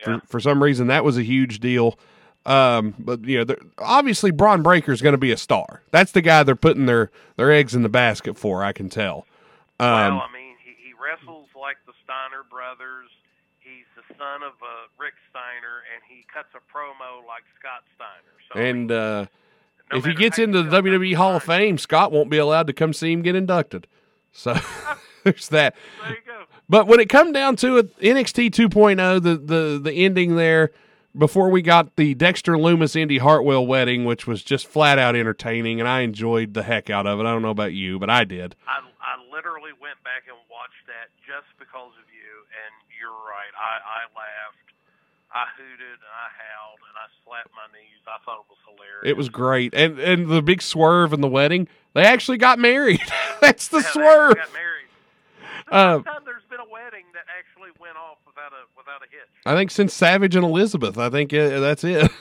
Yeah. 0.00 0.20
For, 0.20 0.26
for 0.26 0.40
some 0.40 0.62
reason, 0.62 0.88
that 0.88 1.04
was 1.04 1.16
a 1.16 1.22
huge 1.22 1.60
deal. 1.60 1.98
Um, 2.46 2.94
but 2.98 3.24
you 3.24 3.44
know, 3.44 3.54
obviously 3.78 4.30
Bron 4.30 4.62
Breakker 4.62 4.92
is 4.92 5.00
going 5.00 5.14
to 5.14 5.18
be 5.18 5.32
a 5.32 5.36
star. 5.36 5.82
That's 5.92 6.12
the 6.12 6.20
guy 6.20 6.42
they're 6.42 6.56
putting 6.56 6.86
their 6.86 7.10
their 7.36 7.50
eggs 7.50 7.74
in 7.74 7.82
the 7.82 7.88
basket 7.88 8.36
for. 8.36 8.62
I 8.62 8.72
can 8.72 8.88
tell. 8.88 9.26
Um, 9.80 10.16
well, 10.16 10.26
I 10.28 10.32
mean, 10.32 10.56
he, 10.62 10.88
he 10.88 10.92
the 10.92 11.43
Steiner 12.04 12.44
brothers. 12.48 13.08
He's 13.60 13.88
the 13.96 14.04
son 14.14 14.42
of 14.42 14.52
uh, 14.60 14.92
Rick 14.98 15.14
Steiner, 15.30 15.82
and 15.94 16.02
he 16.06 16.24
cuts 16.32 16.48
a 16.54 16.60
promo 16.60 17.26
like 17.26 17.44
Scott 17.58 17.82
Steiner. 17.96 18.36
So, 18.52 18.60
and 18.60 18.92
uh, 18.92 19.26
no 19.90 19.98
if 19.98 20.04
he 20.04 20.14
gets 20.14 20.38
into 20.38 20.62
the 20.62 20.82
WWE 20.82 21.14
Hall 21.16 21.36
of 21.36 21.42
Fame, 21.42 21.78
Scott 21.78 22.12
won't 22.12 22.30
be 22.30 22.38
allowed 22.38 22.66
to 22.66 22.72
come 22.72 22.92
see 22.92 23.12
him 23.12 23.22
get 23.22 23.34
inducted. 23.34 23.86
So 24.32 24.54
there's 25.24 25.48
that. 25.48 25.74
There 26.02 26.10
you 26.10 26.16
go. 26.26 26.44
But 26.68 26.86
when 26.86 27.00
it 27.00 27.08
come 27.08 27.32
down 27.32 27.56
to 27.56 27.78
it, 27.78 27.98
NXT 28.00 28.50
2.0, 28.50 29.22
the 29.22 29.36
the 29.36 29.80
the 29.82 29.92
ending 29.92 30.36
there 30.36 30.70
before 31.16 31.48
we 31.48 31.62
got 31.62 31.96
the 31.96 32.14
Dexter 32.14 32.54
Lumis 32.54 32.96
Indi 32.96 33.18
Hartwell 33.18 33.66
wedding, 33.66 34.04
which 34.04 34.26
was 34.26 34.42
just 34.42 34.66
flat 34.66 34.98
out 34.98 35.14
entertaining, 35.14 35.80
and 35.80 35.88
I 35.88 36.00
enjoyed 36.00 36.54
the 36.54 36.62
heck 36.62 36.90
out 36.90 37.06
of 37.06 37.20
it. 37.20 37.22
I 37.22 37.32
don't 37.32 37.42
know 37.42 37.50
about 37.50 37.72
you, 37.72 37.98
but 37.98 38.10
I 38.10 38.24
did. 38.24 38.56
I, 38.66 38.80
I 39.00 39.16
literally 39.32 39.70
went 39.80 40.02
back 40.02 40.24
and 40.26 40.36
watched 40.50 40.53
that 40.94 41.10
just 41.26 41.50
because 41.58 41.90
of 41.98 42.06
you, 42.14 42.30
and 42.54 42.72
you're 42.94 43.10
right. 43.26 43.50
I, 43.58 43.82
I 43.82 44.00
laughed, 44.14 44.68
I 45.34 45.44
hooted, 45.58 45.98
and 45.98 46.14
I 46.14 46.28
howled, 46.30 46.78
and 46.86 46.94
I 46.94 47.06
slapped 47.26 47.50
my 47.52 47.66
knees. 47.74 47.98
I 48.06 48.22
thought 48.24 48.46
it 48.46 48.50
was 48.50 48.62
hilarious. 48.70 49.02
It 49.10 49.16
was 49.18 49.28
great, 49.28 49.74
and 49.74 49.98
and 49.98 50.30
the 50.30 50.40
big 50.42 50.62
swerve 50.62 51.12
in 51.12 51.20
the 51.20 51.28
wedding, 51.28 51.66
they 51.94 52.04
actually 52.04 52.38
got 52.38 52.58
married. 52.58 53.02
That's 53.40 53.68
the 53.68 53.78
Yeah, 53.82 53.90
swerve. 53.90 54.36
Got 54.36 54.52
married. 54.54 54.70
Uh, 55.70 56.02
time 56.02 56.22
there's 56.24 56.44
been 56.50 56.60
a 56.60 56.70
wedding 56.70 57.04
that 57.14 57.24
actually 57.38 57.70
went 57.80 57.96
off 57.96 58.18
without 58.26 58.52
a 58.52 58.62
without 58.76 59.00
a 59.02 59.08
hitch. 59.10 59.28
I 59.46 59.54
think 59.54 59.70
since 59.70 59.92
Savage 59.94 60.36
and 60.36 60.44
Elizabeth, 60.44 60.98
I 60.98 61.10
think 61.10 61.32
uh, 61.34 61.60
that's 61.60 61.82
it. 61.84 62.10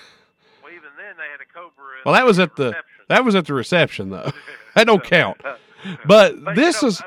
Well, 0.63 0.71
even 0.71 0.89
then 0.97 1.15
they 1.17 1.29
had 1.29 1.41
a 1.41 1.53
Cobra. 1.53 1.83
Well, 2.05 2.13
that 2.15 2.25
was 2.25 2.39
at 2.39 2.55
the 2.55 2.67
reception. 2.67 3.05
that 3.09 3.25
was 3.25 3.35
at 3.35 3.45
the 3.45 3.53
reception 3.53 4.09
though. 4.09 4.31
That 4.75 4.87
don't 4.87 5.03
count. 5.03 5.39
But 6.07 6.41
But, 6.43 6.55
this 6.55 6.81
you 6.81 6.87
know, 6.87 6.89
is 6.89 7.01
I- 7.01 7.05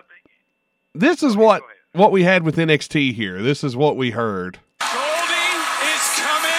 this 0.99 1.22
is 1.22 1.36
what 1.36 1.62
what 1.92 2.12
we 2.12 2.22
had 2.24 2.42
with 2.42 2.57
NXT 2.57 3.14
here. 3.14 3.42
This 3.42 3.64
is 3.64 3.76
what 3.76 3.97
we 3.97 4.11
heard. 4.11 4.59
Goldie 4.80 5.34
is 5.88 6.09
coming 6.20 6.51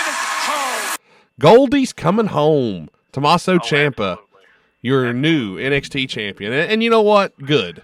home. 0.48 0.98
Goldie's 1.40 1.94
coming 1.94 2.28
home. 2.28 2.90
Tommaso 3.12 3.56
Oh, 3.56 3.60
Ciampa, 3.60 4.18
absolutely. 4.18 4.46
your 4.82 5.14
new 5.14 5.58
NXT 5.58 6.10
champion, 6.10 6.54
and, 6.54 6.72
and 6.72 6.84
you 6.84 6.90
know 6.90 7.02
what? 7.02 7.38
Good. 7.44 7.82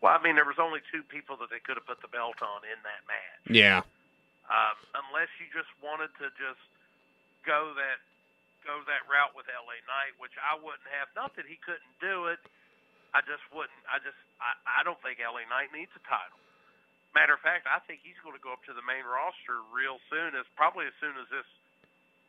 Well, 0.00 0.14
I 0.14 0.22
mean, 0.22 0.36
there 0.36 0.44
was 0.46 0.60
only 0.60 0.80
two 0.92 1.02
people 1.08 1.36
that 1.40 1.50
they 1.50 1.58
could 1.64 1.76
have 1.76 1.86
put 1.86 2.00
the 2.02 2.08
belt 2.08 2.38
on 2.42 2.62
in 2.68 2.78
that 2.86 3.02
match. 3.08 3.40
Yeah, 3.50 3.78
um, 4.48 4.76
unless 5.08 5.28
you 5.40 5.46
just 5.52 5.68
wanted 5.82 6.12
to 6.22 6.28
just 6.38 6.60
go 7.44 7.72
that 7.76 7.98
go 8.66 8.78
that 8.84 9.04
route 9.08 9.32
with 9.34 9.46
LA 9.48 9.80
Knight, 9.88 10.12
which 10.20 10.36
I 10.38 10.54
wouldn't 10.60 10.86
have. 11.00 11.08
Not 11.16 11.34
that 11.36 11.46
he 11.48 11.56
couldn't 11.64 11.94
do 12.04 12.28
it, 12.28 12.38
I 13.16 13.20
just 13.24 13.42
wouldn't. 13.54 13.82
I 13.88 13.98
just 14.04 14.18
I, 14.40 14.80
I 14.80 14.80
don't 14.84 14.98
think 15.00 15.18
LA 15.22 15.44
Knight 15.48 15.72
needs 15.72 15.92
a 15.96 16.02
title. 16.04 16.36
Matter 17.16 17.32
of 17.32 17.40
fact, 17.40 17.64
I 17.64 17.80
think 17.88 18.04
he's 18.04 18.18
going 18.20 18.36
to 18.36 18.42
go 18.44 18.52
up 18.52 18.60
to 18.68 18.74
the 18.76 18.84
main 18.84 19.02
roster 19.08 19.64
real 19.72 19.96
soon, 20.12 20.36
as 20.36 20.44
probably 20.54 20.84
as 20.86 20.94
soon 21.00 21.16
as 21.16 21.26
this 21.32 21.48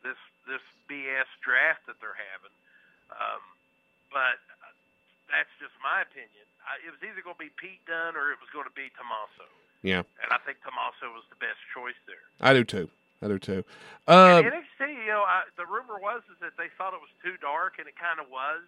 this 0.02 0.20
this 0.48 0.64
BS 0.88 1.28
draft 1.44 1.84
that 1.86 2.00
they're 2.00 2.16
having. 2.16 2.54
Um, 3.12 3.42
but 4.08 4.40
uh, 4.64 4.72
that's 5.28 5.52
just 5.60 5.76
my 5.84 6.00
opinion. 6.02 6.46
I, 6.64 6.80
it 6.80 6.90
was 6.90 7.00
either 7.04 7.20
going 7.20 7.36
to 7.36 7.44
be 7.44 7.52
Pete 7.60 7.84
Dunne 7.84 8.16
or 8.16 8.32
it 8.32 8.40
was 8.40 8.48
going 8.56 8.66
to 8.68 8.72
be 8.76 8.88
Tommaso, 8.96 9.46
yeah, 9.84 10.04
and 10.24 10.28
I 10.32 10.40
think 10.48 10.60
Tommaso 10.64 11.12
was 11.12 11.24
the 11.28 11.36
best 11.40 11.60
choice 11.76 11.96
there. 12.08 12.24
I 12.40 12.52
do 12.56 12.64
too. 12.64 12.88
I 13.20 13.28
do 13.28 13.36
too. 13.36 13.60
Uh, 14.08 14.40
And 14.40 14.48
NXT, 14.48 14.80
you 15.04 15.12
know, 15.12 15.24
I, 15.28 15.44
the 15.60 15.68
rumor 15.68 16.00
was 16.00 16.24
is 16.32 16.40
that 16.40 16.56
they 16.56 16.72
thought 16.80 16.96
it 16.96 17.04
was 17.04 17.12
too 17.20 17.36
dark, 17.44 17.76
and 17.76 17.84
it 17.84 17.96
kind 18.00 18.16
of 18.16 18.32
was. 18.32 18.64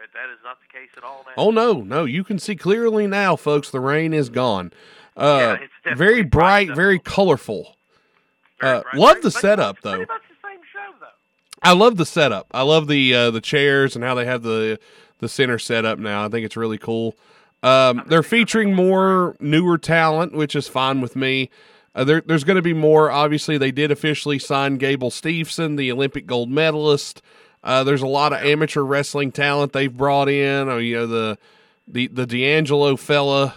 But 0.00 0.12
that 0.14 0.30
is 0.32 0.38
not 0.44 0.58
the 0.60 0.72
case 0.72 0.90
at 0.96 1.02
all 1.02 1.24
now. 1.26 1.32
oh 1.36 1.50
no, 1.50 1.80
no, 1.82 2.04
you 2.04 2.22
can 2.24 2.38
see 2.38 2.54
clearly 2.54 3.06
now, 3.06 3.36
folks. 3.36 3.70
The 3.70 3.80
rain 3.80 4.12
is 4.14 4.28
gone. 4.28 4.72
Uh, 5.16 5.56
Yeah, 5.84 5.94
very 5.94 6.22
bright, 6.22 6.70
very 6.74 6.98
colorful. 6.98 7.76
Very 8.60 8.78
uh, 8.78 8.82
bright. 8.82 8.94
love 8.94 9.22
the 9.22 9.30
setup, 9.30 9.80
though. 9.82 9.98
Much 9.98 10.08
the 10.08 10.48
same 10.48 10.60
show, 10.72 10.94
though. 11.00 11.06
I 11.62 11.72
love 11.72 11.96
the 11.96 12.06
setup. 12.06 12.46
I 12.52 12.62
love 12.62 12.86
the 12.86 13.14
uh, 13.14 13.30
the 13.32 13.40
chairs 13.40 13.96
and 13.96 14.04
how 14.04 14.14
they 14.14 14.24
have 14.24 14.42
the 14.42 14.78
the 15.18 15.28
center 15.28 15.58
set 15.58 15.84
up 15.84 15.98
now. 15.98 16.24
I 16.24 16.28
think 16.28 16.46
it's 16.46 16.56
really 16.56 16.78
cool. 16.78 17.16
Um, 17.62 18.04
they're 18.06 18.22
featuring 18.22 18.74
more 18.74 19.36
newer 19.40 19.78
talent, 19.78 20.32
which 20.32 20.54
is 20.54 20.68
fine 20.68 21.00
with 21.00 21.16
me. 21.16 21.50
Uh, 21.92 22.04
there, 22.04 22.20
there's 22.24 22.44
going 22.44 22.54
to 22.56 22.62
be 22.62 22.72
more. 22.72 23.10
Obviously, 23.10 23.58
they 23.58 23.72
did 23.72 23.90
officially 23.90 24.38
sign 24.38 24.76
Gable 24.76 25.10
Steveson, 25.10 25.76
the 25.76 25.90
Olympic 25.90 26.26
gold 26.26 26.48
medalist. 26.50 27.20
Uh, 27.62 27.84
there's 27.84 28.02
a 28.02 28.06
lot 28.06 28.32
of 28.32 28.42
amateur 28.42 28.82
wrestling 28.82 29.32
talent 29.32 29.72
they've 29.72 29.94
brought 29.96 30.28
in. 30.28 30.68
Oh, 30.68 30.78
you 30.78 30.96
know 30.96 31.06
the 31.06 31.38
the 31.86 32.06
the 32.08 32.26
D'Angelo 32.26 32.96
fella, 32.96 33.54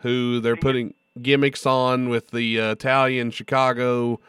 who 0.00 0.40
they're 0.40 0.56
putting 0.56 0.94
gimmicks 1.20 1.66
on 1.66 2.08
with 2.08 2.30
the 2.30 2.60
uh, 2.60 2.72
Italian 2.72 3.30
Chicago. 3.30 4.20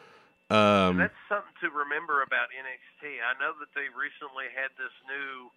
Um, 0.49 0.97
That's 1.01 1.18
something 1.28 1.57
to 1.61 1.70
remember 1.74 2.22
about 2.22 2.53
NXT. 2.53 3.18
I 3.18 3.34
know 3.41 3.57
that 3.57 3.74
they 3.74 3.89
recently 3.97 4.45
had 4.53 4.70
this 4.78 4.93
new 5.09 5.49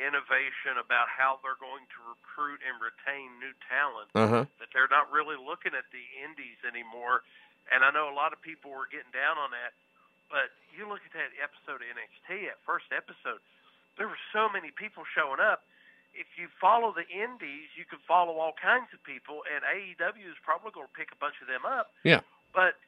innovation 0.00 0.80
about 0.80 1.06
how 1.12 1.38
they're 1.44 1.60
going 1.60 1.86
to 1.86 2.00
recruit 2.02 2.58
and 2.66 2.74
retain 2.82 3.30
new 3.38 3.54
talent. 3.68 4.08
uh 4.16 4.26
huh. 4.26 4.44
that 4.58 4.72
they're 4.74 4.90
not 4.90 5.12
really 5.12 5.38
looking 5.38 5.76
at 5.76 5.86
the 5.94 6.02
indies 6.24 6.58
anymore. 6.66 7.22
And 7.70 7.84
I 7.84 7.92
know 7.92 8.10
a 8.10 8.16
lot 8.16 8.32
of 8.32 8.42
people 8.42 8.72
were 8.74 8.90
getting 8.90 9.12
down 9.14 9.38
on 9.38 9.52
that. 9.54 9.72
But 10.34 10.50
you 10.74 10.90
look 10.90 11.06
at 11.06 11.14
that 11.14 11.30
episode 11.38 11.78
of 11.78 11.86
NXT, 11.86 12.50
that 12.50 12.58
first 12.66 12.90
episode, 12.90 13.38
there 13.94 14.10
were 14.10 14.18
so 14.34 14.50
many 14.50 14.74
people 14.74 15.06
showing 15.14 15.38
up. 15.38 15.62
If 16.10 16.26
you 16.34 16.50
follow 16.58 16.90
the 16.90 17.06
indies, 17.06 17.70
you 17.78 17.86
can 17.86 18.02
follow 18.02 18.42
all 18.42 18.50
kinds 18.58 18.90
of 18.90 18.98
people, 19.06 19.46
and 19.46 19.62
AEW 19.62 20.26
is 20.26 20.38
probably 20.42 20.74
going 20.74 20.90
to 20.90 20.96
pick 20.98 21.14
a 21.14 21.18
bunch 21.22 21.38
of 21.38 21.46
them 21.46 21.62
up. 21.62 21.94
Yeah. 22.02 22.26
But 22.50 22.82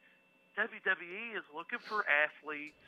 WWE 0.59 1.39
is 1.39 1.47
looking 1.55 1.79
for 1.87 2.03
athletes. 2.03 2.83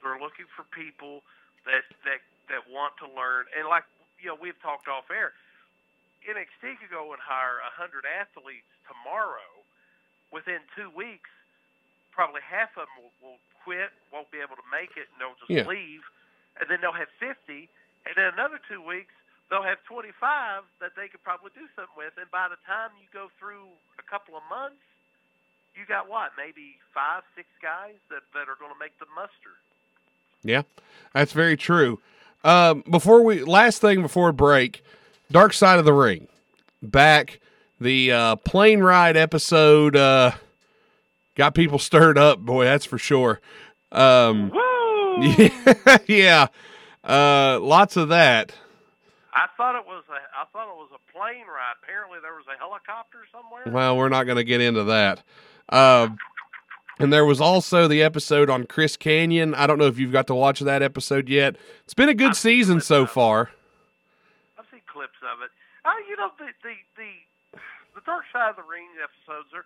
They're 0.00 0.16
looking 0.16 0.48
for 0.56 0.64
people 0.72 1.20
that 1.68 1.84
that 2.08 2.24
that 2.48 2.64
want 2.72 2.96
to 3.04 3.08
learn. 3.12 3.44
And 3.52 3.68
like 3.68 3.84
you 4.16 4.32
know, 4.32 4.38
we've 4.40 4.56
talked 4.64 4.88
off 4.88 5.12
air. 5.12 5.36
NXT 6.24 6.80
could 6.80 6.92
go 6.92 7.12
and 7.12 7.20
hire 7.20 7.60
a 7.60 7.72
hundred 7.76 8.08
athletes 8.08 8.72
tomorrow. 8.88 9.52
Within 10.32 10.64
two 10.72 10.88
weeks, 10.96 11.28
probably 12.08 12.40
half 12.40 12.72
of 12.80 12.88
them 12.88 12.94
will, 12.96 13.12
will 13.20 13.40
quit, 13.64 13.90
won't 14.12 14.30
be 14.30 14.38
able 14.38 14.56
to 14.56 14.68
make 14.70 14.96
it, 14.96 15.06
and 15.12 15.16
they'll 15.20 15.38
just 15.38 15.50
Yeah. 15.50 15.66
leave. 15.66 16.02
And 16.60 16.68
then 16.68 16.80
they'll 16.82 16.92
have 16.92 17.08
fifty, 17.18 17.68
and 18.04 18.12
then 18.14 18.32
another 18.34 18.60
two 18.68 18.82
weeks 18.82 19.14
they'll 19.48 19.62
have 19.62 19.82
twenty-five 19.84 20.64
that 20.80 20.92
they 20.96 21.08
could 21.08 21.22
probably 21.24 21.50
do 21.54 21.66
something 21.74 21.96
with. 21.96 22.12
And 22.20 22.30
by 22.30 22.48
the 22.48 22.60
time 22.66 22.90
you 23.00 23.08
go 23.12 23.30
through 23.38 23.68
a 23.98 24.02
couple 24.02 24.36
of 24.36 24.42
months, 24.50 24.82
you 25.74 25.86
got 25.86 26.08
what? 26.08 26.32
Maybe 26.36 26.76
five, 26.92 27.22
six 27.34 27.48
guys 27.62 27.94
that 28.10 28.22
that 28.34 28.48
are 28.48 28.56
going 28.60 28.72
to 28.72 28.78
make 28.78 28.98
the 28.98 29.06
muster. 29.14 29.56
Yeah, 30.44 30.62
that's 31.14 31.32
very 31.32 31.56
true. 31.56 32.00
Um, 32.44 32.84
before 32.90 33.22
we 33.22 33.42
last 33.44 33.80
thing 33.80 34.02
before 34.02 34.32
break, 34.32 34.84
Dark 35.30 35.54
Side 35.54 35.78
of 35.78 35.84
the 35.86 35.92
Ring, 35.94 36.28
back 36.82 37.40
the 37.80 38.12
uh, 38.12 38.36
plane 38.36 38.80
ride 38.80 39.16
episode 39.16 39.96
uh, 39.96 40.32
got 41.34 41.54
people 41.54 41.78
stirred 41.78 42.18
up. 42.18 42.40
Boy, 42.40 42.64
that's 42.64 42.84
for 42.84 42.98
sure. 42.98 43.40
Um, 43.90 44.50
Woo! 44.50 45.22
yeah, 45.22 45.98
yeah, 46.06 46.46
uh, 47.04 47.58
lots 47.60 47.96
of 47.96 48.08
that. 48.08 48.54
I 49.34 49.46
thought 49.56 49.76
it 49.76 49.86
was 49.86 50.04
a 50.10 50.12
I 50.12 50.44
thought 50.52 50.68
it 50.68 50.76
was 50.76 50.90
a 50.94 51.12
plane 51.12 51.46
ride. 51.46 51.74
Apparently 51.82 52.18
there 52.22 52.34
was 52.34 52.44
a 52.54 52.58
helicopter 52.58 53.18
somewhere. 53.32 53.62
Well, 53.66 53.96
we're 53.96 54.08
not 54.08 54.24
going 54.24 54.36
to 54.36 54.44
get 54.44 54.60
into 54.60 54.84
that. 54.84 55.22
Um, 55.68 56.18
and 56.98 57.12
there 57.12 57.24
was 57.24 57.40
also 57.40 57.88
the 57.88 58.02
episode 58.02 58.50
on 58.50 58.64
Chris 58.64 58.96
Kanyon. 58.96 59.54
I 59.54 59.66
don't 59.66 59.78
know 59.78 59.86
if 59.86 59.98
you've 59.98 60.12
got 60.12 60.26
to 60.26 60.34
watch 60.34 60.60
that 60.60 60.82
episode 60.82 61.28
yet. 61.28 61.56
It's 61.84 61.94
been 61.94 62.10
a 62.10 62.14
good 62.14 62.30
I've 62.30 62.36
season 62.36 62.80
so 62.80 63.06
far. 63.06 63.50
I've 64.58 64.66
seen 64.70 64.80
clips 64.86 65.18
of 65.22 65.40
it. 65.42 65.50
Oh, 65.84 65.96
you 66.08 66.16
know 66.16 66.30
the 66.38 66.52
the 66.62 66.74
the 66.96 67.10
the 67.94 68.02
Dark 68.04 68.24
Side 68.32 68.50
of 68.50 68.56
the 68.56 68.62
Ring 68.62 68.88
episodes 69.02 69.48
are 69.54 69.64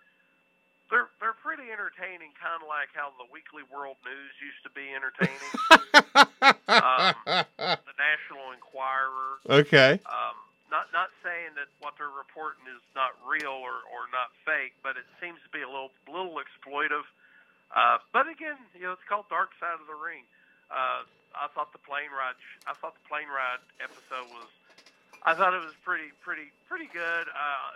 they're 0.89 1.09
they're 1.19 1.37
pretty 1.39 1.71
entertaining, 1.71 2.31
kind 2.39 2.59
of 2.59 2.67
like 2.67 2.91
how 2.93 3.11
the 3.19 3.27
Weekly 3.31 3.63
World 3.67 3.97
News 4.07 4.33
used 4.39 4.61
to 4.63 4.71
be 4.71 4.91
entertaining. 4.95 5.51
the 7.87 7.95
National 7.95 8.51
Enquirer. 8.55 9.39
okay. 9.47 9.99
Um, 10.07 10.35
not 10.71 10.91
not 10.91 11.11
saying 11.23 11.55
that 11.55 11.71
what 11.79 11.95
they're 11.95 12.11
reporting 12.11 12.67
is 12.71 12.83
not 12.95 13.15
real 13.23 13.55
or, 13.55 13.83
or 13.91 14.07
not 14.11 14.31
fake, 14.43 14.75
but 14.83 14.99
it 14.99 15.07
seems 15.19 15.39
to 15.43 15.49
be 15.51 15.63
a 15.63 15.69
little 15.69 15.91
little 16.07 16.39
exploitive. 16.39 17.07
Uh, 17.71 17.99
but 18.15 18.27
again, 18.27 18.59
you 18.75 18.87
know, 18.87 18.95
it's 18.95 19.03
called 19.07 19.27
Dark 19.27 19.51
Side 19.59 19.79
of 19.79 19.87
the 19.87 19.95
Ring. 19.95 20.23
Uh, 20.71 21.03
I 21.35 21.47
thought 21.55 21.71
the 21.71 21.83
plane 21.83 22.11
ride 22.11 22.35
I 22.67 22.75
thought 22.75 22.95
the 22.95 23.05
plane 23.07 23.31
ride 23.31 23.63
episode 23.79 24.27
was 24.35 24.51
I 25.23 25.33
thought 25.33 25.55
it 25.55 25.63
was 25.63 25.75
pretty 25.83 26.11
pretty 26.23 26.51
pretty 26.67 26.91
good. 26.91 27.25
Uh, 27.31 27.67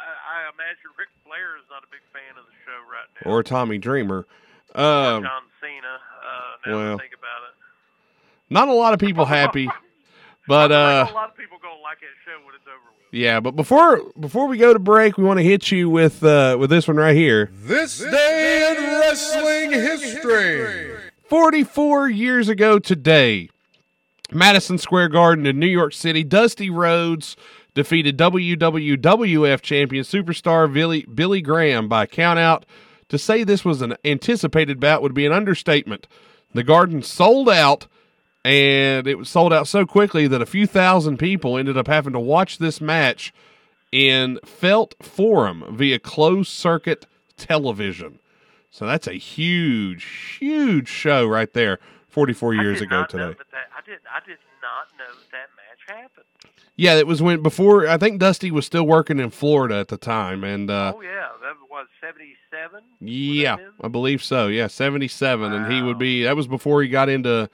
I, 0.00 0.46
I 0.46 0.50
imagine 0.54 0.90
Ric 0.98 1.08
Flair 1.24 1.56
is 1.58 1.64
not 1.70 1.82
a 1.84 1.90
big 1.90 2.00
fan 2.12 2.36
of 2.38 2.44
the 2.46 2.56
show 2.64 2.78
right 2.90 3.08
now. 3.24 3.30
Or 3.30 3.42
Tommy 3.42 3.78
Dreamer. 3.78 4.26
Or 4.74 4.80
Um, 4.80 5.22
John 5.22 5.42
Cena. 5.60 5.94
Uh, 5.94 6.70
now 6.70 6.76
well, 6.76 6.94
I 6.94 6.98
think 6.98 7.12
about 7.12 7.42
it. 7.48 7.54
not 8.50 8.68
a 8.68 8.72
lot 8.72 8.94
of 8.94 9.00
people 9.00 9.24
happy, 9.40 9.68
but 10.48 10.72
uh, 10.72 11.06
a 11.10 11.12
lot 11.14 11.28
of 11.30 11.36
people 11.36 11.58
gonna 11.62 11.80
like 11.82 11.98
that 12.00 12.06
show 12.24 12.38
when 12.46 12.54
it's 12.54 12.66
over 12.66 12.90
with. 12.96 13.06
yeah. 13.12 13.40
But 13.40 13.52
before 13.56 14.00
before 14.18 14.46
we 14.46 14.56
go 14.58 14.72
to 14.72 14.78
break, 14.78 15.18
we 15.18 15.24
want 15.24 15.38
to 15.38 15.44
hit 15.44 15.70
you 15.70 15.90
with 15.90 16.22
uh, 16.24 16.56
with 16.58 16.70
this 16.70 16.86
one 16.88 16.96
right 16.96 17.16
here. 17.16 17.50
This 17.52 17.98
day 17.98 18.74
in 18.76 19.00
wrestling 19.00 19.72
history. 19.72 20.96
44 21.28 22.08
years 22.10 22.48
ago 22.48 22.78
today, 22.80 23.48
Madison 24.32 24.78
Square 24.78 25.10
Garden 25.10 25.46
in 25.46 25.58
New 25.60 25.66
York 25.68 25.92
City, 25.92 26.24
Dusty 26.24 26.70
Rhodes 26.70 27.36
defeated 27.74 28.18
WWF 28.18 29.60
champion 29.60 30.04
superstar 30.04 30.72
Billy, 30.72 31.04
Billy 31.12 31.40
Graham 31.40 31.88
by 31.88 32.06
countout. 32.06 32.64
To 33.08 33.18
say 33.18 33.42
this 33.42 33.64
was 33.64 33.82
an 33.82 33.96
anticipated 34.04 34.78
bout 34.78 35.02
would 35.02 35.14
be 35.14 35.26
an 35.26 35.32
understatement. 35.32 36.06
The 36.54 36.62
Garden 36.62 37.02
sold 37.02 37.48
out, 37.48 37.86
and 38.44 39.06
it 39.06 39.18
was 39.18 39.28
sold 39.28 39.52
out 39.52 39.66
so 39.68 39.84
quickly 39.84 40.26
that 40.28 40.42
a 40.42 40.46
few 40.46 40.66
thousand 40.66 41.18
people 41.18 41.58
ended 41.58 41.76
up 41.76 41.88
having 41.88 42.12
to 42.12 42.20
watch 42.20 42.58
this 42.58 42.80
match 42.80 43.32
in 43.92 44.38
Felt 44.44 44.94
Forum 45.02 45.64
via 45.70 45.98
closed 45.98 46.50
circuit 46.50 47.06
television. 47.36 48.20
So 48.70 48.86
that's 48.86 49.08
a 49.08 49.14
huge, 49.14 50.04
huge 50.38 50.88
show 50.88 51.26
right 51.26 51.52
there. 51.52 51.80
Forty-four 52.10 52.54
years 52.54 52.80
ago 52.80 53.04
today. 53.08 53.28
that 53.28 53.38
that, 53.38 53.68
I 53.76 53.80
did. 53.88 53.98
I 54.12 54.20
did 54.26 54.38
not 54.60 54.88
know 54.98 55.14
that 55.32 55.48
match 55.56 55.98
happened. 56.02 56.26
Yeah, 56.76 56.96
it 56.96 57.06
was 57.06 57.22
when 57.22 57.42
before. 57.42 57.86
I 57.86 57.98
think 57.98 58.20
Dusty 58.20 58.50
was 58.50 58.66
still 58.66 58.86
working 58.86 59.18
in 59.18 59.30
Florida 59.30 59.76
at 59.76 59.88
the 59.88 59.96
time, 59.96 60.44
and 60.44 60.70
uh, 60.70 60.92
oh 60.96 61.00
yeah, 61.00 61.28
that 61.42 61.54
was 61.70 61.86
seventy 62.00 62.34
seven. 62.50 62.82
yeah, 63.00 63.56
I 63.80 63.88
believe 63.88 64.22
so. 64.22 64.48
Yeah, 64.48 64.66
seventy-seven, 64.66 65.52
and 65.52 65.72
he 65.72 65.82
would 65.82 65.98
be. 65.98 66.24
That 66.24 66.36
was 66.36 66.46
before 66.46 66.82
he 66.82 66.88
got 66.88 67.08
into 67.08 67.48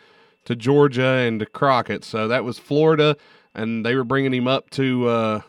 to 0.44 0.56
Georgia 0.56 1.06
and 1.06 1.40
to 1.40 1.46
Crockett. 1.46 2.04
So 2.04 2.28
that 2.28 2.44
was 2.44 2.58
Florida, 2.58 3.16
and 3.54 3.84
they 3.84 3.94
were 3.94 4.04
bringing 4.04 4.32
him 4.32 4.46
up 4.48 4.70
to. 4.70 5.08
uh 5.08 5.40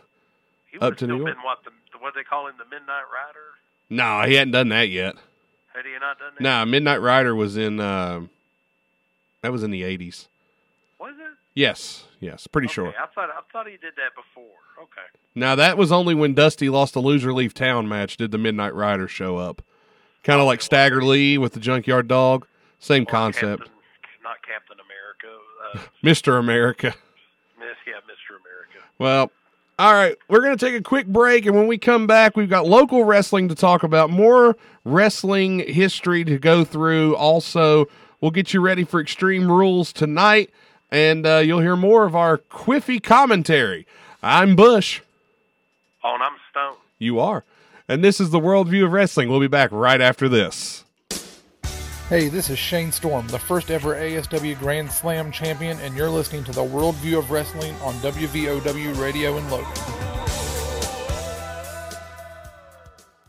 he 0.72 0.80
up 0.80 0.98
to 0.98 1.08
New 1.08 1.18
York. 1.18 1.36
been 1.36 1.44
what 1.44 1.60
the 1.64 1.72
what 2.00 2.14
they 2.16 2.24
call 2.24 2.48
him 2.48 2.56
the 2.58 2.66
Midnight 2.66 3.04
Rider. 3.14 3.46
No, 3.90 4.28
he 4.28 4.36
hadn't 4.36 4.52
done 4.52 4.70
that 4.70 4.90
yet. 4.90 5.16
Had 5.74 5.86
he 5.86 5.92
not 5.94 6.20
done 6.20 6.34
that? 6.38 6.44
Nah, 6.44 6.66
Midnight 6.66 7.02
Rider 7.02 7.36
was 7.36 7.58
in. 7.58 7.80
Uh, 7.80 8.22
that 9.42 9.52
was 9.52 9.64
in 9.64 9.72
the 9.72 9.84
eighties. 9.84 10.30
Was 11.00 11.14
it? 11.20 11.34
Yes, 11.54 12.06
yes, 12.20 12.48
pretty 12.48 12.68
sure. 12.68 12.90
I 12.90 13.08
thought 13.14 13.30
I 13.30 13.42
thought 13.52 13.66
he 13.68 13.74
did 13.74 13.94
that 13.96 14.16
before. 14.16 14.44
Okay. 14.82 15.08
Now 15.36 15.56
that 15.56 15.78
was 15.78 15.92
only 15.92 16.14
when 16.16 16.34
Dusty 16.34 16.70
lost 16.70 16.96
a 16.96 17.00
loser 17.00 17.34
leave 17.34 17.54
town 17.54 17.88
match. 17.88 18.18
Did 18.18 18.32
the 18.32 18.38
Midnight 18.38 18.76
Riders 18.76 19.12
show 19.12 19.38
up? 19.38 19.62
Kind 20.24 20.40
of 20.40 20.46
like 20.46 20.62
Stagger 20.62 21.02
Lee 21.02 21.38
with 21.38 21.54
the 21.54 21.60
Junkyard 21.60 22.08
Dog. 22.08 22.46
Same 22.80 23.04
Or 23.04 23.06
concept. 23.08 23.64
Captain, 23.64 23.74
not 24.24 24.38
Captain 24.44 24.78
America. 24.80 25.40
Uh, 25.74 25.80
Mr. 26.04 26.40
America. 26.40 26.94
Miss, 27.58 27.68
yeah, 27.88 27.94
Mr. 28.06 28.36
America. 28.40 28.86
Well, 29.00 29.32
all 29.80 29.94
right, 29.94 30.16
we're 30.28 30.42
going 30.42 30.58
to 30.58 30.66
take 30.66 30.76
a 30.76 30.82
quick 30.84 31.08
break, 31.08 31.46
and 31.46 31.56
when 31.56 31.68
we 31.68 31.78
come 31.78 32.08
back, 32.08 32.36
we've 32.36 32.50
got 32.50 32.66
local 32.66 33.04
wrestling 33.04 33.48
to 33.50 33.56
talk 33.56 33.84
about, 33.84 34.10
more 34.10 34.58
wrestling 34.86 35.60
history 35.60 36.24
to 36.26 36.38
go 36.40 36.64
through. 36.64 37.16
Also, 37.16 37.86
we'll 38.22 38.32
get 38.32 38.54
you 38.54 38.62
ready 38.62 38.84
for 38.84 39.00
Extreme 39.00 39.52
Rules 39.52 39.94
tonight, 39.94 40.50
and 40.92 41.26
uh, 41.26 41.38
you'll 41.38 41.62
hear 41.62 41.76
more 41.76 42.06
of 42.06 42.16
our 42.16 42.38
quiffy 42.38 43.02
commentary. 43.02 43.86
I'm 44.22 44.56
Bush. 44.56 45.02
Oh, 46.04 46.14
and 46.14 46.24
I'm 46.24 46.36
Stone. 46.52 46.78
You 47.00 47.20
are. 47.20 47.44
And 47.88 48.04
this 48.04 48.20
is 48.20 48.32
the 48.32 48.40
Worldview 48.40 48.86
of 48.86 48.92
Wrestling. 48.92 49.30
We'll 49.30 49.40
be 49.40 49.48
back 49.48 49.72
right 49.72 50.02
after 50.02 50.28
this. 50.28 50.84
Hey, 52.10 52.30
this 52.30 52.50
is 52.50 52.58
Shane 52.58 52.94
Storm, 52.94 53.28
the 53.28 53.40
first 53.40 53.70
ever 53.70 53.94
ASW 53.96 54.58
Grand 54.60 54.90
Slam 54.90 55.30
champion, 55.30 55.78
and 55.82 55.96
you're 55.96 56.10
listening 56.10 56.46
to 56.46 56.54
the 56.54 56.64
Worldview 56.64 57.20
of 57.20 57.32
Wrestling 57.32 57.76
on 57.82 57.94
WVOW 57.96 58.98
Radio 59.02 59.38
in 59.38 59.50
Logan. 59.50 60.17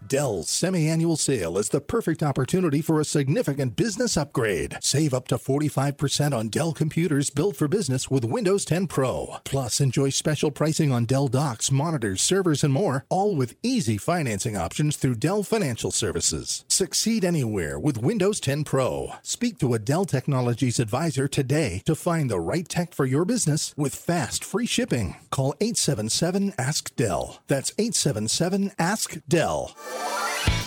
Dell's 0.09 0.48
semi-annual 0.48 1.18
sale 1.18 1.59
is 1.59 1.68
the 1.68 1.82
perfect 1.82 2.22
opportunity 2.22 2.80
for 2.80 2.98
a 2.98 3.04
significant 3.04 3.76
business 3.76 4.16
upgrade. 4.16 4.78
Save 4.80 5.12
up 5.12 5.28
to 5.28 5.36
45% 5.36 6.32
on 6.32 6.48
Dell 6.48 6.72
computers 6.72 7.28
built 7.28 7.56
for 7.56 7.68
business 7.68 8.11
with 8.11 8.24
Windows 8.24 8.64
10 8.64 8.86
Pro. 8.86 9.36
Plus, 9.44 9.82
enjoy 9.82 10.09
special 10.09 10.50
pricing 10.50 10.90
on 10.90 11.04
Dell 11.04 11.28
docks, 11.28 11.70
monitors, 11.70 12.22
servers, 12.22 12.64
and 12.64 12.72
more, 12.72 13.04
all 13.11 13.36
with 13.36 13.56
easy 13.62 13.98
financing 13.98 14.56
options 14.56 14.96
through 14.96 15.16
Dell 15.16 15.42
Financial 15.42 15.90
Services. 15.90 16.64
Succeed 16.68 17.22
anywhere 17.22 17.78
with 17.78 17.98
Windows 18.02 18.40
10 18.40 18.64
Pro. 18.64 19.11
Speak 19.22 19.59
to 19.59 19.74
a 19.74 19.78
Dell 19.78 20.06
Technologies 20.06 20.80
advisor 20.80 21.28
today 21.28 21.82
to 21.84 21.94
find 21.94 22.30
the 22.30 22.40
right 22.40 22.66
tech 22.66 22.94
for 22.94 23.04
your 23.04 23.26
business 23.26 23.74
with 23.76 23.94
fast, 23.94 24.42
free 24.42 24.66
shipping. 24.66 25.16
Call 25.30 25.54
877 25.61 26.54
Ask 26.56 26.96
Dell. 26.96 27.42
That's 27.46 27.72
877 27.78 28.72
Ask 28.78 29.18
Dell. 29.28 29.76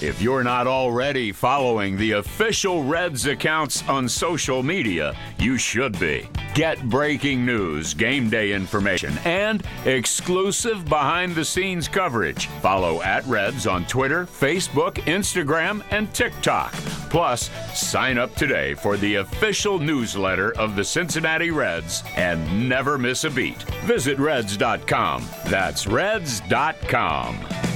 If 0.02 0.20
you're 0.20 0.44
not 0.44 0.66
already 0.66 1.32
following 1.32 1.96
the 1.96 2.14
official 2.14 2.84
Reds 2.84 3.28
accounts 3.28 3.88
on 3.88 4.10
social 4.10 4.64
media, 4.64 5.16
you 5.38 5.60
should 5.60 6.00
be. 6.00 6.28
Get 6.56 6.90
breaking 6.90 7.46
news, 7.46 7.94
game 7.94 8.28
day 8.28 8.52
information, 8.52 9.16
and 9.26 9.64
exclusive 9.86 10.86
behind 10.86 11.36
the 11.36 11.46
scenes 11.46 11.88
coverage. 11.88 12.48
Follow 12.62 13.04
at 13.04 13.24
Reds 13.28 13.68
on 13.68 13.86
Twitter, 13.86 14.26
Facebook, 14.26 14.96
Instagram, 15.06 15.84
and 15.92 16.12
TikTok. 16.16 16.74
Plus, 17.12 17.52
sign 17.76 18.18
up 18.18 18.34
today 18.34 18.74
for 18.74 18.98
the 18.98 19.16
official 19.16 19.78
newsletter 19.78 20.52
of 20.58 20.76
the 20.76 20.84
Cincinnati 20.84 21.52
Reds 21.52 22.04
and 22.16 22.68
never 22.68 22.98
miss 22.98 23.24
a 23.24 23.30
beat. 23.30 23.62
Visit 23.84 24.18
Reds.com. 24.18 25.24
That's 25.46 25.86
Reds.com. 25.86 27.71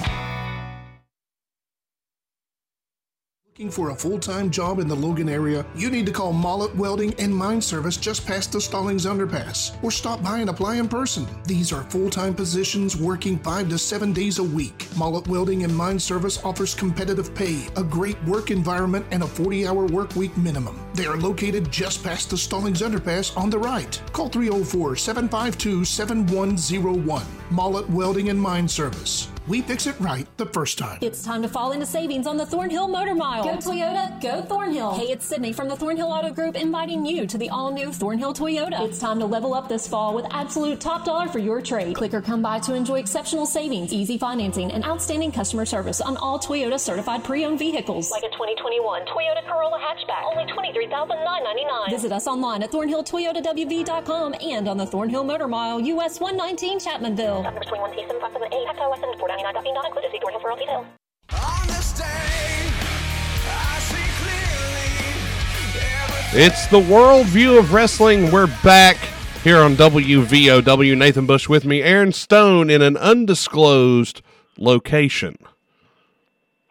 Looking 3.57 3.71
for 3.71 3.91
a 3.91 3.95
full-time 3.95 4.49
job 4.49 4.79
in 4.79 4.89
the 4.89 4.95
Logan 4.97 5.29
area? 5.29 5.65
You 5.77 5.89
need 5.89 6.05
to 6.07 6.11
call 6.11 6.33
Mollet 6.33 6.75
Welding 6.75 7.13
and 7.19 7.33
Mine 7.33 7.61
Service 7.61 7.95
just 7.95 8.27
past 8.27 8.51
the 8.51 8.59
Stallings 8.59 9.05
Underpass, 9.05 9.81
or 9.81 9.91
stop 9.91 10.21
by 10.21 10.39
and 10.39 10.49
apply 10.49 10.75
in 10.75 10.89
person. 10.89 11.25
These 11.45 11.71
are 11.71 11.83
full-time 11.83 12.33
positions 12.33 12.97
working 12.97 13.39
five 13.39 13.69
to 13.69 13.77
seven 13.77 14.11
days 14.11 14.39
a 14.39 14.43
week. 14.43 14.79
Mollet 14.95 15.29
Welding 15.29 15.63
and 15.63 15.73
Mine 15.73 15.99
Service 15.99 16.43
offers 16.43 16.75
competitive 16.75 17.33
pay, 17.33 17.65
a 17.77 17.83
great 17.83 18.21
work 18.25 18.51
environment, 18.51 19.05
and 19.11 19.23
a 19.23 19.25
40-hour 19.25 19.85
work 19.85 20.13
week 20.17 20.35
minimum. 20.35 20.77
They 20.93 21.05
are 21.05 21.15
located 21.15 21.71
just 21.71 22.03
past 22.03 22.31
the 22.31 22.37
Stallings 22.37 22.81
Underpass 22.81 23.37
on 23.37 23.49
the 23.49 23.59
right. 23.59 24.01
Call 24.11 24.29
304-752-7101. 24.31 27.23
Mollet 27.51 27.89
Welding 27.89 28.27
and 28.27 28.41
Mine 28.41 28.67
Service. 28.67 29.29
We 29.47 29.61
fix 29.61 29.85
it 29.85 29.95
right 29.99 30.25
the 30.37 30.47
first 30.47 30.79
time. 30.79 30.97
It's 31.01 31.23
time 31.23 31.43
to 31.43 31.47
fall 31.47 31.71
into 31.71 31.85
savings 31.85 32.25
on 32.25 32.35
the 32.35 32.47
Thornhill 32.47 32.87
Motor 32.87 33.13
Mile. 33.13 33.43
Go 33.43 33.57
Toyota, 33.57 34.19
go 34.19 34.41
Thornhill. 34.41 34.95
Hey, 34.95 35.11
it's 35.11 35.23
Sydney 35.23 35.53
from 35.53 35.67
the 35.67 35.75
Thornhill 35.75 36.07
Auto 36.07 36.31
Group 36.31 36.55
inviting 36.55 37.05
you 37.05 37.27
to 37.27 37.37
the 37.37 37.49
all 37.49 37.71
new 37.71 37.91
Thornhill 37.91 38.33
Toyota. 38.33 38.81
It's 38.81 38.97
time 38.97 39.19
to 39.19 39.25
level 39.27 39.53
up 39.53 39.69
this 39.69 39.87
fall 39.87 40.15
with 40.15 40.25
absolute 40.31 40.81
top 40.81 41.05
dollar 41.05 41.27
for 41.27 41.37
your 41.37 41.61
trade. 41.61 41.95
Click 41.95 42.15
or 42.15 42.21
come 42.21 42.41
by 42.41 42.57
to 42.61 42.73
enjoy 42.73 42.97
exceptional 42.99 43.45
savings, 43.45 43.93
easy 43.93 44.17
financing, 44.17 44.71
and 44.71 44.83
outstanding 44.83 45.31
customer 45.31 45.65
service 45.65 46.01
on 46.01 46.17
all 46.17 46.39
Toyota 46.39 46.79
certified 46.79 47.23
pre 47.23 47.45
owned 47.45 47.59
vehicles. 47.59 48.09
Like 48.09 48.23
a 48.23 48.29
2021 48.29 49.05
Toyota 49.05 49.45
Corolla 49.47 49.77
hatchback, 49.77 50.23
only 50.25 50.51
$23,999. 50.53 51.91
Visit 51.91 52.11
us 52.11 52.25
online 52.25 52.63
at 52.63 52.71
thornhilltoyotawv.com 52.71 54.35
and 54.41 54.67
on 54.67 54.77
the 54.77 54.87
Thornhill 54.87 55.23
Motor 55.23 55.47
Mile, 55.47 55.79
US 55.81 56.19
119 56.19 56.79
Chapmanville. 56.79 57.43
Number 59.35 59.59
21 59.59 59.65
T7578, 59.65 59.65
Hector 59.65 59.65
West 59.65 59.65
and 59.65 59.65
499.fee 59.65 59.71
not 59.71 59.85
included. 59.85 60.11
See 60.11 60.19
Thornhill 60.19 60.41
for 60.41 60.51
all 60.51 60.57
details. 60.57 60.85
It's 66.37 66.67
the 66.67 66.79
Worldview 66.79 67.59
of 67.59 67.73
Wrestling. 67.73 68.31
We're 68.31 68.47
back 68.61 68.97
here 69.43 69.59
on 69.59 69.75
WVOW. 69.75 70.97
Nathan 70.97 71.25
Bush 71.25 71.47
with 71.47 71.65
me, 71.65 71.81
Aaron 71.81 72.11
Stone 72.11 72.69
in 72.69 72.81
an 72.81 72.97
undisclosed 72.97 74.21
location. 74.57 75.37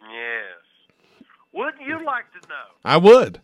Yes. 0.01 0.59
Wouldn't 1.53 1.81
you 1.81 2.05
like 2.05 2.25
to 2.39 2.47
know? 2.47 2.65
I 2.83 2.97
would. 2.97 3.41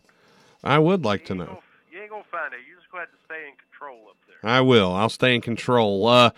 I 0.62 0.78
would 0.78 1.04
like 1.04 1.24
to 1.26 1.34
know. 1.34 1.60
You 1.92 2.02
ain't 2.02 2.10
gonna 2.10 2.22
find 2.30 2.52
it. 2.54 2.60
You 2.68 2.76
just 2.76 2.90
gonna 2.92 3.02
have 3.02 3.10
to 3.10 3.16
stay 3.24 3.48
in 3.48 3.54
control 3.56 4.08
up 4.08 4.16
there. 4.28 4.48
I 4.48 4.60
will. 4.60 4.92
I'll 4.94 5.08
stay 5.08 5.34
in 5.34 5.40
control. 5.40 6.06
Uh, 6.06 6.30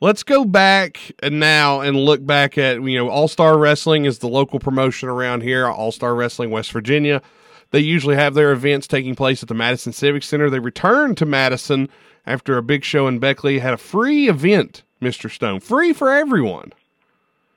let's 0.00 0.22
go 0.22 0.44
back 0.44 0.98
now 1.22 1.80
and 1.80 1.96
look 1.96 2.24
back 2.24 2.58
at 2.58 2.82
you 2.82 2.98
know 2.98 3.08
All 3.08 3.28
Star 3.28 3.58
Wrestling 3.58 4.04
is 4.04 4.18
the 4.18 4.28
local 4.28 4.58
promotion 4.58 5.08
around 5.08 5.42
here. 5.42 5.66
All 5.68 5.92
Star 5.92 6.14
Wrestling 6.14 6.50
West 6.50 6.72
Virginia. 6.72 7.22
They 7.70 7.80
usually 7.80 8.16
have 8.16 8.34
their 8.34 8.50
events 8.52 8.86
taking 8.88 9.14
place 9.14 9.42
at 9.42 9.48
the 9.48 9.54
Madison 9.54 9.92
Civic 9.92 10.24
Center. 10.24 10.50
They 10.50 10.58
returned 10.58 11.16
to 11.18 11.26
Madison 11.26 11.88
after 12.26 12.56
a 12.56 12.62
big 12.62 12.82
show 12.84 13.06
in 13.06 13.20
Beckley. 13.20 13.60
Had 13.60 13.74
a 13.74 13.78
free 13.78 14.28
event, 14.28 14.82
Mister 15.00 15.28
Stone, 15.28 15.60
free 15.60 15.92
for 15.92 16.10
everyone. 16.12 16.72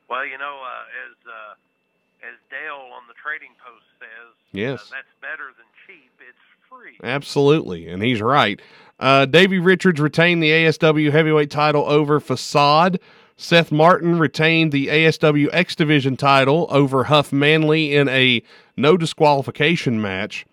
Well, 0.09 0.25
you 0.25 0.37
know, 0.37 0.59
uh, 0.63 1.07
as 1.09 1.15
uh, 1.27 2.27
as 2.27 2.35
Dale 2.51 2.91
on 2.95 3.07
the 3.07 3.15
Trading 3.23 3.49
Post 3.65 3.85
says, 3.99 4.33
Yes. 4.51 4.81
uh, 4.81 4.95
that's 4.95 5.07
better 5.19 5.49
than 5.57 5.65
cheap. 5.87 6.11
It's 6.19 6.37
free. 6.69 6.97
Absolutely, 7.03 7.87
and 7.87 8.03
he's 8.03 8.21
right. 8.21 8.61
Uh, 9.03 9.25
Davey 9.25 9.59
Richards 9.59 9.99
retained 9.99 10.41
the 10.41 10.51
ASW 10.51 11.11
heavyweight 11.11 11.51
title 11.51 11.83
over 11.89 12.21
Facade. 12.21 13.01
Seth 13.35 13.69
Martin 13.69 14.17
retained 14.17 14.71
the 14.71 14.87
ASW 14.87 15.49
X 15.51 15.75
Division 15.75 16.15
title 16.15 16.67
over 16.69 17.03
Huff 17.03 17.33
Manley 17.33 17.93
in 17.93 18.07
a 18.07 18.41
no 18.77 18.95
disqualification 18.95 20.01
match. 20.01 20.45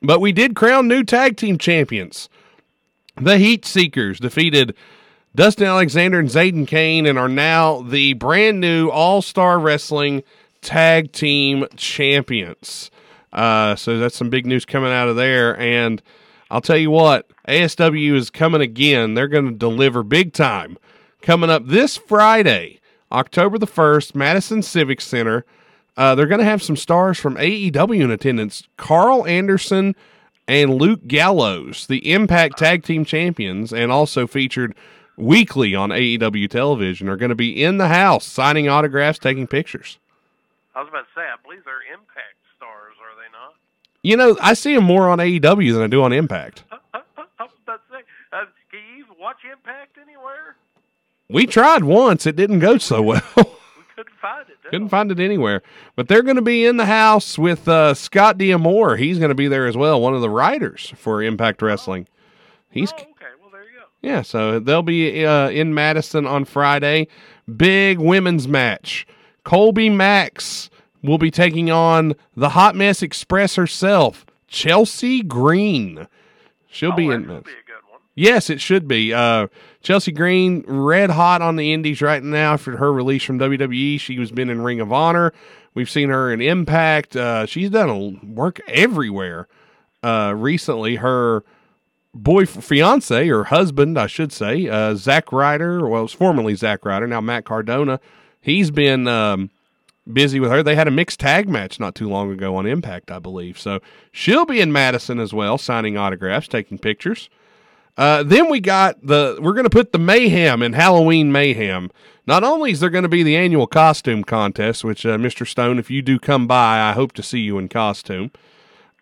But 0.00 0.22
we 0.22 0.32
did 0.32 0.56
crown 0.56 0.88
new 0.88 1.04
tag 1.04 1.36
team 1.36 1.58
champions. 1.58 2.30
The 3.16 3.36
Heat 3.36 3.66
Seekers 3.66 4.18
defeated 4.18 4.74
Dustin 5.34 5.66
Alexander 5.66 6.18
and 6.18 6.30
Zayden 6.30 6.66
Kane 6.66 7.04
and 7.04 7.18
are 7.18 7.28
now 7.28 7.82
the 7.82 8.14
brand 8.14 8.58
new 8.58 8.88
All 8.88 9.20
Star 9.20 9.58
Wrestling 9.58 10.22
Tag 10.62 11.12
Team 11.12 11.66
Champions. 11.76 12.90
Uh, 13.34 13.76
so 13.76 13.98
that's 13.98 14.16
some 14.16 14.30
big 14.30 14.46
news 14.46 14.64
coming 14.64 14.92
out 14.92 15.08
of 15.08 15.16
there. 15.16 15.60
And 15.60 16.00
I'll 16.50 16.60
tell 16.60 16.78
you 16.78 16.90
what, 16.90 17.28
ASW 17.46 18.14
is 18.14 18.30
coming 18.30 18.60
again. 18.60 19.14
They're 19.14 19.28
going 19.28 19.46
to 19.46 19.54
deliver 19.54 20.02
big 20.02 20.32
time. 20.32 20.78
Coming 21.20 21.50
up 21.50 21.66
this 21.66 21.96
Friday, 21.96 22.80
October 23.12 23.58
the 23.58 23.66
1st, 23.66 24.14
Madison 24.14 24.62
Civic 24.62 25.00
Center. 25.00 25.44
Uh, 25.96 26.14
they're 26.14 26.26
going 26.26 26.38
to 26.38 26.44
have 26.44 26.62
some 26.62 26.76
stars 26.76 27.18
from 27.18 27.34
AEW 27.34 28.02
in 28.02 28.10
attendance. 28.10 28.68
Karl 28.76 29.26
Anderson 29.26 29.96
and 30.46 30.74
Luke 30.74 31.06
Gallows, 31.06 31.86
the 31.86 32.10
Impact 32.10 32.56
Tag 32.56 32.84
Team 32.84 33.04
Champions, 33.04 33.72
and 33.72 33.90
also 33.90 34.26
featured 34.26 34.74
weekly 35.16 35.74
on 35.74 35.90
AEW 35.90 36.48
television, 36.48 37.08
are 37.08 37.16
going 37.16 37.30
to 37.30 37.34
be 37.34 37.62
in 37.62 37.78
the 37.78 37.88
house 37.88 38.24
signing 38.24 38.68
autographs, 38.68 39.18
taking 39.18 39.46
pictures. 39.46 39.98
I 40.74 40.80
was 40.80 40.88
about 40.88 41.06
to 41.08 41.12
say, 41.14 41.22
I 41.22 41.36
believe 41.42 41.64
they're 41.64 41.82
Impact 41.92 42.38
stars, 42.56 42.94
are 43.02 43.16
they 43.18 43.28
not? 43.32 43.54
You 44.02 44.16
know, 44.16 44.36
I 44.40 44.54
see 44.54 44.74
him 44.74 44.84
more 44.84 45.08
on 45.08 45.18
AEW 45.18 45.72
than 45.72 45.82
I 45.82 45.86
do 45.86 46.02
on 46.02 46.12
Impact. 46.12 46.64
I 46.72 47.00
was 47.40 47.50
about 47.62 47.80
to 47.88 47.92
say, 47.92 48.02
uh, 48.32 48.44
can 48.70 48.80
you 48.94 49.04
even 49.04 49.16
watch 49.20 49.38
Impact 49.50 49.98
anywhere? 50.00 50.56
We 51.28 51.46
tried 51.46 51.84
once, 51.84 52.26
it 52.26 52.36
didn't 52.36 52.60
go 52.60 52.78
so 52.78 53.02
well. 53.02 53.22
We 53.76 54.04
couldn't 54.04 54.20
find 54.20 54.48
it. 54.48 54.56
Couldn't 54.70 54.88
find 54.90 55.10
it 55.10 55.18
anywhere. 55.18 55.60
But 55.96 56.06
they're 56.06 56.22
going 56.22 56.36
to 56.36 56.42
be 56.42 56.64
in 56.64 56.76
the 56.76 56.86
house 56.86 57.36
with 57.36 57.66
uh, 57.66 57.94
Scott 57.94 58.38
D'Amore. 58.38 58.96
He's 58.96 59.18
going 59.18 59.30
to 59.30 59.34
be 59.34 59.48
there 59.48 59.66
as 59.66 59.76
well, 59.76 60.00
one 60.00 60.14
of 60.14 60.20
the 60.20 60.30
writers 60.30 60.92
for 60.96 61.20
Impact 61.20 61.60
Wrestling. 61.62 62.06
He's 62.70 62.92
Oh, 62.92 62.94
okay. 62.96 63.26
Well, 63.40 63.50
there 63.50 63.64
you 63.64 63.70
go. 63.76 63.86
Yeah, 64.00 64.22
so 64.22 64.60
they'll 64.60 64.82
be 64.82 65.26
uh, 65.26 65.48
in 65.50 65.74
Madison 65.74 66.26
on 66.26 66.44
Friday. 66.44 67.08
Big 67.56 67.98
women's 67.98 68.46
match. 68.46 69.04
Colby 69.42 69.88
Max 69.90 70.70
will 71.02 71.18
be 71.18 71.30
taking 71.30 71.70
on 71.70 72.14
the 72.36 72.50
Hot 72.50 72.74
Mess 72.74 73.02
Express 73.02 73.54
herself, 73.56 74.26
Chelsea 74.46 75.22
Green. 75.22 76.06
She'll 76.70 76.92
be 76.92 77.08
in. 77.08 77.44
Yes, 78.14 78.50
it 78.50 78.60
should 78.60 78.88
be. 78.88 79.14
Uh, 79.14 79.46
Chelsea 79.80 80.10
Green, 80.10 80.64
red 80.66 81.10
hot 81.10 81.40
on 81.40 81.56
the 81.56 81.72
Indies 81.72 82.02
right 82.02 82.22
now 82.22 82.54
after 82.54 82.76
her 82.76 82.92
release 82.92 83.22
from 83.22 83.38
WWE. 83.38 84.00
She 84.00 84.18
was 84.18 84.32
been 84.32 84.50
in 84.50 84.60
Ring 84.60 84.80
of 84.80 84.92
Honor. 84.92 85.32
We've 85.74 85.88
seen 85.88 86.08
her 86.08 86.32
in 86.32 86.40
Impact. 86.40 87.14
Uh, 87.14 87.46
she's 87.46 87.70
done 87.70 87.88
a 87.88 88.26
work 88.26 88.60
everywhere. 88.66 89.46
Uh, 90.02 90.34
recently, 90.36 90.96
her 90.96 91.44
boy 92.12 92.46
fiance 92.46 93.28
or 93.28 93.44
husband, 93.44 93.98
I 93.98 94.08
should 94.08 94.32
say, 94.32 94.68
uh, 94.68 94.96
Zack 94.96 95.32
Ryder. 95.32 95.86
Well, 95.86 96.00
it 96.00 96.02
was 96.04 96.12
formerly 96.12 96.54
Zack 96.56 96.84
Ryder, 96.84 97.06
now 97.06 97.20
Matt 97.20 97.44
Cardona. 97.44 98.00
He's 98.40 98.70
been 98.70 99.06
um, 99.06 99.50
busy 100.12 100.40
with 100.40 100.50
her. 100.50 100.62
They 100.62 100.74
had 100.74 100.88
a 100.88 100.92
mixed 100.92 101.20
tag 101.20 101.48
match 101.48 101.78
not 101.78 101.94
too 101.94 102.08
long 102.08 102.32
ago 102.32 102.56
on 102.56 102.66
Impact, 102.66 103.10
I 103.10 103.18
believe. 103.18 103.58
So 103.58 103.80
she'll 104.12 104.46
be 104.46 104.60
in 104.60 104.72
Madison 104.72 105.18
as 105.18 105.32
well, 105.32 105.58
signing 105.58 105.96
autographs, 105.96 106.48
taking 106.48 106.78
pictures. 106.78 107.28
Uh, 107.96 108.22
then 108.22 108.48
we 108.48 108.60
got 108.60 109.04
the 109.04 109.36
we're 109.40 109.52
going 109.52 109.64
to 109.64 109.70
put 109.70 109.90
the 109.90 109.98
mayhem 109.98 110.62
in 110.62 110.72
Halloween 110.72 111.32
mayhem. 111.32 111.90
Not 112.28 112.44
only 112.44 112.70
is 112.70 112.80
there 112.80 112.90
going 112.90 113.02
to 113.02 113.08
be 113.08 113.22
the 113.22 113.36
annual 113.36 113.66
costume 113.66 114.22
contest, 114.22 114.84
which 114.84 115.04
uh, 115.04 115.16
Mr. 115.16 115.46
Stone, 115.46 115.78
if 115.78 115.90
you 115.90 116.02
do 116.02 116.18
come 116.18 116.46
by, 116.46 116.80
I 116.80 116.92
hope 116.92 117.12
to 117.14 117.22
see 117.22 117.40
you 117.40 117.58
in 117.58 117.68
costume. 117.68 118.30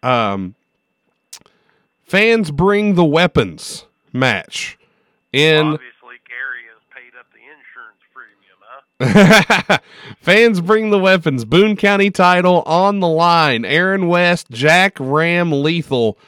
Um, 0.02 0.54
fans 2.04 2.50
bring 2.50 2.94
the 2.94 3.04
weapons 3.04 3.84
match 4.12 4.78
in. 5.32 5.66
Obviously, 5.66 6.16
Gary 6.26 6.64
has 6.72 6.80
paid 6.94 7.18
up 7.18 7.26
the 7.32 7.40
insurance 7.40 7.86
premium, 8.12 9.68
huh? 9.68 9.78
Fans 10.20 10.61
bring 10.61 10.90
the 10.90 10.99
weapons. 10.99 11.44
Boone 11.44 11.76
County 11.76 12.11
title 12.11 12.62
on 12.62 13.01
the 13.01 13.09
line. 13.09 13.64
Aaron 13.64 14.09
West, 14.09 14.51
Jack 14.51 14.97
Ram 14.99 15.51
Lethal 15.51 16.18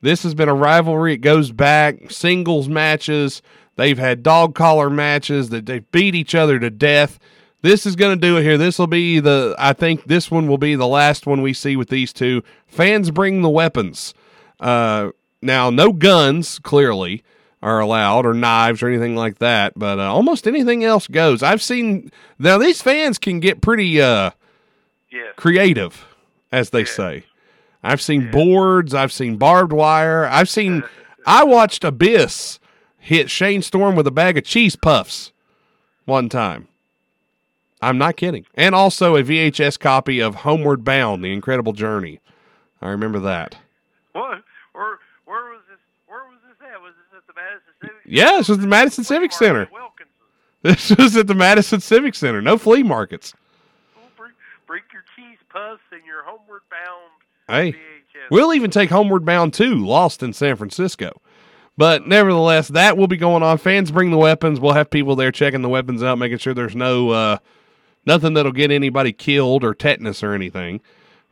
this 0.00 0.22
has 0.22 0.34
been 0.34 0.48
a 0.48 0.54
rivalry. 0.54 1.14
It 1.14 1.18
goes 1.18 1.50
back 1.50 2.10
singles 2.10 2.68
matches. 2.68 3.42
They've 3.76 3.98
had 3.98 4.22
dog 4.22 4.54
collar 4.54 4.90
matches 4.90 5.50
that 5.50 5.66
they've 5.66 5.90
beat 5.90 6.14
each 6.14 6.34
other 6.34 6.58
to 6.58 6.70
death. 6.70 7.18
This 7.62 7.86
is 7.86 7.96
going 7.96 8.18
to 8.18 8.26
do 8.26 8.36
it 8.36 8.44
here. 8.44 8.56
This 8.58 8.78
will 8.78 8.86
be 8.86 9.18
the, 9.18 9.56
I 9.58 9.72
think 9.72 10.04
this 10.04 10.30
one 10.30 10.46
will 10.46 10.58
be 10.58 10.76
the 10.76 10.86
last 10.86 11.26
one 11.26 11.42
we 11.42 11.52
see 11.52 11.74
with 11.76 11.88
these 11.88 12.12
two. 12.12 12.42
Fans 12.66 13.10
bring 13.10 13.42
the 13.42 13.48
weapons. 13.48 14.14
Uh, 14.60 15.10
now, 15.42 15.70
no 15.70 15.92
guns, 15.92 16.60
clearly, 16.60 17.24
are 17.62 17.80
allowed, 17.80 18.24
or 18.24 18.34
knives, 18.34 18.82
or 18.82 18.88
anything 18.88 19.16
like 19.16 19.38
that, 19.38 19.72
but 19.76 19.98
uh, 19.98 20.12
almost 20.12 20.46
anything 20.46 20.84
else 20.84 21.06
goes. 21.08 21.42
I've 21.42 21.62
seen, 21.62 22.12
now 22.38 22.58
these 22.58 22.80
fans 22.80 23.18
can 23.18 23.40
get 23.40 23.60
pretty 23.60 24.00
uh, 24.00 24.30
yes. 25.10 25.34
creative, 25.36 26.06
as 26.52 26.70
they 26.70 26.84
say. 26.84 27.24
I've 27.82 28.00
seen 28.00 28.30
boards. 28.30 28.94
I've 28.94 29.12
seen 29.12 29.36
barbed 29.36 29.72
wire. 29.72 30.26
I've 30.26 30.48
seen. 30.48 30.82
I 31.26 31.44
watched 31.44 31.84
Abyss 31.84 32.58
hit 32.98 33.30
Shane 33.30 33.62
Storm 33.62 33.96
with 33.96 34.06
a 34.06 34.10
bag 34.10 34.38
of 34.38 34.44
cheese 34.44 34.76
puffs 34.76 35.32
one 36.04 36.28
time. 36.28 36.68
I'm 37.80 37.98
not 37.98 38.16
kidding. 38.16 38.46
And 38.54 38.74
also 38.74 39.14
a 39.14 39.22
VHS 39.22 39.78
copy 39.78 40.20
of 40.20 40.36
Homeward 40.36 40.84
Bound: 40.84 41.22
The 41.22 41.32
Incredible 41.32 41.72
Journey. 41.72 42.20
I 42.82 42.88
remember 42.88 43.20
that. 43.20 43.56
What? 44.12 44.42
Where? 44.72 44.98
Where 45.26 45.50
was 45.50 45.60
this? 45.70 45.78
Where 46.06 46.24
was 46.24 46.38
this 46.48 46.56
at? 46.66 46.80
Was 46.80 46.94
this 46.94 47.18
at 47.18 47.26
the 47.26 47.34
Madison 47.34 47.72
Civic? 47.80 47.97
Yeah, 48.08 48.36
this 48.38 48.48
was 48.48 48.58
the 48.58 48.66
Madison 48.66 49.04
Civic 49.04 49.32
Center. 49.32 49.68
This 50.60 50.90
was 50.90 51.16
at 51.16 51.28
the 51.28 51.36
Madison 51.36 51.80
Civic 51.80 52.16
Center. 52.16 52.42
No 52.42 52.58
flea 52.58 52.82
markets. 52.82 53.32
Bring, 54.16 54.32
bring 54.66 54.82
your 54.92 55.04
cheese 55.14 55.38
puffs 55.48 55.80
and 55.92 56.04
your 56.04 56.24
Homeward 56.24 56.62
Bound 56.68 57.12
Hey, 57.48 57.74
we'll 58.30 58.52
even 58.52 58.70
take 58.70 58.90
Homeward 58.90 59.24
Bound 59.24 59.54
too. 59.54 59.76
Lost 59.76 60.22
in 60.22 60.32
San 60.32 60.56
Francisco. 60.56 61.20
But 61.78 62.06
nevertheless, 62.06 62.68
that 62.68 62.96
will 62.98 63.06
be 63.06 63.16
going 63.16 63.42
on. 63.42 63.56
Fans 63.56 63.90
bring 63.90 64.10
the 64.10 64.18
weapons. 64.18 64.60
We'll 64.60 64.74
have 64.74 64.90
people 64.90 65.16
there 65.16 65.32
checking 65.32 65.62
the 65.62 65.68
weapons 65.68 66.02
out, 66.02 66.18
making 66.18 66.38
sure 66.38 66.52
there's 66.52 66.76
no 66.76 67.10
uh, 67.10 67.38
nothing 68.04 68.34
that'll 68.34 68.52
get 68.52 68.70
anybody 68.70 69.12
killed 69.12 69.64
or 69.64 69.74
tetanus 69.74 70.22
or 70.22 70.34
anything. 70.34 70.80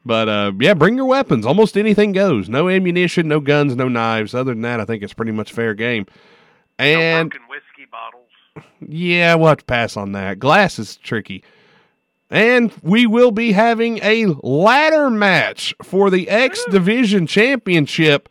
But 0.06 0.28
uh, 0.28 0.52
yeah, 0.58 0.74
bring 0.74 0.96
your 0.96 1.06
weapons. 1.06 1.44
Almost 1.44 1.76
anything 1.76 2.12
goes. 2.12 2.48
No 2.48 2.68
ammunition, 2.68 3.28
no 3.28 3.40
guns, 3.40 3.74
no 3.74 3.88
knives. 3.88 4.34
Other 4.34 4.52
than 4.52 4.62
that, 4.62 4.80
I 4.80 4.84
think 4.84 5.02
it's 5.02 5.12
pretty 5.14 5.32
much 5.32 5.52
fair 5.52 5.74
game. 5.74 6.06
And 6.78 7.32
no 7.32 7.40
whiskey 7.48 7.86
bottles. 7.90 8.28
Yeah, 8.80 9.34
we'll 9.34 9.48
have 9.48 9.58
to 9.58 9.64
pass 9.64 9.96
on 9.96 10.12
that. 10.12 10.38
Glass 10.38 10.78
is 10.78 10.96
tricky. 10.96 11.42
And 12.30 12.72
we 12.82 13.06
will 13.06 13.30
be 13.30 13.52
having 13.52 13.98
a 14.02 14.26
ladder 14.42 15.10
match 15.10 15.74
for 15.82 16.10
the 16.10 16.28
X 16.28 16.64
Division 16.70 17.26
Championship. 17.26 18.28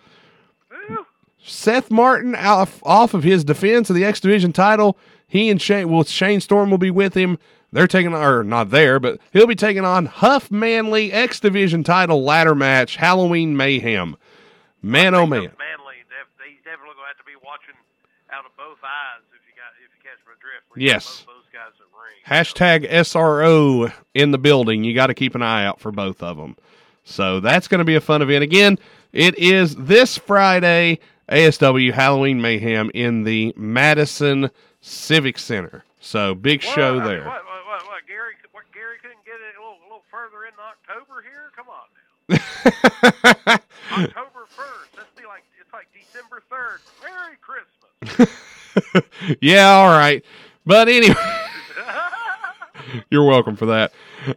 Seth 1.42 1.92
Martin 1.92 2.36
off, 2.36 2.82
off 2.84 3.14
of 3.14 3.24
his 3.24 3.44
defense 3.44 3.90
of 3.90 3.96
the 3.96 4.04
X 4.04 4.20
Division 4.20 4.52
title. 4.52 4.98
He 5.28 5.50
and 5.50 5.62
Shane, 5.62 5.90
well, 5.90 6.04
Shane 6.04 6.42
Storm 6.42 6.72
will 6.72 6.78
be 6.78 6.92
with 6.92 7.14
him. 7.14 7.38
They're 7.72 7.88
taking, 7.88 8.14
or 8.14 8.44
not 8.44 8.70
there, 8.70 9.00
but 9.00 9.20
he'll 9.32 9.48
be 9.48 9.56
taking 9.56 9.86
on 9.86 10.06
Huff 10.06 10.50
Manley 10.50 11.12
X 11.12 11.40
Division 11.40 11.84
title 11.84 12.24
ladder 12.24 12.56
match, 12.56 12.96
Halloween 12.96 13.56
Mayhem. 13.56 14.18
Man, 14.82 15.14
oh 15.14 15.26
man. 15.26 15.52
Manley, 15.60 15.96
he's 16.48 16.64
definitely 16.64 16.96
going 16.96 17.06
to 17.06 17.12
have 17.12 17.18
to 17.18 17.26
be 17.26 17.36
watching 17.44 17.76
out 18.86 19.18
of 19.20 19.26
both 19.26 19.26
eyes 19.26 19.26
if 19.34 19.42
you 19.48 19.54
got 19.56 19.74
if 19.84 19.92
you 19.96 20.02
catch 20.04 20.22
my 20.26 20.34
drift. 20.40 20.66
Yes. 20.78 21.26
Hashtag 22.28 22.90
SRO 22.90 23.92
in 24.14 24.32
the 24.32 24.38
building. 24.38 24.84
You 24.84 24.94
got 24.94 25.08
to 25.08 25.14
keep 25.14 25.36
an 25.36 25.42
eye 25.42 25.66
out 25.66 25.80
for 25.80 25.92
both 25.92 26.22
of 26.24 26.38
them. 26.38 26.56
So 27.04 27.40
that's 27.40 27.68
going 27.68 27.80
to 27.80 27.86
be 27.86 27.96
a 27.96 28.02
fun 28.02 28.22
event. 28.22 28.44
Again, 28.44 28.80
it 29.14 29.38
is 29.38 29.76
this 29.76 30.18
Friday, 30.18 31.00
ASW 31.30 31.94
Halloween 31.94 32.42
Mayhem 32.42 32.90
in 32.94 33.24
the 33.24 33.54
Madison 33.56 34.50
Civic 34.82 35.38
Center. 35.38 35.86
So 36.02 36.34
big 36.36 36.64
what, 36.64 36.76
show 36.76 36.96
I 36.96 36.98
mean, 36.98 37.04
there. 37.04 37.26
What, 37.26 37.46
what, 37.46 37.86
what, 37.88 38.08
Gary, 38.08 38.34
what, 38.52 38.64
Gary 38.74 38.98
couldn't 39.02 39.24
get 39.24 39.36
it 39.36 39.56
a 39.58 39.62
little, 39.62 39.78
a 39.82 39.86
little 39.86 40.04
further 40.10 40.46
in 40.46 40.54
October 40.58 41.22
here? 41.22 41.52
Come 41.56 41.68
on 41.70 41.86
now. 41.94 42.02
October 43.92 44.50
1st. 44.58 44.98
Let's 44.98 45.14
be 45.16 45.26
like, 45.26 45.44
it's 45.62 45.72
like 45.74 45.88
December 45.94 46.42
3rd. 46.52 46.82
Merry 47.04 47.38
Christmas. 47.42 47.85
yeah, 49.42 49.70
all 49.70 49.90
right. 49.90 50.24
But 50.66 50.90
anyway. 50.90 51.16
You're 53.10 53.26
welcome 53.26 53.56
for 53.56 53.66
that. 53.68 53.94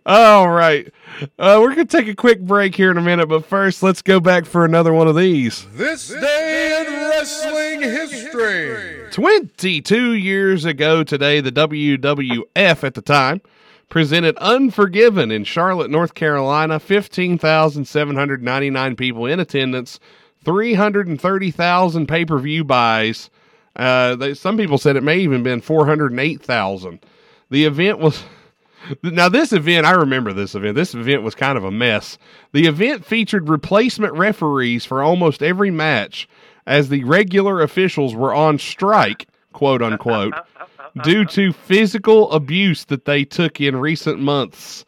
All 0.07 0.49
right. 0.49 0.93
Uh, 1.39 1.59
we're 1.61 1.75
going 1.75 1.87
to 1.87 1.97
take 1.97 2.09
a 2.09 2.15
quick 2.15 2.41
break 2.41 2.75
here 2.75 2.91
in 2.91 2.99
a 2.99 3.03
minute, 3.03 3.29
but 3.29 3.45
first, 3.45 3.83
let's 3.83 4.03
go 4.03 4.21
back 4.21 4.47
for 4.47 4.65
another 4.65 4.93
one 4.93 5.09
of 5.09 5.17
these. 5.17 5.67
This 5.73 6.09
day 6.09 6.87
in 6.87 6.93
wrestling 7.09 7.83
history. 7.83 9.11
22 9.11 10.13
years 10.13 10.65
ago 10.65 11.05
today, 11.05 11.41
the 11.41 11.53
WWF 11.53 12.85
at 12.85 12.95
the 12.95 13.03
time 13.03 13.41
presented 13.89 14.37
Unforgiven 14.37 15.31
in 15.31 15.45
Charlotte, 15.45 15.91
North 15.91 16.15
Carolina. 16.15 16.79
15,799 16.79 18.97
people 18.97 19.27
in 19.27 19.41
attendance, 19.41 19.99
330,000 20.45 22.07
pay 22.07 22.25
per 22.25 22.39
view 22.39 22.65
buys. 22.65 23.31
Uh, 23.79 24.17
they, 24.17 24.35
some 24.35 24.57
people 24.57 24.77
said 24.77 24.97
it 24.97 25.03
may 25.03 25.19
even 25.19 25.43
been 25.43 25.61
408,000. 25.61 27.01
The 27.51 27.65
event 27.65 28.01
was 28.01 28.23
now, 29.03 29.29
this 29.29 29.53
event, 29.53 29.87
I 29.87 29.93
remember 29.93 30.33
this 30.33 30.55
event. 30.55 30.75
This 30.75 30.95
event 30.95 31.23
was 31.23 31.35
kind 31.35 31.59
of 31.59 31.65
a 31.65 31.71
mess. 31.71 32.19
The 32.53 32.67
event 32.67 33.05
featured 33.05 33.49
replacement 33.49 34.15
referees 34.15 34.85
for 34.85 35.03
almost 35.03 35.43
every 35.43 35.71
match 35.71 36.29
as 36.67 36.89
the 36.89 37.05
regular 37.05 37.63
officials 37.63 38.15
were 38.15 38.35
on 38.35 38.59
strike, 38.59 39.27
quote 39.53 39.83
unquote, 39.83 40.35
due 41.03 41.25
to 41.27 41.53
physical 41.53 42.31
abuse 42.33 42.85
that 42.87 43.05
they 43.05 43.25
took 43.25 43.61
in 43.61 43.77
recent 43.77 44.21
months. 44.21 44.85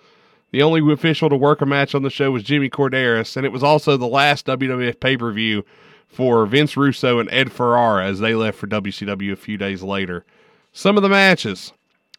The 0.52 0.62
only 0.62 0.92
official 0.92 1.28
to 1.28 1.36
work 1.36 1.60
a 1.60 1.66
match 1.66 1.94
on 1.94 2.02
the 2.02 2.10
show 2.10 2.32
was 2.32 2.42
Jimmy 2.42 2.68
Korderas, 2.68 3.36
and 3.36 3.46
it 3.46 3.52
was 3.52 3.62
also 3.62 3.96
the 3.96 4.06
last 4.06 4.46
WWF 4.46 4.98
pay 4.98 5.16
per 5.16 5.30
view 5.30 5.64
for 6.10 6.44
Vince 6.46 6.76
Russo 6.76 7.18
and 7.18 7.30
Ed 7.30 7.52
Ferrara 7.52 8.06
as 8.06 8.18
they 8.18 8.34
left 8.34 8.58
for 8.58 8.66
WCW 8.66 9.32
a 9.32 9.36
few 9.36 9.56
days 9.56 9.82
later. 9.82 10.24
Some 10.72 10.96
of 10.96 11.02
the 11.02 11.08
matches 11.08 11.72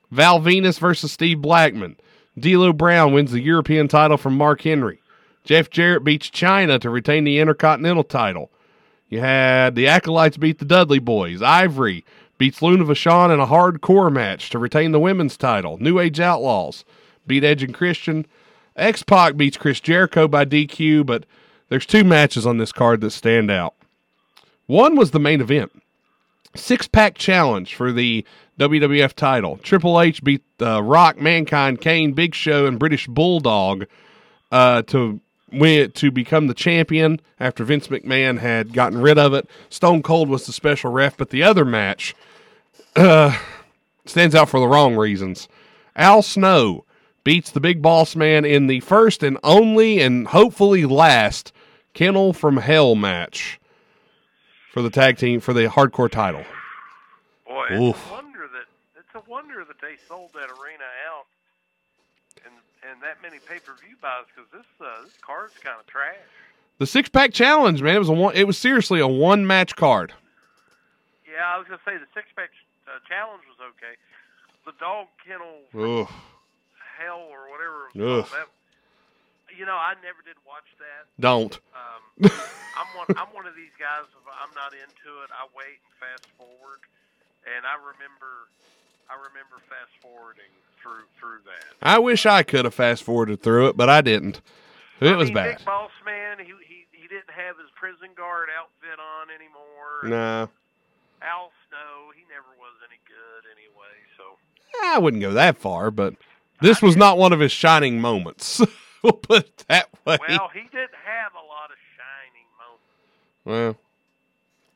Val 0.09 0.39
Venis 0.39 0.79
versus 0.79 1.11
Steve 1.11 1.41
Blackman. 1.41 1.97
D'Lo 2.39 2.71
Brown 2.73 3.13
wins 3.13 3.31
the 3.31 3.41
European 3.41 3.87
title 3.87 4.17
from 4.17 4.37
Mark 4.37 4.61
Henry. 4.61 5.01
Jeff 5.43 5.69
Jarrett 5.69 6.03
beats 6.03 6.29
Chyna 6.29 6.79
to 6.79 6.89
retain 6.89 7.23
the 7.23 7.39
Intercontinental 7.39 8.03
title. 8.03 8.51
You 9.09 9.19
had 9.19 9.75
the 9.75 9.87
Acolytes 9.87 10.37
beat 10.37 10.59
the 10.59 10.65
Dudley 10.65 10.99
Boyz. 10.99 11.41
Ivory 11.41 12.05
beats 12.37 12.61
Luna 12.61 12.85
Vachon 12.85 13.33
in 13.33 13.39
a 13.39 13.47
hardcore 13.47 14.11
match 14.11 14.49
to 14.49 14.59
retain 14.59 14.91
the 14.91 14.99
women's 14.99 15.35
title. 15.35 15.77
New 15.79 15.99
Age 15.99 16.19
Outlaws 16.19 16.85
beat 17.27 17.43
Edge 17.43 17.63
and 17.63 17.73
Christian. 17.73 18.25
X 18.75 19.03
Pac 19.03 19.35
beats 19.35 19.57
Chris 19.57 19.79
Jericho 19.79 20.27
by 20.27 20.45
DQ, 20.45 21.05
but 21.05 21.25
there's 21.69 21.85
two 21.85 22.03
matches 22.03 22.45
on 22.45 22.57
this 22.57 22.71
card 22.71 23.01
that 23.01 23.11
stand 23.11 23.51
out. 23.51 23.73
One 24.71 24.95
was 24.95 25.11
the 25.11 25.19
main 25.19 25.41
event. 25.41 25.69
six 26.55 26.87
pack 26.87 27.17
challenge 27.17 27.75
for 27.75 27.91
the 27.91 28.25
WWF 28.57 29.11
title. 29.15 29.57
Triple 29.57 29.99
H 29.99 30.23
beat 30.23 30.43
uh, 30.61 30.81
Rock, 30.81 31.19
Mankind, 31.19 31.81
Kane, 31.81 32.13
Big 32.13 32.33
Show, 32.33 32.67
and 32.67 32.79
British 32.79 33.05
Bulldog 33.05 33.85
uh, 34.49 34.83
to 34.83 35.19
win 35.51 35.91
to 35.91 36.09
become 36.09 36.47
the 36.47 36.53
champion 36.53 37.19
after 37.37 37.65
Vince 37.65 37.89
McMahon 37.89 38.39
had 38.39 38.71
gotten 38.71 39.01
rid 39.01 39.17
of 39.17 39.33
it. 39.33 39.49
Stone 39.69 40.03
Cold 40.03 40.29
was 40.29 40.45
the 40.45 40.53
special 40.53 40.89
ref, 40.89 41.17
but 41.17 41.31
the 41.31 41.43
other 41.43 41.65
match 41.65 42.15
uh, 42.95 43.37
stands 44.05 44.35
out 44.35 44.47
for 44.47 44.61
the 44.61 44.69
wrong 44.69 44.95
reasons. 44.95 45.49
Al 45.97 46.21
Snow 46.21 46.85
beats 47.25 47.51
the 47.51 47.59
Big 47.59 47.81
Boss 47.81 48.15
Man 48.15 48.45
in 48.45 48.67
the 48.67 48.79
first 48.79 49.21
and 49.21 49.37
only 49.43 49.99
and 49.99 50.27
hopefully 50.27 50.85
last 50.85 51.51
Kennel 51.93 52.31
from 52.31 52.55
Hell 52.55 52.95
match 52.95 53.59
for 54.71 54.81
the 54.81 54.89
tag 54.89 55.17
team 55.17 55.39
for 55.39 55.53
the 55.53 55.67
hardcore 55.67 56.09
title. 56.09 56.43
Boy, 57.45 57.65
it's 57.69 57.81
Oof. 57.81 58.09
a 58.09 58.13
wonder 58.13 58.47
that 58.47 58.65
it's 58.97 59.15
a 59.15 59.29
wonder 59.29 59.65
that 59.65 59.79
they 59.81 59.95
sold 60.07 60.31
that 60.33 60.49
arena 60.49 60.87
out 61.07 61.25
and 62.45 62.53
and 62.89 63.01
that 63.03 63.21
many 63.21 63.37
pay 63.39 63.59
per 63.59 63.73
view 63.85 63.95
buys 64.01 64.25
because 64.33 64.49
this 64.51 64.65
uh, 64.79 65.03
this 65.03 65.13
card's 65.21 65.53
kind 65.61 65.75
of 65.79 65.85
trash. 65.87 66.15
The 66.79 66.87
six 66.87 67.09
pack 67.09 67.33
challenge, 67.33 67.81
man, 67.83 67.95
it 67.95 67.99
was 67.99 68.09
a 68.09 68.13
one. 68.13 68.35
It 68.35 68.47
was 68.47 68.57
seriously 68.57 68.99
a 68.99 69.07
one 69.07 69.45
match 69.45 69.75
card. 69.75 70.13
Yeah, 71.29 71.45
I 71.45 71.57
was 71.57 71.67
gonna 71.67 71.81
say 71.85 71.97
the 71.97 72.07
six 72.13 72.27
pack 72.35 72.49
uh, 72.87 72.99
challenge 73.07 73.43
was 73.47 73.59
okay. 73.75 73.95
The 74.65 74.73
dog 74.79 75.07
kennel 75.25 75.61
Ugh. 75.73 76.07
hell 76.97 77.27
or 77.29 77.49
whatever. 77.51 77.89
It 77.93 78.01
was 78.01 78.29
called, 78.29 78.41
that, 78.41 78.47
you 79.57 79.65
know, 79.65 79.75
I 79.75 79.93
never 80.01 80.21
did 80.23 80.37
watch 80.47 80.67
that. 80.79 81.07
Don't. 81.19 81.53
Um, 81.75 82.31
I'm 82.77 82.89
one. 82.97 83.07
I'm 83.17 83.31
one 83.35 83.47
of 83.47 83.55
these 83.55 83.73
guys. 83.79 84.07
If 84.11 84.25
I'm 84.27 84.53
not 84.55 84.73
into 84.73 85.09
it, 85.23 85.29
I 85.31 85.47
wait 85.55 85.79
and 85.83 85.93
fast 85.99 86.27
forward. 86.37 86.81
And 87.43 87.65
I 87.65 87.75
remember, 87.77 88.47
I 89.09 89.15
remember 89.17 89.57
fast 89.67 89.91
forwarding 90.01 90.51
through 90.81 91.05
through 91.19 91.41
that. 91.45 91.73
I 91.81 91.99
wish 91.99 92.25
I 92.25 92.43
could 92.43 92.65
have 92.65 92.73
fast 92.73 93.03
forwarded 93.03 93.41
through 93.41 93.67
it, 93.69 93.77
but 93.77 93.89
I 93.89 94.01
didn't. 94.01 94.41
It 94.99 95.13
I 95.13 95.15
was 95.17 95.29
mean, 95.29 95.35
bad. 95.35 95.57
Big 95.57 95.65
Boss 95.65 95.91
Man, 96.05 96.37
he, 96.39 96.53
he 96.65 96.85
he 96.91 97.07
didn't 97.07 97.33
have 97.33 97.57
his 97.57 97.69
prison 97.75 98.09
guard 98.15 98.49
outfit 98.53 98.99
on 98.99 99.27
anymore. 99.33 100.05
Nah, 100.05 100.47
Al 101.21 101.51
Snow, 101.67 102.11
he 102.15 102.21
never 102.29 102.49
was 102.59 102.73
any 102.87 102.99
good 103.09 103.43
anyway. 103.49 103.95
So 104.17 104.37
I 104.83 104.99
wouldn't 104.99 105.21
go 105.21 105.33
that 105.33 105.57
far, 105.57 105.89
but 105.91 106.13
this 106.61 106.81
was 106.81 106.95
not 106.95 107.17
one 107.17 107.33
of 107.33 107.39
his 107.39 107.51
shining 107.51 107.99
moments. 107.99 108.61
we'll 109.03 109.13
put 109.13 109.45
it 109.45 109.65
that 109.67 109.89
way. 110.05 110.17
well, 110.27 110.49
he 110.53 110.61
didn't 110.61 110.91
have 111.05 111.31
a 111.33 111.45
lot 111.47 111.69
of 111.71 111.77
shining 111.97 112.47
moments. 112.57 113.75
Well, 113.77 113.77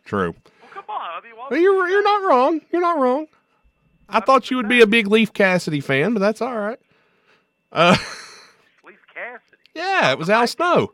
true. 0.05 0.35
Well, 0.61 0.69
come 0.73 0.83
on, 0.89 1.01
I 1.01 1.21
mean, 1.23 1.33
Well, 1.49 1.59
you're 1.59 1.87
you're 1.89 2.03
not 2.03 2.23
wrong. 2.23 2.61
You're 2.71 2.81
not 2.81 2.97
wrong. 2.99 3.27
I 4.07 4.19
thought 4.19 4.51
you 4.51 4.57
would 4.57 4.69
be 4.69 4.81
a 4.81 4.87
big 4.87 5.07
Leif 5.07 5.33
Cassidy 5.33 5.79
fan, 5.81 6.13
but 6.13 6.19
that's 6.19 6.41
all 6.41 6.55
right. 6.57 6.79
Uh, 7.71 7.95
Leif 8.85 8.99
Cassidy, 9.13 9.57
yeah, 9.73 10.11
it 10.11 10.19
was 10.19 10.29
Al 10.29 10.45
Snow. 10.47 10.93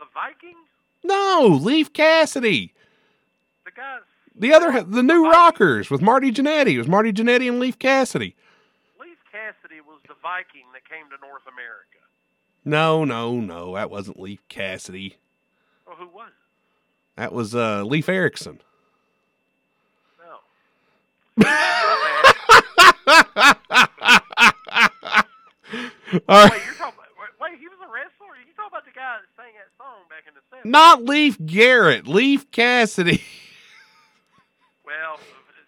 the 0.00 0.04
Vikings, 0.12 0.56
No, 1.04 1.58
Leif 1.62 1.92
Cassidy. 1.92 2.74
the 3.64 3.70
guys. 3.70 4.00
The 4.34 4.52
other, 4.52 4.82
the 4.82 5.02
new 5.02 5.30
Rockers 5.30 5.90
with 5.90 6.02
Marty 6.02 6.32
Jannetty. 6.32 6.72
It 6.72 6.78
was 6.78 6.88
Marty 6.88 7.12
Jannetty 7.12 7.48
and 7.48 7.60
Leif 7.60 7.78
Cassidy. 7.78 8.34
Leif 8.98 9.18
Cassidy 9.30 9.80
was 9.86 10.00
the 10.08 10.14
Viking 10.22 10.64
that 10.72 10.88
came 10.88 11.04
to 11.10 11.16
North 11.26 11.42
America. 11.46 12.01
No, 12.64 13.04
no, 13.04 13.40
no, 13.40 13.74
that 13.74 13.90
wasn't 13.90 14.20
Leif 14.20 14.46
Cassidy. 14.48 15.16
Well, 15.86 15.96
who 15.96 16.06
was? 16.08 16.30
That 17.16 17.32
was 17.32 17.54
uh, 17.54 17.82
Leif 17.84 18.08
Erickson. 18.08 18.60
No. 20.18 21.44
All 26.28 26.44
right. 26.44 26.52
Wait, 26.52 26.62
you're 26.64 26.74
talking. 26.74 26.98
Wait, 27.18 27.30
wait, 27.40 27.58
he 27.58 27.68
was 27.68 27.78
a 27.82 27.90
wrestler. 27.90 28.36
You 28.46 28.52
talking 28.54 28.68
about 28.70 28.84
the 28.84 28.92
guy 28.92 29.18
that 29.18 29.28
sang 29.36 29.52
that 29.54 29.70
song 29.76 30.04
back 30.08 30.24
in 30.28 30.34
the 30.34 30.40
'70s? 30.56 30.70
Not 30.70 31.04
Leif 31.04 31.38
Garrett, 31.44 32.06
Leif 32.06 32.50
Cassidy. 32.50 33.22
Well, 34.84 35.18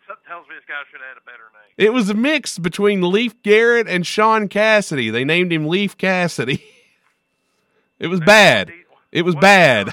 something 0.07 0.25
tells 0.29 0.47
me 0.49 0.55
this 0.57 0.65
guy 0.69 0.83
should 0.91 1.01
have 1.01 1.09
had 1.09 1.17
a 1.17 1.25
better 1.25 1.49
name. 1.55 1.73
It 1.79 1.95
was 1.95 2.11
a 2.11 2.15
mix 2.15 2.59
between 2.59 3.01
Leif 3.01 3.41
Garrett 3.43 3.89
and 3.89 4.07
Shaun 4.07 4.49
Cassidy. 4.49 5.09
They 5.09 5.25
named 5.25 5.51
him 5.51 5.67
Leif 5.67 5.97
Cassidy. 5.97 6.63
It 7.99 8.09
was 8.09 8.21
bad. 8.21 8.73
It 9.13 9.23
was 9.23 9.35
bad. 9.35 9.93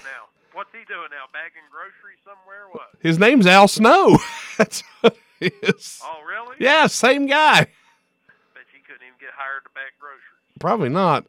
What's 0.53 0.71
he 0.71 0.79
doing 0.87 1.09
now? 1.11 1.25
Bagging 1.31 1.61
groceries 1.71 2.19
somewhere? 2.25 2.65
What? 2.71 2.89
His 2.99 3.17
name's 3.19 3.47
Al 3.47 3.67
Snow. 3.67 4.17
That's 4.57 4.83
what 5.01 5.17
it 5.39 5.53
is. 5.61 5.99
Oh, 6.03 6.21
really? 6.27 6.55
Yeah, 6.59 6.87
same 6.87 7.27
guy. 7.27 7.59
Bet 7.59 8.63
you 8.73 8.79
couldn't 8.85 9.03
even 9.03 9.17
get 9.19 9.29
hired 9.35 9.63
to 9.63 9.69
bag 9.69 9.91
groceries. 9.99 10.59
Probably 10.59 10.89
not. 10.89 11.25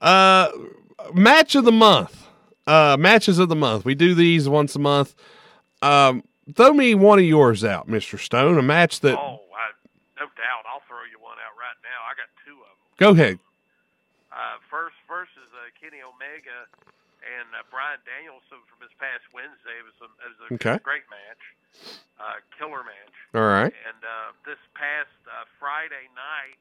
Uh, 0.00 0.50
match 1.14 1.54
of 1.54 1.64
the 1.64 1.72
month. 1.72 2.26
Uh, 2.66 2.96
matches 2.98 3.38
of 3.38 3.48
the 3.48 3.56
month. 3.56 3.84
We 3.84 3.94
do 3.94 4.14
these 4.14 4.48
once 4.48 4.74
a 4.74 4.78
month. 4.78 5.14
Um, 5.82 6.24
throw 6.54 6.72
me 6.72 6.94
one 6.94 7.18
of 7.18 7.24
yours 7.26 7.62
out, 7.62 7.88
Mister 7.88 8.16
Stone. 8.16 8.58
A 8.58 8.62
match 8.62 9.00
that. 9.00 9.18
Oh, 9.18 9.40
I, 9.54 9.70
no 10.18 10.26
doubt. 10.26 10.64
I'll 10.72 10.80
throw 10.88 11.04
you 11.10 11.18
one 11.20 11.36
out 11.36 11.52
right 11.58 11.76
now. 11.82 12.00
I 12.10 12.14
got 12.16 12.28
two 12.44 12.52
of 12.52 12.58
them. 12.58 12.76
Go 12.96 13.10
ahead. 13.10 13.38
Uh, 14.32 14.56
first, 14.70 14.96
Kenny 15.84 16.00
Omega 16.00 16.64
and 17.20 17.44
uh, 17.52 17.60
Bryan 17.68 18.00
Danielson 18.08 18.64
from 18.72 18.80
this 18.80 18.92
past 18.96 19.20
Wednesday. 19.36 19.76
It 19.76 19.84
was 19.84 19.98
a, 20.00 20.08
it 20.24 20.28
was 20.32 20.40
a 20.40 20.48
Okay. 20.56 20.76
great 20.80 21.04
match, 21.12 21.42
uh, 22.16 22.40
killer 22.56 22.80
match. 22.80 23.16
All 23.36 23.44
right. 23.44 23.68
And 23.68 24.00
uh, 24.00 24.32
this 24.48 24.56
past 24.72 25.12
uh, 25.28 25.44
Friday 25.60 26.08
night, 26.16 26.56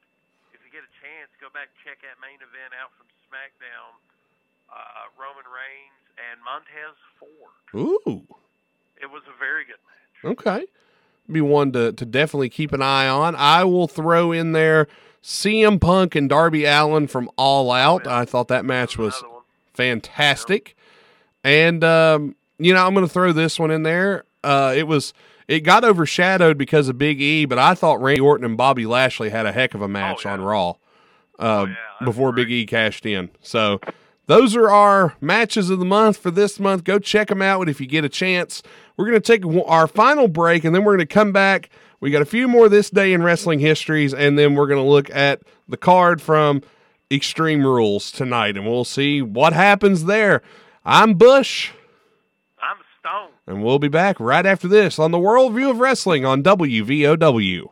if 0.51 0.59
you 0.67 0.75
get 0.75 0.83
a 0.83 0.91
chance, 0.99 1.31
go 1.39 1.47
back 1.55 1.71
and 1.71 1.79
check 1.87 2.03
that 2.03 2.19
main 2.19 2.43
event 2.43 2.75
out 2.75 2.91
from 2.99 3.07
SmackDown. 3.31 3.95
Uh, 4.67 5.07
Roman 5.15 5.47
Reigns 5.47 6.03
and 6.19 6.43
Montez 6.43 6.97
Ford. 7.15 7.55
Ooh. 7.79 8.27
It 8.99 9.07
was 9.07 9.23
a 9.31 9.35
very 9.39 9.63
good 9.63 9.79
match. 9.87 10.35
Okay. 10.35 10.67
Be 11.31 11.39
one 11.39 11.71
to, 11.73 11.93
to 11.93 12.05
definitely 12.05 12.49
keep 12.49 12.73
an 12.73 12.81
eye 12.81 13.07
on. 13.07 13.35
I 13.35 13.63
will 13.63 13.87
throw 13.87 14.31
in 14.33 14.51
there 14.51 14.87
CM 15.23 15.79
Punk 15.79 16.15
and 16.15 16.29
Darby 16.29 16.65
Allin 16.65 17.07
from 17.07 17.29
All 17.37 17.71
Out. 17.71 18.05
I 18.05 18.25
thought 18.25 18.49
that 18.49 18.65
match 18.65 18.97
was 18.97 19.23
fantastic. 19.73 20.75
And 21.43 21.83
um, 21.83 22.35
you 22.59 22.73
know, 22.73 22.85
I'm 22.85 22.93
going 22.93 23.05
to 23.05 23.11
throw 23.11 23.31
this 23.31 23.57
one 23.59 23.71
in 23.71 23.83
there. 23.83 24.25
Uh, 24.43 24.73
it 24.75 24.83
was 24.87 25.13
it 25.47 25.61
got 25.61 25.83
overshadowed 25.83 26.57
because 26.57 26.89
of 26.89 26.97
Big 26.97 27.21
E, 27.21 27.45
but 27.45 27.57
I 27.57 27.73
thought 27.73 28.01
Randy 28.01 28.21
Orton 28.21 28.45
and 28.45 28.57
Bobby 28.57 28.85
Lashley 28.85 29.29
had 29.29 29.45
a 29.45 29.51
heck 29.51 29.73
of 29.73 29.81
a 29.81 29.87
match 29.87 30.25
on 30.25 30.41
Raw 30.41 30.75
uh, 31.39 31.67
before 32.03 32.31
Big 32.31 32.51
E 32.51 32.65
cashed 32.65 33.05
in. 33.05 33.29
So 33.41 33.79
those 34.27 34.55
are 34.55 34.69
our 34.69 35.15
matches 35.21 35.69
of 35.69 35.79
the 35.79 35.85
month 35.85 36.17
for 36.17 36.31
this 36.31 36.59
month. 36.59 36.83
Go 36.83 36.99
check 36.99 37.27
them 37.27 37.41
out 37.41 37.67
if 37.67 37.81
you 37.81 37.87
get 37.87 38.05
a 38.05 38.09
chance. 38.09 38.63
We're 38.95 39.05
going 39.05 39.21
to 39.21 39.37
take 39.37 39.45
our 39.65 39.87
final 39.87 40.27
break 40.27 40.63
and 40.63 40.73
then 40.73 40.83
we're 40.83 40.95
going 40.95 41.07
to 41.07 41.13
come 41.13 41.31
back. 41.31 41.69
We 42.03 42.11
got 42.11 42.21
a 42.21 42.25
few 42.25 42.49
more 42.49 42.67
this 42.67 42.89
day 42.89 43.13
in 43.13 43.23
wrestling 43.23 43.59
histories, 43.59 44.13
and 44.13 44.37
then 44.37 44.55
we're 44.55 44.67
going 44.67 44.83
to 44.83 44.89
look 44.89 45.09
at 45.11 45.41
the 45.69 45.77
card 45.77 46.21
from 46.21 46.61
Extreme 47.09 47.65
Rules 47.65 48.11
tonight, 48.11 48.57
and 48.57 48.67
we'll 48.67 48.83
see 48.83 49.21
what 49.21 49.53
happens 49.53 50.03
there. 50.03 50.41
I'm 50.83 51.13
Bush. 51.13 51.71
I'm 52.61 52.75
Stone. 52.99 53.29
And 53.47 53.63
we'll 53.63 53.79
be 53.79 53.87
back 53.87 54.19
right 54.19 54.45
after 54.45 54.67
this 54.67 54.99
on 54.99 55.11
the 55.11 55.17
Worldview 55.17 55.69
of 55.69 55.79
Wrestling 55.79 56.25
on 56.25 56.43
WVOW. 56.43 57.71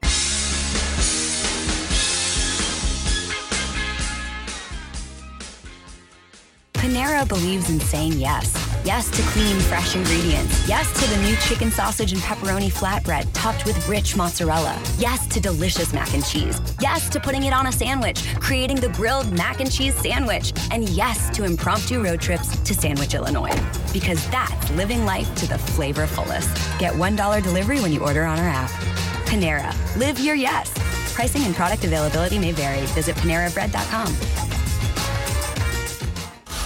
Panera 6.72 7.28
believes 7.28 7.70
in 7.70 7.82
saying 7.82 8.14
yes. 8.14 8.71
Yes 8.84 9.12
to 9.12 9.22
clean, 9.32 9.60
fresh 9.60 9.96
ingredients. 9.96 10.68
Yes 10.68 10.92
to 11.00 11.10
the 11.10 11.22
new 11.22 11.36
chicken 11.36 11.70
sausage 11.70 12.14
and 12.14 12.22
pepperoni 12.22 12.72
flatbread 12.72 13.28
topped 13.32 13.66
with 13.66 13.88
rich 13.88 14.18
mozzarella. 14.18 14.82
Yes 14.98 15.28
to 15.28 15.40
delicious 15.40 15.94
mac 15.94 16.14
and 16.16 16.26
cheese. 16.26 16.60
Yes 16.82 17.08
to 17.10 17.20
putting 17.20 17.44
it 17.44 17.54
on 17.54 17.68
a 17.68 17.72
sandwich, 17.72 18.36
creating 18.40 18.78
the 18.78 18.90
grilled 18.90 19.32
mac 19.34 19.60
and 19.60 19.72
cheese 19.72 19.94
sandwich. 19.96 20.52
And 20.72 20.90
yes 20.90 21.30
to 21.36 21.44
impromptu 21.44 22.04
road 22.04 22.22
trips 22.22 22.58
to 22.60 22.74
Sandwich, 22.74 23.14
Illinois. 23.14 23.54
Because 23.94 24.28
that's 24.32 24.72
living 24.72 25.06
life 25.06 25.34
to 25.36 25.48
the 25.48 25.60
flavor 25.60 26.08
fullest. 26.08 26.50
Get 26.80 26.94
$1 26.94 27.44
delivery 27.44 27.82
when 27.82 27.92
you 27.92 28.04
order 28.04 28.24
on 28.24 28.40
our 28.40 28.48
app. 28.48 28.72
Panera. 29.26 29.74
Live 29.96 30.20
your 30.20 30.36
yes. 30.36 30.74
Pricing 31.14 31.44
and 31.44 31.54
product 31.54 31.84
availability 31.84 32.40
may 32.40 32.52
vary. 32.52 32.86
Visit 32.88 33.16
PaneraBread.com. 33.18 34.71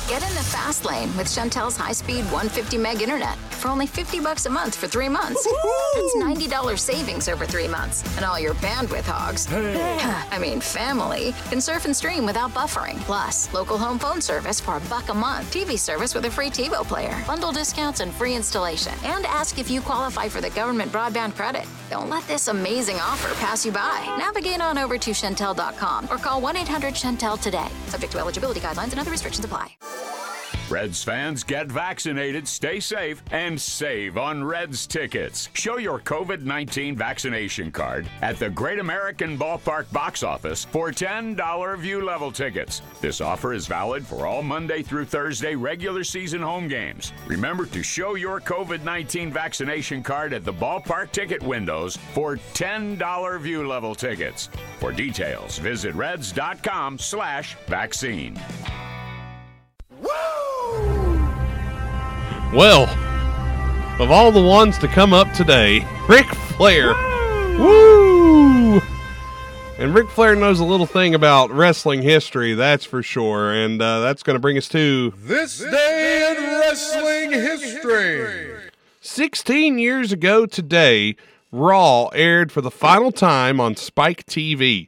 Get 0.07 0.21
in 0.21 0.35
the 0.35 0.43
fast 0.43 0.85
lane 0.85 1.15
with 1.17 1.25
Shentel's 1.25 1.75
high 1.75 1.91
speed 1.91 2.25
150 2.25 2.77
meg 2.77 3.01
internet. 3.01 3.37
for 3.55 3.69
only 3.69 3.87
50 3.87 4.19
bucks 4.19 4.45
a 4.45 4.49
month 4.49 4.75
for 4.75 4.85
three 4.85 5.09
months. 5.09 5.43
That's 5.95 6.15
$90 6.17 6.77
savings 6.77 7.27
over 7.27 7.47
three 7.47 7.67
months. 7.67 8.03
And 8.15 8.23
all 8.23 8.39
your 8.39 8.53
bandwidth 8.55 9.05
hogs, 9.05 9.47
I 10.31 10.37
mean 10.39 10.61
family, 10.61 11.33
can 11.49 11.59
surf 11.59 11.85
and 11.85 11.95
stream 11.95 12.25
without 12.27 12.51
buffering. 12.51 12.99
Plus, 13.01 13.51
local 13.53 13.79
home 13.79 13.97
phone 13.97 14.21
service 14.21 14.59
for 14.59 14.77
a 14.77 14.79
buck 14.81 15.09
a 15.09 15.13
month, 15.13 15.51
TV 15.51 15.79
service 15.79 16.13
with 16.13 16.25
a 16.25 16.29
free 16.31 16.51
TiVo 16.51 16.85
player, 16.87 17.23
bundle 17.25 17.51
discounts 17.51 18.01
and 18.01 18.13
free 18.13 18.35
installation. 18.35 18.93
And 19.03 19.25
ask 19.25 19.57
if 19.57 19.71
you 19.71 19.81
qualify 19.81 20.27
for 20.27 20.41
the 20.41 20.51
government 20.51 20.91
broadband 20.91 21.33
credit. 21.33 21.65
Don't 21.89 22.09
let 22.09 22.27
this 22.27 22.47
amazing 22.49 22.97
offer 22.97 23.33
pass 23.39 23.65
you 23.65 23.71
by. 23.71 24.03
Navigate 24.19 24.61
on 24.61 24.77
over 24.77 24.99
to 24.99 25.11
Shentel.com 25.11 26.05
or 26.11 26.17
call 26.17 26.41
1 26.41 26.57
800 26.57 26.93
Chantel 26.93 27.41
today. 27.41 27.67
Subject 27.87 28.11
to 28.13 28.19
eligibility 28.19 28.59
guidelines 28.59 28.91
and 28.91 28.99
other 28.99 29.11
restrictions 29.11 29.43
apply. 29.45 29.69
Reds 30.67 31.03
fans, 31.03 31.43
get 31.43 31.67
vaccinated, 31.67 32.47
stay 32.47 32.79
safe, 32.79 33.21
and 33.31 33.59
save 33.59 34.17
on 34.17 34.43
Reds 34.43 34.87
tickets. 34.87 35.47
Show 35.53 35.77
your 35.77 35.99
COVID 35.99 36.41
19 36.41 36.95
vaccination 36.95 37.71
card 37.71 38.09
at 38.23 38.39
the 38.39 38.49
Great 38.49 38.79
American 38.79 39.37
Ballpark 39.37 39.91
box 39.93 40.23
office 40.23 40.65
for 40.65 40.89
$10 40.89 41.77
view 41.77 42.03
level 42.03 42.31
tickets. 42.31 42.81
This 42.99 43.21
offer 43.21 43.53
is 43.53 43.67
valid 43.67 44.05
for 44.05 44.25
all 44.25 44.41
Monday 44.41 44.81
through 44.81 45.05
Thursday 45.05 45.53
regular 45.55 46.03
season 46.03 46.41
home 46.41 46.67
games. 46.67 47.13
Remember 47.27 47.67
to 47.67 47.83
show 47.83 48.15
your 48.15 48.41
COVID 48.41 48.83
19 48.83 49.31
vaccination 49.31 50.01
card 50.01 50.33
at 50.33 50.43
the 50.43 50.53
ballpark 50.53 51.11
ticket 51.11 51.43
windows 51.43 51.95
for 52.13 52.37
$10 52.37 53.39
view 53.39 53.67
level 53.67 53.93
tickets. 53.93 54.49
For 54.79 54.91
details, 54.91 55.59
visit 55.59 55.93
reds.com 55.93 56.97
slash 56.97 57.55
vaccine. 57.67 58.39
Well, 62.53 62.83
of 63.99 64.11
all 64.11 64.31
the 64.31 64.41
ones 64.41 64.77
to 64.79 64.87
come 64.87 65.13
up 65.13 65.31
today, 65.33 65.85
Ric 66.07 66.25
Flair. 66.25 66.93
Woo! 67.57 68.81
And 69.77 69.93
Ric 69.93 70.09
Flair 70.09 70.35
knows 70.35 70.61
a 70.61 70.65
little 70.65 70.85
thing 70.85 71.13
about 71.13 71.51
wrestling 71.51 72.01
history, 72.01 72.53
that's 72.53 72.85
for 72.85 73.03
sure. 73.03 73.51
And 73.53 73.81
uh, 73.81 73.99
that's 73.99 74.23
going 74.23 74.35
to 74.35 74.39
bring 74.39 74.57
us 74.57 74.69
to 74.69 75.13
This 75.17 75.59
day 75.59 76.35
in 76.37 76.43
wrestling 76.43 77.31
history. 77.31 78.69
16 79.01 79.77
years 79.77 80.13
ago 80.13 80.45
today, 80.45 81.17
Raw 81.51 82.07
aired 82.07 82.51
for 82.51 82.61
the 82.61 82.71
final 82.71 83.11
time 83.11 83.59
on 83.59 83.75
Spike 83.75 84.25
TV. 84.25 84.87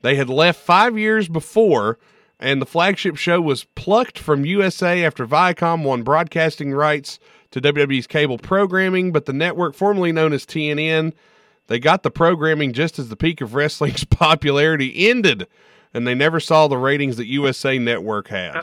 They 0.00 0.14
had 0.14 0.30
left 0.30 0.60
five 0.60 0.98
years 0.98 1.28
before, 1.28 1.98
and 2.40 2.62
the 2.62 2.66
flagship 2.66 3.16
show 3.16 3.40
was 3.40 3.64
plucked 3.74 4.18
from 4.18 4.44
USA 4.44 5.04
after 5.04 5.26
Viacom 5.26 5.82
won 5.82 6.02
broadcasting 6.02 6.72
rights 6.72 7.18
to 7.50 7.60
WWE's 7.60 8.06
cable 8.06 8.38
programming, 8.38 9.10
but 9.10 9.26
the 9.26 9.32
network 9.32 9.74
formerly 9.74 10.12
known 10.12 10.32
as 10.32 10.46
TNN, 10.46 11.12
they 11.66 11.78
got 11.78 12.02
the 12.02 12.10
programming 12.10 12.72
just 12.72 12.98
as 12.98 13.08
the 13.08 13.16
peak 13.16 13.40
of 13.40 13.54
wrestling's 13.54 14.04
popularity 14.10 15.08
ended, 15.08 15.46
and 15.92 16.06
they 16.06 16.14
never 16.14 16.40
saw 16.40 16.68
the 16.68 16.76
ratings 16.76 17.16
that 17.16 17.26
USA 17.26 17.78
Network 17.78 18.28
had. 18.28 18.62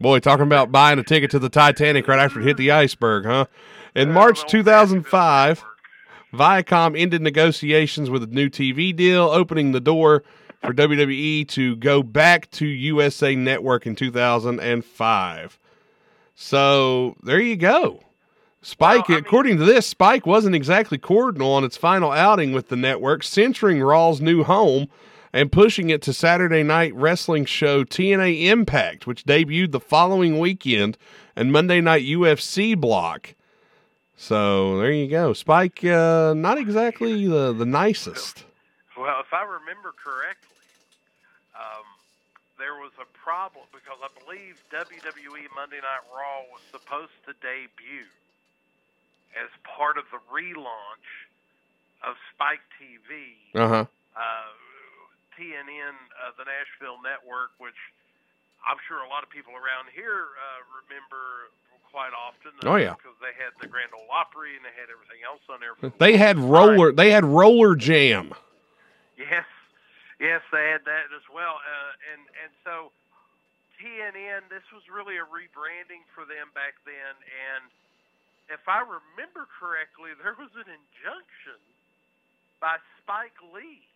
Boy, 0.00 0.18
talking 0.18 0.46
about 0.46 0.72
buying 0.72 0.98
a 0.98 1.02
ticket 1.02 1.30
to 1.32 1.38
the 1.38 1.50
Titanic 1.50 2.08
right 2.08 2.18
after 2.18 2.40
it 2.40 2.44
hit 2.44 2.56
the 2.56 2.70
iceberg, 2.70 3.26
huh? 3.26 3.44
In 3.94 4.12
March 4.12 4.46
2005, 4.46 5.62
Viacom 6.32 6.98
ended 6.98 7.20
negotiations 7.20 8.08
with 8.08 8.22
a 8.22 8.26
new 8.26 8.48
TV 8.48 8.96
deal, 8.96 9.24
opening 9.24 9.72
the 9.72 9.80
door 9.80 10.22
for 10.62 10.74
WWE 10.74 11.48
to 11.48 11.76
go 11.76 12.02
back 12.02 12.50
to 12.52 12.66
USA 12.66 13.34
Network 13.34 13.86
in 13.86 13.94
2005. 13.94 15.58
So 16.34 17.16
there 17.22 17.40
you 17.40 17.56
go. 17.56 18.00
Spike, 18.62 19.08
according 19.08 19.56
to 19.56 19.64
this, 19.64 19.86
Spike 19.86 20.26
wasn't 20.26 20.54
exactly 20.54 20.98
cordial 20.98 21.50
on 21.52 21.64
its 21.64 21.78
final 21.78 22.12
outing 22.12 22.52
with 22.52 22.68
the 22.68 22.76
network, 22.76 23.22
censoring 23.22 23.80
Raw's 23.80 24.20
new 24.20 24.44
home 24.44 24.88
and 25.32 25.50
pushing 25.50 25.90
it 25.90 26.02
to 26.02 26.12
Saturday 26.12 26.62
night 26.62 26.94
wrestling 26.94 27.44
show 27.46 27.84
TNA 27.84 28.46
Impact, 28.46 29.06
which 29.06 29.24
debuted 29.24 29.72
the 29.72 29.80
following 29.80 30.38
weekend, 30.38 30.98
and 31.36 31.52
Monday 31.52 31.80
night 31.80 32.04
UFC 32.04 32.78
block. 32.78 33.34
So 34.16 34.78
there 34.78 34.92
you 34.92 35.08
go. 35.08 35.32
Spike, 35.32 35.82
uh, 35.84 36.34
not 36.34 36.58
exactly 36.58 37.26
the, 37.26 37.52
the 37.52 37.64
nicest. 37.64 38.44
Well, 39.00 39.16
if 39.24 39.32
I 39.32 39.48
remember 39.48 39.96
correctly, 39.96 40.60
um, 41.56 41.88
there 42.60 42.76
was 42.76 42.92
a 43.00 43.08
problem 43.16 43.64
because 43.72 43.96
I 44.04 44.12
believe 44.20 44.60
WWE 44.68 45.48
Monday 45.56 45.80
Night 45.80 46.04
Raw 46.12 46.44
was 46.52 46.60
supposed 46.68 47.16
to 47.24 47.32
debut 47.40 48.04
as 49.32 49.48
part 49.64 49.96
of 49.96 50.04
the 50.12 50.20
relaunch 50.28 51.08
of 52.04 52.20
Spike 52.36 52.60
TV. 52.76 53.40
Uh 53.56 53.68
huh. 53.68 53.84
uh, 54.12 54.52
TNN, 55.32 55.96
uh, 56.20 56.36
the 56.36 56.44
Nashville 56.44 57.00
network, 57.00 57.56
which 57.56 57.80
I'm 58.68 58.76
sure 58.84 59.00
a 59.00 59.08
lot 59.08 59.24
of 59.24 59.32
people 59.32 59.56
around 59.56 59.88
here 59.96 60.28
uh, 60.36 60.60
remember 60.84 61.48
quite 61.88 62.12
often. 62.12 62.52
Oh, 62.68 62.76
yeah. 62.76 63.00
because 63.00 63.16
they 63.24 63.32
had 63.32 63.56
the 63.64 63.66
Grand 63.66 63.96
Ole 63.96 64.12
Opry 64.12 64.60
and 64.60 64.64
they 64.68 64.76
had 64.76 64.92
everything 64.92 65.24
else 65.24 65.40
on 65.48 65.64
there. 65.64 65.72
They 65.96 66.20
had 66.20 66.36
roller. 66.36 66.92
They 66.92 67.10
had 67.16 67.24
roller 67.24 67.74
jam. 67.74 68.36
Yes, 70.20 70.44
they 70.52 70.68
had 70.68 70.84
that 70.84 71.08
as 71.16 71.24
well. 71.32 71.56
Uh, 71.64 71.92
and 72.12 72.22
and 72.44 72.52
so 72.62 72.92
TNN, 73.80 74.52
this 74.52 74.64
was 74.70 74.84
really 74.92 75.16
a 75.16 75.24
rebranding 75.24 76.04
for 76.12 76.28
them 76.28 76.52
back 76.52 76.76
then. 76.84 77.14
And 77.24 77.72
if 78.52 78.60
I 78.68 78.84
remember 78.84 79.48
correctly, 79.48 80.12
there 80.20 80.36
was 80.36 80.52
an 80.60 80.68
injunction 80.68 81.60
by 82.60 82.76
Spike 83.00 83.36
Lee 83.56 83.88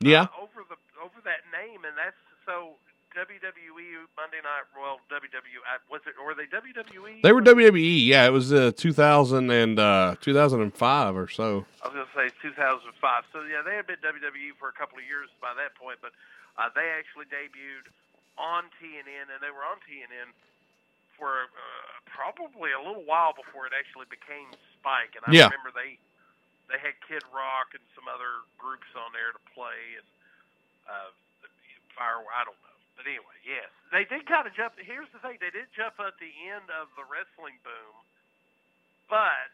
Yeah. 0.00 0.30
uh, 0.30 0.42
over 0.46 0.62
the 0.70 0.78
over 1.02 1.18
that 1.26 1.42
name, 1.50 1.82
and 1.84 1.98
that's 1.98 2.18
so 2.46 2.78
WWE 3.16 4.08
Monday 4.16 4.40
Night. 4.42 4.64
Well, 4.76 5.00
WWE 5.12 5.60
was 5.90 6.00
it 6.08 6.14
or 6.18 6.32
were 6.32 6.36
they 6.36 6.48
WWE? 6.48 7.22
They 7.22 7.32
were 7.32 7.42
WWE. 7.42 8.06
Yeah, 8.06 8.26
it 8.26 8.32
was 8.32 8.52
uh, 8.52 8.72
2000 8.76 9.50
and 9.50 9.78
uh, 9.78 10.16
2005 10.20 10.72
or 11.16 11.28
so. 11.28 11.64
I 11.84 11.88
was 11.88 11.94
going 11.94 12.06
to 12.08 12.14
say 12.16 12.34
2005. 12.40 13.24
So 13.32 13.44
yeah, 13.44 13.60
they 13.64 13.76
had 13.76 13.86
been 13.86 14.00
WWE 14.00 14.56
for 14.58 14.68
a 14.68 14.76
couple 14.76 14.98
of 14.98 15.04
years 15.04 15.28
by 15.40 15.52
that 15.60 15.76
point, 15.76 15.98
but 16.00 16.12
uh, 16.56 16.68
they 16.74 16.88
actually 16.96 17.28
debuted 17.28 17.88
on 18.40 18.64
TNN, 18.80 19.28
and 19.28 19.38
they 19.44 19.52
were 19.52 19.64
on 19.64 19.76
TNN 19.84 20.32
for 21.20 21.52
uh, 21.52 21.92
probably 22.08 22.72
a 22.72 22.80
little 22.80 23.04
while 23.04 23.36
before 23.36 23.68
it 23.68 23.76
actually 23.76 24.08
became 24.08 24.48
Spike. 24.80 25.12
And 25.16 25.22
I 25.28 25.30
Yeah. 25.36 25.48
remember 25.52 25.72
they 25.76 26.00
they 26.72 26.80
had 26.80 26.96
Kid 27.04 27.20
Rock 27.28 27.76
and 27.76 27.84
some 27.92 28.08
other 28.08 28.40
groups 28.56 28.88
on 28.96 29.12
there 29.12 29.28
to 29.36 29.42
play, 29.52 30.00
and 30.00 30.08
uh, 30.88 31.12
Fire. 31.92 32.24
I 32.32 32.48
don't 32.48 32.56
know, 32.64 32.71
but 32.96 33.08
anyway, 33.08 33.36
yes, 33.44 33.68
they 33.90 34.04
did 34.04 34.26
kind 34.28 34.46
of 34.46 34.52
jump. 34.54 34.76
Here's 34.76 35.08
the 35.12 35.20
thing: 35.20 35.40
they 35.40 35.52
did 35.52 35.68
jump 35.72 35.96
at 36.00 36.16
the 36.20 36.32
end 36.48 36.68
of 36.72 36.92
the 36.96 37.04
wrestling 37.08 37.56
boom, 37.64 37.94
but 39.08 39.52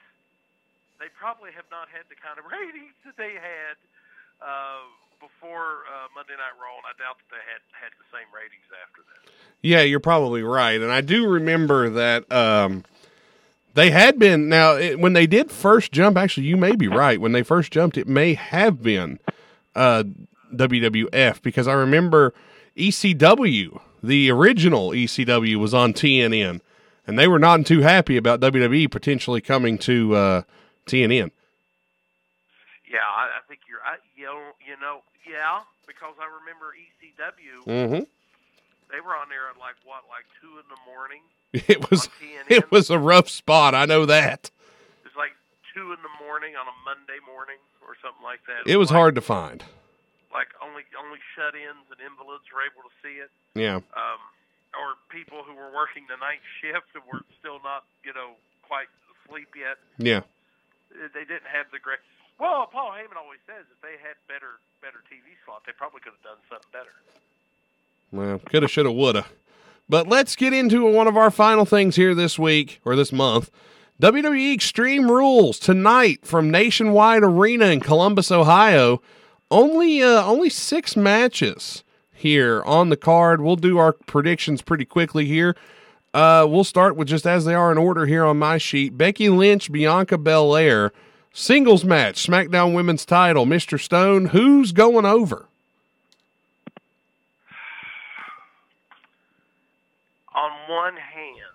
they 0.98 1.10
probably 1.14 1.54
have 1.54 1.66
not 1.70 1.86
had 1.88 2.06
the 2.10 2.18
kind 2.18 2.38
of 2.38 2.44
ratings 2.50 2.94
that 3.06 3.14
they 3.14 3.38
had 3.38 3.78
uh, 4.42 4.82
before 5.20 5.86
uh, 5.86 6.10
Monday 6.14 6.34
Night 6.34 6.54
Raw, 6.58 6.78
and 6.78 6.86
I 6.86 6.94
doubt 6.98 7.18
that 7.18 7.30
they 7.30 7.44
had 7.46 7.62
had 7.74 7.92
the 7.98 8.08
same 8.10 8.26
ratings 8.34 8.66
after 8.74 9.02
that. 9.06 9.30
Yeah, 9.62 9.82
you're 9.82 10.00
probably 10.00 10.42
right. 10.42 10.80
And 10.80 10.92
I 10.92 11.00
do 11.00 11.26
remember 11.26 11.90
that 11.90 12.30
um, 12.30 12.84
they 13.74 13.90
had 13.90 14.18
been 14.18 14.48
now 14.48 14.76
it, 14.76 14.98
when 14.98 15.12
they 15.12 15.26
did 15.26 15.50
first 15.50 15.92
jump. 15.92 16.16
Actually, 16.16 16.46
you 16.46 16.56
may 16.56 16.76
be 16.76 16.88
right. 16.88 17.20
When 17.20 17.32
they 17.32 17.42
first 17.42 17.72
jumped, 17.72 17.96
it 17.96 18.06
may 18.06 18.34
have 18.34 18.82
been 18.82 19.18
uh, 19.74 20.04
WWF 20.54 21.42
because 21.42 21.68
I 21.68 21.72
remember 21.72 22.34
ECW, 22.78 23.80
the 24.02 24.30
original 24.30 24.90
ECW, 24.90 25.56
was 25.56 25.74
on 25.74 25.92
TNN, 25.92 26.60
and 27.06 27.18
they 27.18 27.26
were 27.26 27.38
not 27.38 27.66
too 27.66 27.80
happy 27.80 28.16
about 28.16 28.40
WWE 28.40 28.90
potentially 28.90 29.40
coming 29.40 29.76
to 29.78 30.14
uh, 30.14 30.42
TNN. 30.86 31.30
Yeah, 32.90 33.04
I, 33.04 33.24
I 33.24 33.40
think 33.48 33.60
you're. 33.68 33.80
I, 33.84 33.96
you 34.16 34.24
know, 34.24 34.40
you 34.66 34.80
know, 34.80 35.02
yeah, 35.28 35.60
because 35.86 36.14
I 36.20 36.26
remember 36.40 36.72
ECW. 36.72 37.66
Mm-hmm. 37.66 38.04
They 38.90 39.00
were 39.00 39.14
on 39.14 39.28
there 39.28 39.50
at 39.50 39.58
like 39.58 39.74
what, 39.84 40.04
like 40.08 40.24
two 40.40 40.56
in 40.58 40.64
the 40.70 40.80
morning. 40.86 41.20
It 41.52 41.90
was 41.90 42.10
it 42.48 42.70
was 42.70 42.90
a 42.90 42.98
rough 42.98 43.28
spot. 43.28 43.74
I 43.74 43.86
know 43.86 44.04
that. 44.04 44.50
It 45.02 45.08
was 45.08 45.16
like 45.16 45.32
two 45.74 45.92
in 45.92 45.98
the 46.02 46.24
morning 46.24 46.54
on 46.56 46.66
a 46.66 46.76
Monday 46.84 47.18
morning 47.26 47.56
or 47.80 47.96
something 48.02 48.22
like 48.22 48.40
that. 48.46 48.70
It 48.70 48.76
was 48.76 48.90
like, 48.90 48.96
hard 48.96 49.14
to 49.14 49.22
find. 49.22 49.64
Like 50.32 50.52
only 50.60 50.84
only 50.98 51.18
shut-ins 51.34 51.88
and 51.88 52.00
invalids 52.04 52.44
were 52.52 52.60
able 52.62 52.84
to 52.84 52.92
see 53.00 53.16
it. 53.20 53.30
Yeah. 53.56 53.80
um, 53.96 54.20
or 54.76 55.00
people 55.08 55.40
who 55.42 55.56
were 55.56 55.72
working 55.72 56.04
the 56.12 56.20
night 56.20 56.44
shift 56.60 56.92
and 56.92 57.02
were 57.08 57.24
still 57.40 57.56
not, 57.64 57.88
you 58.04 58.12
know, 58.12 58.36
quite 58.68 58.92
asleep 59.24 59.48
yet. 59.56 59.80
Yeah. 59.96 60.20
They 60.92 61.24
didn't 61.24 61.48
have 61.48 61.66
the 61.72 61.78
great. 61.80 61.98
Well, 62.38 62.68
Paul 62.70 62.92
Heyman 62.92 63.16
always 63.16 63.40
says 63.46 63.64
if 63.72 63.80
they 63.80 63.96
had 64.00 64.16
better 64.28 64.60
better 64.80 65.00
TV 65.08 65.36
slot, 65.44 65.62
they 65.66 65.72
probably 65.72 66.00
could 66.00 66.12
have 66.12 66.22
done 66.22 66.40
something 66.48 66.68
better. 66.72 66.92
Well, 68.12 68.38
coulda, 68.38 68.68
shoulda, 68.68 68.92
woulda. 68.92 69.26
But 69.88 70.06
let's 70.08 70.36
get 70.36 70.52
into 70.52 70.84
one 70.84 71.06
of 71.08 71.16
our 71.16 71.30
final 71.30 71.64
things 71.64 71.96
here 71.96 72.14
this 72.14 72.38
week 72.38 72.80
or 72.84 72.94
this 72.96 73.12
month. 73.12 73.50
WWE 74.00 74.54
Extreme 74.54 75.10
Rules 75.10 75.58
tonight 75.58 76.24
from 76.24 76.50
Nationwide 76.50 77.22
Arena 77.22 77.66
in 77.66 77.80
Columbus, 77.80 78.30
Ohio. 78.30 79.02
Only 79.50 80.02
uh, 80.02 80.24
only 80.24 80.50
six 80.50 80.96
matches 80.96 81.82
here 82.12 82.62
on 82.64 82.90
the 82.90 82.96
card. 82.96 83.40
We'll 83.40 83.56
do 83.56 83.78
our 83.78 83.92
predictions 83.92 84.60
pretty 84.60 84.84
quickly 84.84 85.24
here. 85.24 85.56
Uh, 86.12 86.46
we'll 86.48 86.64
start 86.64 86.96
with 86.96 87.08
just 87.08 87.26
as 87.26 87.44
they 87.44 87.54
are 87.54 87.70
in 87.70 87.78
order 87.78 88.06
here 88.06 88.24
on 88.24 88.38
my 88.38 88.58
sheet. 88.58 88.98
Becky 88.98 89.28
Lynch, 89.28 89.70
Bianca 89.70 90.18
Belair, 90.18 90.92
singles 91.32 91.84
match, 91.84 92.26
SmackDown 92.26 92.74
Women's 92.74 93.04
Title. 93.04 93.46
Mr. 93.46 93.80
Stone, 93.80 94.26
who's 94.26 94.72
going 94.72 95.06
over? 95.06 95.46
On 100.34 100.50
one 100.68 100.96
hand, 100.96 101.54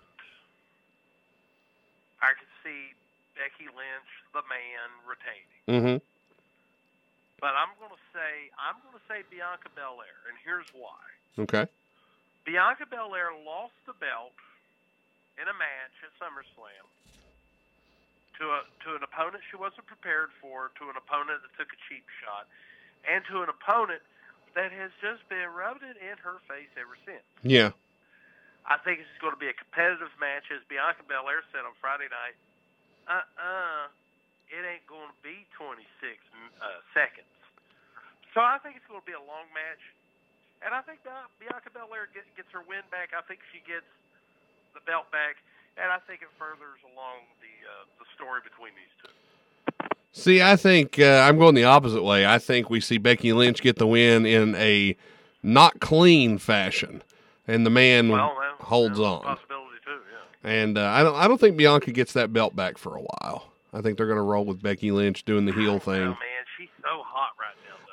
I 2.21 2.31
could 2.37 2.51
see 2.63 2.93
Becky 3.35 3.65
Lynch, 3.65 4.09
the 4.33 4.41
man, 4.49 4.89
retaining. 5.07 5.99
Mm-hmm. 5.99 6.03
But 7.43 7.59
I'm 7.59 7.75
going 7.75 7.91
to 7.91 8.03
say 8.15 8.47
I'm 8.55 8.79
going 8.87 8.95
to 8.95 9.02
say 9.13 9.21
Bianca 9.29 9.69
Belair, 9.77 10.25
and 10.25 10.33
here's 10.41 10.65
why. 10.73 10.97
Okay. 11.37 11.69
Bianca 12.49 12.89
Belair 12.89 13.29
lost 13.45 13.77
the 13.85 13.93
belt 14.01 14.33
in 15.37 15.45
a 15.45 15.53
match 15.53 15.95
at 16.01 16.09
SummerSlam 16.17 16.85
to 18.41 18.43
a 18.49 18.65
to 18.81 18.97
an 18.97 19.05
opponent 19.05 19.45
she 19.53 19.57
wasn't 19.61 19.85
prepared 19.85 20.33
for, 20.41 20.73
to 20.81 20.89
an 20.89 20.97
opponent 20.97 21.45
that 21.45 21.53
took 21.53 21.69
a 21.69 21.79
cheap 21.85 22.03
shot, 22.25 22.49
and 23.05 23.21
to 23.29 23.45
an 23.45 23.49
opponent 23.53 24.01
that 24.57 24.73
has 24.73 24.89
just 24.97 25.21
been 25.29 25.45
rubbed 25.53 25.85
it 25.85 25.97
in 26.01 26.17
her 26.25 26.41
face 26.49 26.69
ever 26.73 26.97
since. 27.05 27.25
Yeah. 27.45 27.77
I 28.65 28.79
think 28.81 29.03
it's 29.03 29.19
going 29.19 29.35
to 29.35 29.41
be 29.41 29.51
a 29.51 29.57
competitive 29.57 30.13
match, 30.17 30.47
as 30.49 30.63
Bianca 30.71 31.03
Belair 31.03 31.43
said 31.51 31.67
on 31.67 31.75
Friday 31.83 32.07
night. 32.07 32.37
Uh-uh, 33.03 33.91
it 34.47 34.63
ain't 34.63 34.87
going 34.87 35.11
to 35.11 35.19
be 35.19 35.43
26 35.59 35.83
uh, 36.63 36.79
seconds. 36.95 37.32
So 38.33 38.41
I 38.41 38.57
think 38.65 38.75
it's 38.75 38.85
going 38.89 39.01
to 39.01 39.05
be 39.05 39.13
a 39.13 39.21
long 39.21 39.45
match, 39.53 39.83
and 40.65 40.73
I 40.73 40.81
think 40.81 41.05
Bianca 41.39 41.69
Belair 41.69 42.09
gets, 42.13 42.25
gets 42.35 42.49
her 42.51 42.65
win 42.67 42.81
back. 42.89 43.13
I 43.13 43.21
think 43.29 43.39
she 43.53 43.61
gets 43.61 43.85
the 44.73 44.81
belt 44.89 45.11
back, 45.13 45.37
and 45.77 45.93
I 45.93 46.01
think 46.09 46.21
it 46.25 46.33
furthers 46.37 46.81
along 46.93 47.29
the 47.41 47.53
uh, 47.69 47.85
the 48.01 48.07
story 48.17 48.41
between 48.41 48.73
these 48.73 48.93
two. 49.01 49.13
See, 50.13 50.41
I 50.41 50.55
think 50.55 50.99
uh, 50.99 51.25
I'm 51.27 51.37
going 51.37 51.55
the 51.55 51.63
opposite 51.65 52.03
way. 52.03 52.25
I 52.25 52.37
think 52.39 52.69
we 52.69 52.81
see 52.81 52.97
Becky 52.97 53.33
Lynch 53.33 53.61
get 53.61 53.77
the 53.77 53.87
win 53.87 54.25
in 54.25 54.55
a 54.55 54.95
not 55.43 55.79
clean 55.79 56.37
fashion, 56.37 57.03
and 57.47 57.65
the 57.65 57.69
man 57.69 58.09
Well, 58.09 58.33
holds 58.59 58.99
on. 58.99 59.21
Possibility 59.23 59.77
too, 59.85 59.91
yeah. 60.43 60.49
And 60.51 60.77
uh, 60.77 60.85
I 60.89 61.03
don't, 61.03 61.15
I 61.15 61.27
don't 61.27 61.39
think 61.39 61.57
Bianca 61.57 61.91
gets 61.91 62.13
that 62.13 62.33
belt 62.33 62.55
back 62.55 62.77
for 62.77 62.95
a 62.95 63.01
while. 63.01 63.51
I 63.73 63.81
think 63.81 63.97
they're 63.97 64.07
going 64.07 64.17
to 64.17 64.23
roll 64.23 64.45
with 64.45 64.61
Becky 64.61 64.91
Lynch 64.91 65.25
doing 65.25 65.45
the 65.45 65.51
heel 65.53 65.79
thing. 65.79 66.01
Oh 66.01 66.09
man, 66.09 66.17
she's 66.57 66.69
so 66.81 67.01
hot 67.03 67.03
right 67.03 67.11
now. 67.11 67.12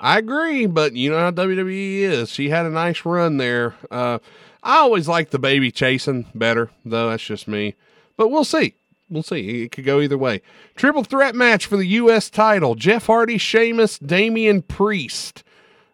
I 0.00 0.18
agree, 0.18 0.66
but 0.66 0.94
you 0.94 1.10
know 1.10 1.18
how 1.18 1.30
WWE 1.30 1.98
is. 2.00 2.30
She 2.30 2.48
had 2.48 2.64
a 2.64 2.70
nice 2.70 3.04
run 3.04 3.36
there. 3.36 3.74
Uh, 3.90 4.18
I 4.62 4.78
always 4.78 5.06
like 5.06 5.30
the 5.30 5.38
baby 5.38 5.70
chasing 5.70 6.26
better, 6.34 6.70
though. 6.84 7.10
That's 7.10 7.22
just 7.22 7.46
me. 7.46 7.74
But 8.16 8.28
we'll 8.30 8.44
see. 8.44 8.74
We'll 9.10 9.22
see. 9.22 9.64
It 9.64 9.72
could 9.72 9.84
go 9.84 10.00
either 10.00 10.16
way. 10.16 10.40
Triple 10.74 11.04
threat 11.04 11.34
match 11.34 11.66
for 11.66 11.76
the 11.76 11.86
U.S. 11.86 12.30
title: 12.30 12.74
Jeff 12.74 13.06
Hardy, 13.06 13.36
Sheamus, 13.36 13.98
Damian 13.98 14.62
Priest. 14.62 15.44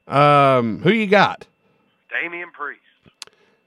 Um, 0.06 0.80
who 0.82 0.92
you 0.92 1.08
got? 1.08 1.46
Damian 2.10 2.50
Priest. 2.52 2.80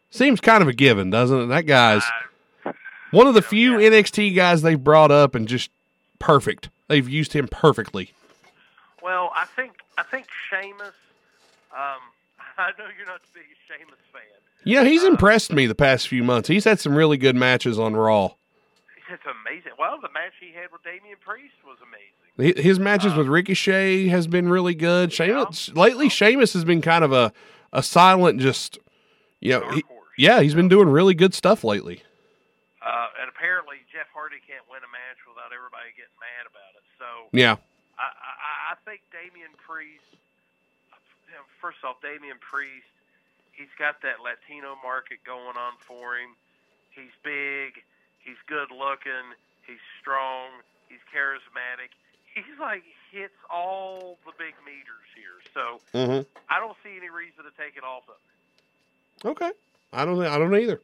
Seems 0.10 0.40
kind 0.40 0.62
of 0.62 0.70
a 0.70 0.74
given, 0.74 1.10
doesn't 1.10 1.42
it? 1.42 1.46
That 1.48 1.66
guy's 1.66 2.04
one 3.12 3.28
of 3.28 3.34
the 3.34 3.42
few 3.42 3.74
NXT 3.74 4.36
guys 4.36 4.62
they've 4.62 4.82
brought 4.82 5.12
up 5.12 5.36
and 5.36 5.48
just 5.48 5.70
perfect. 6.18 6.70
They've 6.88 7.08
used 7.08 7.34
him 7.34 7.48
perfectly. 7.48 8.14
Well, 9.10 9.32
I 9.36 9.46
think 9.46 9.72
I 9.98 10.04
think 10.04 10.28
Sheamus. 10.52 10.94
Um, 11.72 11.98
I 12.60 12.70
know 12.78 12.86
you're 12.96 13.08
not 13.08 13.22
the 13.24 13.40
biggest 13.40 13.60
Sheamus 13.68 13.98
fan. 14.14 14.22
Yeah, 14.66 14.84
he's 14.84 15.04
impressed 15.04 15.52
me 15.52 15.66
the 15.66 15.74
past 15.74 16.08
few 16.08 16.24
months. 16.24 16.48
He's 16.48 16.64
had 16.64 16.80
some 16.80 16.94
really 16.94 17.18
good 17.18 17.36
matches 17.36 17.80
on 17.80 17.96
Raw. 17.96 18.36
It's 19.12 19.24
amazing. 19.26 19.72
Well, 19.80 20.00
the 20.00 20.10
match 20.14 20.34
he 20.40 20.54
had 20.54 20.72
with 20.72 20.84
Damian 20.84 21.18
Priest 21.26 21.56
was 21.66 21.78
amazing. 21.82 22.62
His 22.64 22.78
matches 22.78 23.16
with 23.16 23.26
Ricochet 23.26 24.10
has 24.10 24.28
been 24.28 24.48
really 24.48 24.76
good. 24.76 25.12
Sheamus 25.12 25.70
lately, 25.70 26.08
Sheamus 26.08 26.54
has 26.54 26.64
been 26.64 26.84
kind 26.84 27.04
of 27.04 27.12
a 27.12 27.34
a 27.74 27.82
silent, 27.82 28.40
just 28.40 28.78
you 29.40 29.60
know, 29.60 29.72
he, 29.72 29.84
yeah, 30.20 30.42
he's 30.42 30.54
been 30.54 30.70
doing 30.70 30.88
really 30.88 31.16
good 31.16 31.34
stuff 31.34 31.64
lately. 31.64 32.04
Uh, 32.86 33.08
and 33.20 33.28
apparently, 33.28 33.78
Jeff 33.92 34.06
Hardy 34.14 34.38
can't 34.48 34.70
win 34.70 34.82
a 34.86 34.92
match 34.94 35.18
without 35.28 35.50
everybody 35.52 35.90
getting 35.98 36.14
mad 36.22 36.46
about 36.46 36.78
it. 36.78 36.84
So, 37.00 37.06
Yeah, 37.34 37.56
think 38.90 39.02
Damian 39.14 39.54
Priest. 39.62 40.10
you 41.30 41.38
know, 41.38 41.46
First 41.62 41.78
off, 41.86 42.02
Damian 42.02 42.42
Priest, 42.42 42.90
he's 43.54 43.70
got 43.78 44.02
that 44.02 44.18
Latino 44.26 44.74
market 44.82 45.22
going 45.22 45.54
on 45.58 45.78
for 45.86 46.18
him. 46.18 46.34
He's 46.90 47.14
big. 47.22 47.86
He's 48.18 48.40
good 48.50 48.74
looking. 48.74 49.38
He's 49.70 49.82
strong. 50.02 50.50
He's 50.90 51.04
charismatic. 51.14 51.94
He's 52.34 52.58
like 52.60 52.82
hits 53.12 53.38
all 53.50 54.18
the 54.26 54.34
big 54.38 54.54
meters 54.66 55.06
here. 55.14 55.38
So 55.54 55.80
Mhm. 55.94 56.26
I 56.50 56.60
don't 56.60 56.78
see 56.84 56.98
any 56.98 57.10
reason 57.10 57.44
to 57.46 57.52
take 57.62 57.78
it 57.78 57.84
off 57.84 58.04
of 58.10 58.16
him. 58.18 59.32
okay. 59.32 59.52
I 59.94 60.06
don't, 60.06 60.22
I 60.24 60.38
don't 60.38 60.56
either. 60.56 60.82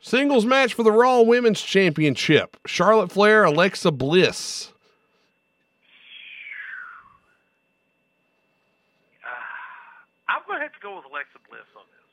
Singles 0.00 0.44
match 0.46 0.72
for 0.74 0.82
the 0.82 0.92
Raw 0.92 1.20
Women's 1.22 1.60
Championship: 1.60 2.56
Charlotte 2.66 3.10
Flair, 3.12 3.44
Alexa 3.44 3.92
Bliss. 3.92 4.72
I'm 10.28 10.42
going 10.46 10.57
to 10.57 10.57
have 10.68 10.76
to 10.76 10.84
go 10.84 11.00
with 11.00 11.08
Alexa 11.08 11.40
Bliss 11.48 11.64
on 11.72 11.88
this. 11.88 12.08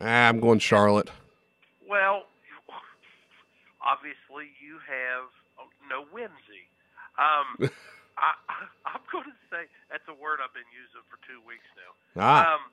Ah, 0.00 0.32
I'm 0.32 0.40
going 0.40 0.64
Charlotte. 0.64 1.12
Well, 1.84 2.24
obviously 3.84 4.48
you 4.64 4.80
have 4.88 5.28
oh, 5.60 5.68
no 5.92 6.08
whimsy. 6.08 6.64
Um, 7.20 7.68
I, 8.16 8.32
I'm 8.88 9.04
going 9.12 9.28
to 9.28 9.36
say 9.52 9.68
that's 9.92 10.08
a 10.08 10.16
word 10.16 10.40
I've 10.40 10.56
been 10.56 10.68
using 10.72 11.04
for 11.12 11.20
two 11.28 11.44
weeks 11.44 11.68
now. 11.76 11.92
Ah. 12.16 12.56
Um, 12.56 12.64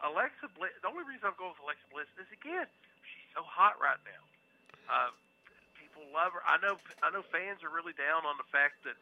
Alexa 0.00 0.48
Bliss. 0.56 0.72
The 0.80 0.88
only 0.88 1.04
reason 1.04 1.28
I'm 1.28 1.36
going 1.36 1.52
with 1.52 1.60
Alexa 1.68 1.84
Bliss 1.92 2.08
is 2.16 2.30
again, 2.32 2.64
she's 3.04 3.28
so 3.36 3.44
hot 3.44 3.76
right 3.76 4.00
now. 4.08 4.22
Uh, 4.88 5.12
people 5.76 6.08
love 6.08 6.32
her. 6.32 6.40
I 6.48 6.56
know. 6.64 6.80
I 7.04 7.12
know 7.12 7.20
fans 7.28 7.60
are 7.60 7.68
really 7.68 7.92
down 8.00 8.24
on 8.24 8.40
the 8.40 8.48
fact 8.48 8.80
that 8.88 8.96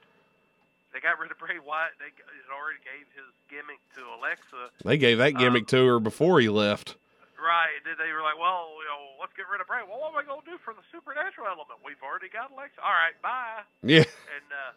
they 0.97 1.05
got 1.05 1.21
rid 1.21 1.29
of 1.29 1.37
Bray 1.37 1.61
Wyatt. 1.61 1.93
They 2.01 2.09
already 2.49 2.81
gave 2.81 3.05
his 3.13 3.29
gimmick 3.53 3.85
to 4.01 4.03
Alexa. 4.17 4.73
They 4.81 4.97
gave 4.97 5.21
that 5.21 5.37
gimmick 5.37 5.69
to 5.77 5.85
her 5.85 6.01
before 6.01 6.41
he 6.41 6.49
left. 6.49 6.97
Right. 7.37 7.77
Then 7.85 8.01
they 8.01 8.17
were 8.17 8.25
like, 8.25 8.41
well, 8.41 8.81
you 8.81 8.89
know, 8.89 9.21
let's 9.21 9.37
get 9.37 9.45
rid 9.45 9.61
of 9.61 9.69
Bray. 9.69 9.85
Well, 9.85 10.01
what 10.01 10.17
am 10.17 10.19
I 10.19 10.25
going 10.25 10.41
to 10.41 10.49
do 10.49 10.57
for 10.65 10.73
the 10.73 10.81
supernatural 10.89 11.53
element? 11.53 11.85
We've 11.85 12.01
already 12.01 12.33
got 12.33 12.49
Alexa. 12.49 12.81
All 12.81 12.97
right, 12.97 13.13
bye. 13.21 13.69
Yeah. 13.85 14.09
And 14.09 14.49
uh, 14.49 14.73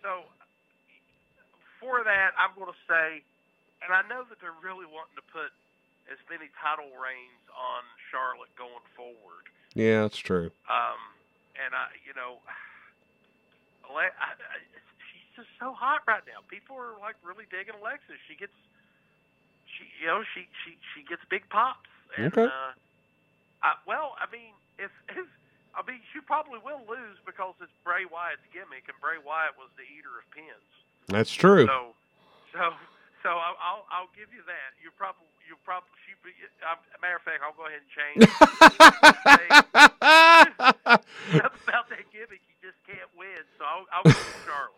so 0.00 0.24
for 1.76 2.00
that, 2.00 2.32
I'm 2.40 2.56
going 2.56 2.72
to 2.72 2.80
say, 2.88 3.20
and 3.84 3.92
I 3.92 4.00
know 4.08 4.24
that 4.24 4.40
they're 4.40 4.56
really 4.64 4.88
wanting 4.88 5.20
to 5.20 5.26
put 5.28 5.52
as 6.08 6.16
many 6.32 6.48
title 6.56 6.88
reigns 6.96 7.44
on 7.52 7.84
Charlotte 8.08 8.56
going 8.56 8.88
forward. 8.96 9.44
Yeah, 9.76 10.08
that's 10.08 10.16
true. 10.16 10.48
Um, 10.64 10.96
and 11.60 11.76
I, 11.76 11.92
you 12.08 12.16
know, 12.16 12.40
I, 13.92 14.08
I, 14.16 14.32
just 15.38 15.54
so 15.62 15.70
hot 15.70 16.02
right 16.10 16.26
now. 16.26 16.42
People 16.50 16.74
are 16.74 16.98
like 16.98 17.14
really 17.22 17.46
digging 17.46 17.78
Alexa. 17.78 18.10
She 18.26 18.34
gets, 18.34 18.58
she, 19.70 19.86
you 20.02 20.10
know, 20.10 20.26
she 20.34 20.50
she 20.66 20.74
she 20.90 21.06
gets 21.06 21.22
big 21.30 21.46
pops. 21.46 21.86
And, 22.18 22.34
Okay. 22.34 22.50
Uh, 22.50 22.74
I, 23.62 23.78
well, 23.86 24.18
I 24.18 24.26
mean, 24.34 24.50
if 24.82 24.90
if 25.14 25.26
I 25.78 25.86
mean, 25.86 26.02
she 26.10 26.18
probably 26.18 26.58
will 26.58 26.82
lose 26.90 27.22
because 27.22 27.54
it's 27.62 27.70
Bray 27.86 28.02
Wyatt's 28.02 28.42
gimmick, 28.50 28.90
and 28.90 28.98
Bray 28.98 29.22
Wyatt 29.22 29.54
was 29.54 29.70
the 29.78 29.86
eater 29.86 30.18
of 30.18 30.26
pins. 30.34 30.66
That's 31.06 31.30
true. 31.30 31.66
So, 31.70 31.94
so, 32.50 32.74
so 33.22 33.30
I'll 33.38 33.58
I'll, 33.62 33.84
I'll 33.94 34.10
give 34.18 34.34
you 34.34 34.42
that. 34.50 34.74
You 34.82 34.90
probably 34.98 35.30
you 35.46 35.54
probably 35.62 35.94
she. 36.02 36.18
Matter 36.98 37.22
of 37.22 37.22
fact, 37.22 37.42
I'll 37.46 37.54
go 37.54 37.66
ahead 37.70 37.82
and 37.86 37.90
change. 37.94 38.26
Something 38.26 39.54
about 41.66 41.86
that 41.90 42.04
gimmick, 42.10 42.42
you 42.46 42.56
just 42.62 42.78
can't 42.86 43.10
win. 43.16 43.38
So 43.58 43.62
I'll, 43.64 43.86
I'll 43.94 44.02
go 44.06 44.10
with 44.18 44.42
Charlotte. 44.46 44.77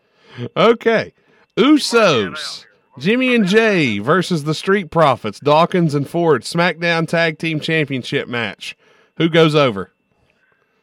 Okay. 0.55 1.13
Usos. 1.57 2.65
Jimmy 2.99 3.33
and 3.33 3.47
Jay 3.47 3.99
versus 3.99 4.43
the 4.43 4.53
Street 4.53 4.91
Profits, 4.91 5.39
Dawkins 5.39 5.95
and 5.95 6.07
Ford, 6.07 6.43
SmackDown 6.43 7.07
Tag 7.07 7.39
Team 7.39 7.59
Championship 7.59 8.27
match. 8.27 8.75
Who 9.17 9.29
goes 9.29 9.55
over? 9.55 9.91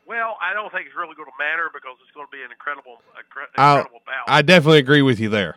Well, 0.09 0.39
I 0.41 0.55
don't 0.57 0.73
think 0.73 0.87
it's 0.89 0.97
really 0.97 1.15
going 1.15 1.29
to 1.29 1.37
matter 1.39 1.69
because 1.69 2.01
it's 2.01 2.11
going 2.17 2.27
to 2.27 2.33
be 2.33 2.41
an 2.43 2.51
incredible, 2.51 3.03
incredible 3.21 4.01
bout. 4.09 4.25
I 4.27 4.41
definitely 4.41 4.79
agree 4.81 5.03
with 5.03 5.21
you 5.21 5.29
there. 5.29 5.57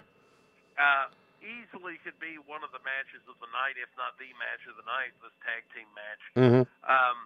uh, 0.78 1.08
easily 1.40 1.96
could 2.04 2.20
be 2.20 2.36
one 2.52 2.64
of 2.68 2.72
the 2.76 2.84
matches 2.84 3.24
of 3.32 3.40
the 3.40 3.48
night, 3.56 3.80
if 3.80 3.88
not 3.96 4.20
the 4.20 4.28
match 4.36 4.60
of 4.68 4.76
the 4.76 4.84
night. 4.84 5.16
This 5.24 5.32
tag 5.48 5.64
team 5.72 5.88
match. 5.96 6.24
Mhm. 6.36 6.64
Um, 6.84 7.18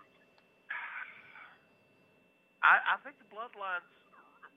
I, 2.62 2.94
I 2.94 2.96
think 3.04 3.18
the 3.18 3.26
Bloodline's 3.34 3.90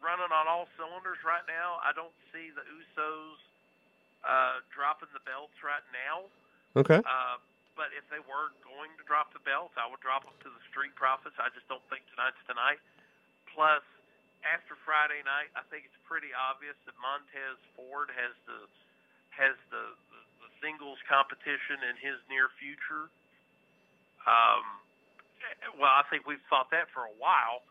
running 0.02 0.30
on 0.30 0.44
all 0.46 0.70
cylinders 0.78 1.18
right 1.26 1.44
now. 1.46 1.82
I 1.82 1.92
don't 1.92 2.14
see 2.30 2.50
the 2.54 2.62
Usos 2.62 3.38
uh, 4.22 4.62
dropping 4.70 5.10
the 5.14 5.22
belts 5.26 5.54
right 5.62 5.84
now. 5.94 6.26
Okay. 6.78 7.00
Uh, 7.02 7.36
but 7.78 7.94
if 7.94 8.02
they 8.10 8.18
were 8.26 8.50
going 8.66 8.90
to 8.98 9.04
drop 9.06 9.30
the 9.30 9.42
belts, 9.46 9.78
I 9.78 9.86
would 9.86 10.02
drop 10.02 10.26
them 10.26 10.34
to 10.42 10.50
the 10.50 10.62
Street 10.66 10.98
Profits. 10.98 11.38
I 11.38 11.46
just 11.54 11.70
don't 11.70 11.84
think 11.86 12.02
tonight's 12.10 12.42
tonight. 12.50 12.82
Plus, 13.54 13.86
after 14.42 14.74
Friday 14.82 15.22
night, 15.22 15.50
I 15.54 15.62
think 15.70 15.86
it's 15.86 16.02
pretty 16.06 16.34
obvious 16.34 16.74
that 16.86 16.94
Montez 16.98 17.58
Ford 17.78 18.10
has 18.14 18.34
the 18.50 18.66
has 19.38 19.54
the, 19.70 19.94
the, 20.10 20.20
the 20.42 20.50
singles 20.58 20.98
competition 21.06 21.78
in 21.86 21.94
his 22.02 22.18
near 22.26 22.50
future. 22.58 23.06
Um, 24.26 24.66
well, 25.78 25.94
I 25.94 26.02
think 26.10 26.26
we've 26.26 26.42
thought 26.50 26.74
that 26.74 26.90
for 26.90 27.06
a 27.06 27.16
while, 27.22 27.62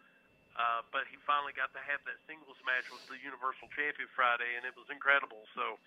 uh, 0.58 0.82
but 0.92 1.06
he 1.08 1.16
finally 1.24 1.54
got 1.54 1.72
to 1.78 1.82
have 1.86 2.02
that 2.10 2.18
singles 2.26 2.58
match 2.66 2.90
with 2.90 3.06
the 3.08 3.18
Universal 3.22 3.70
Champion 3.78 4.10
Friday, 4.12 4.58
and 4.58 4.66
it 4.66 4.74
was 4.74 4.90
incredible. 4.90 5.46
So 5.54 5.78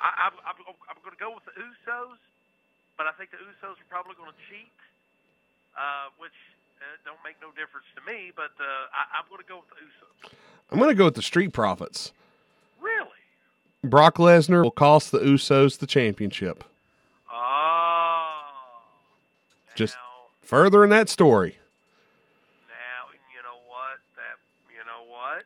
I, 0.00 0.30
I'm, 0.30 0.34
I'm, 0.46 0.56
I'm 0.88 0.98
going 1.02 1.14
to 1.14 1.20
go 1.20 1.34
with 1.34 1.44
the 1.44 1.54
Usos, 1.58 2.18
but 2.96 3.06
I 3.06 3.12
think 3.18 3.30
the 3.34 3.42
Usos 3.42 3.76
are 3.78 3.90
probably 3.90 4.14
going 4.14 4.30
to 4.30 4.40
cheat, 4.50 4.70
uh, 5.74 6.10
which 6.18 6.34
uh, 6.80 6.84
don't 7.04 7.20
make 7.26 7.36
no 7.42 7.50
difference 7.58 7.86
to 7.98 8.02
me. 8.06 8.30
But 8.34 8.54
uh, 8.58 8.64
I, 8.94 9.18
I'm 9.18 9.26
going 9.28 9.42
to 9.42 9.48
go 9.50 9.62
with 9.62 9.70
the 9.74 9.82
Usos. 9.82 10.34
I'm 10.70 10.78
going 10.78 10.90
to 10.90 10.98
go 10.98 11.06
with 11.06 11.18
the 11.18 11.22
Street 11.26 11.52
Profits. 11.52 12.12
Really? 12.80 13.20
Brock 13.82 14.16
Lesnar 14.16 14.62
will 14.62 14.70
cost 14.70 15.12
the 15.12 15.20
Usos 15.20 15.78
the 15.78 15.86
championship. 15.86 16.64
Oh, 17.30 18.40
Just 19.74 19.96
furthering 20.42 20.90
that 20.90 21.08
story. 21.08 21.58
now 22.70 23.10
you 23.34 23.42
know 23.42 23.58
what? 23.68 23.98
That 24.16 24.38
you 24.72 24.80
know 24.86 25.04
what? 25.10 25.44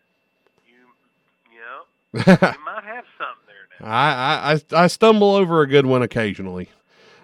You, 2.14 2.22
might 2.64 2.84
have 2.84 3.04
something 3.18 3.46
there. 3.46 3.86
I, 3.88 4.52
I 4.52 4.52
I 4.54 4.84
I 4.84 4.86
stumble 4.86 5.34
over 5.34 5.60
a 5.62 5.66
good 5.66 5.86
one 5.86 6.02
occasionally. 6.02 6.68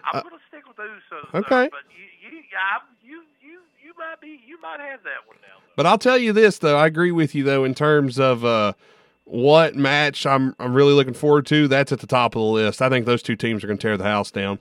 I'm 0.05 0.19
Uh, 0.19 0.23
going 0.23 0.35
to 0.35 0.41
stick 0.49 0.69
with 0.69 0.77
Usos. 0.77 1.33
though, 1.33 1.39
okay. 1.41 1.69
but 1.71 1.81
you, 1.91 2.05
you, 2.31 2.43
yeah, 2.53 2.79
you, 3.03 3.23
you, 3.43 3.61
you 3.83 3.93
might 3.99 4.21
be, 4.21 4.41
you 4.47 4.61
might 4.61 4.79
have 4.81 5.03
that 5.05 5.27
one 5.27 5.37
now. 5.43 5.63
But 5.77 5.87
I'll 5.87 5.99
tell 5.99 6.19
you 6.19 6.33
this 6.33 6.59
though, 6.59 6.77
I 6.77 6.87
agree 6.87 7.11
with 7.13 7.35
you 7.35 7.43
though 7.45 7.65
in 7.65 7.75
terms 7.75 8.19
of 8.19 8.45
uh, 8.45 8.75
what 9.25 9.75
match 9.75 10.27
I'm 10.27 10.55
I'm 10.61 10.75
really 10.75 10.93
looking 10.93 11.15
forward 11.15 11.47
to. 11.47 11.67
That's 11.67 11.91
at 11.93 12.01
the 12.01 12.07
top 12.07 12.37
of 12.37 12.41
the 12.41 12.47
list. 12.47 12.83
I 12.83 12.89
think 12.91 13.07
those 13.07 13.23
two 13.23 13.37
teams 13.37 13.65
are 13.65 13.67
going 13.67 13.79
to 13.79 13.83
tear 13.83 13.97
the 13.97 14.05
house 14.05 14.31
down. 14.31 14.59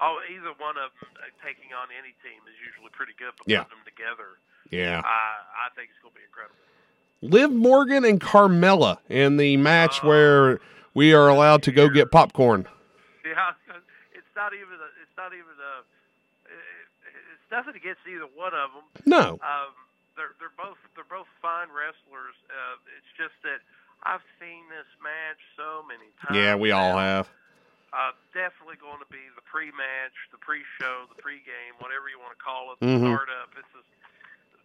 Oh, 0.00 0.18
either 0.30 0.52
one 0.58 0.76
of 0.76 0.92
them 1.00 1.08
uh, 1.16 1.28
taking 1.44 1.72
on 1.72 1.88
any 1.98 2.12
team 2.22 2.40
is 2.46 2.54
usually 2.64 2.90
pretty 2.92 3.12
good, 3.18 3.32
but 3.38 3.48
Yeah. 3.48 3.64
putting 3.64 3.78
them 3.78 3.84
together, 3.88 4.36
Yeah. 4.70 5.00
I, 5.04 5.66
I 5.66 5.74
think 5.74 5.88
it's 5.92 5.98
going 6.04 6.12
to 6.14 6.18
be 6.20 6.24
incredible. 6.24 6.56
Liv 7.22 7.50
Morgan 7.52 8.04
and 8.04 8.20
Carmella 8.20 8.98
in 9.08 9.36
the 9.36 9.56
match 9.58 10.02
where 10.02 10.60
we 10.94 11.12
are 11.12 11.28
allowed 11.28 11.62
to 11.64 11.72
go 11.72 11.88
get 11.88 12.10
popcorn. 12.10 12.66
Yeah, 13.24 13.52
it's 14.14 14.32
not 14.36 14.54
even, 14.54 14.74
a, 14.80 14.88
it's 15.02 15.16
not 15.16 15.32
even 15.32 15.52
a, 15.60 15.72
it's 16.48 17.50
nothing 17.52 17.76
against 17.76 18.00
either 18.08 18.26
one 18.34 18.54
of 18.54 18.70
them. 18.72 18.84
No. 19.04 19.38
Um, 19.44 19.72
they're 20.16 20.32
they're 20.40 20.56
both 20.56 20.76
they're 20.96 21.08
both 21.08 21.28
fine 21.40 21.68
wrestlers. 21.72 22.36
Uh, 22.48 22.76
it's 22.96 23.08
just 23.16 23.36
that 23.44 23.60
I've 24.04 24.24
seen 24.40 24.64
this 24.72 24.88
match 25.00 25.40
so 25.56 25.84
many 25.86 26.08
times. 26.24 26.36
Yeah, 26.36 26.56
we 26.56 26.72
all 26.72 26.96
have. 26.96 27.28
Uh, 27.92 28.14
definitely 28.32 28.78
going 28.78 29.02
to 29.02 29.10
be 29.10 29.18
the 29.34 29.42
pre-match, 29.50 30.14
the 30.30 30.38
pre-show, 30.38 31.10
the 31.10 31.18
pre-game, 31.18 31.74
whatever 31.82 32.06
you 32.06 32.22
want 32.22 32.30
to 32.30 32.38
call 32.38 32.70
it, 32.70 32.78
Mhm. 32.78 33.02
startup. 33.02 33.50
This 33.58 33.66
is 33.74 33.82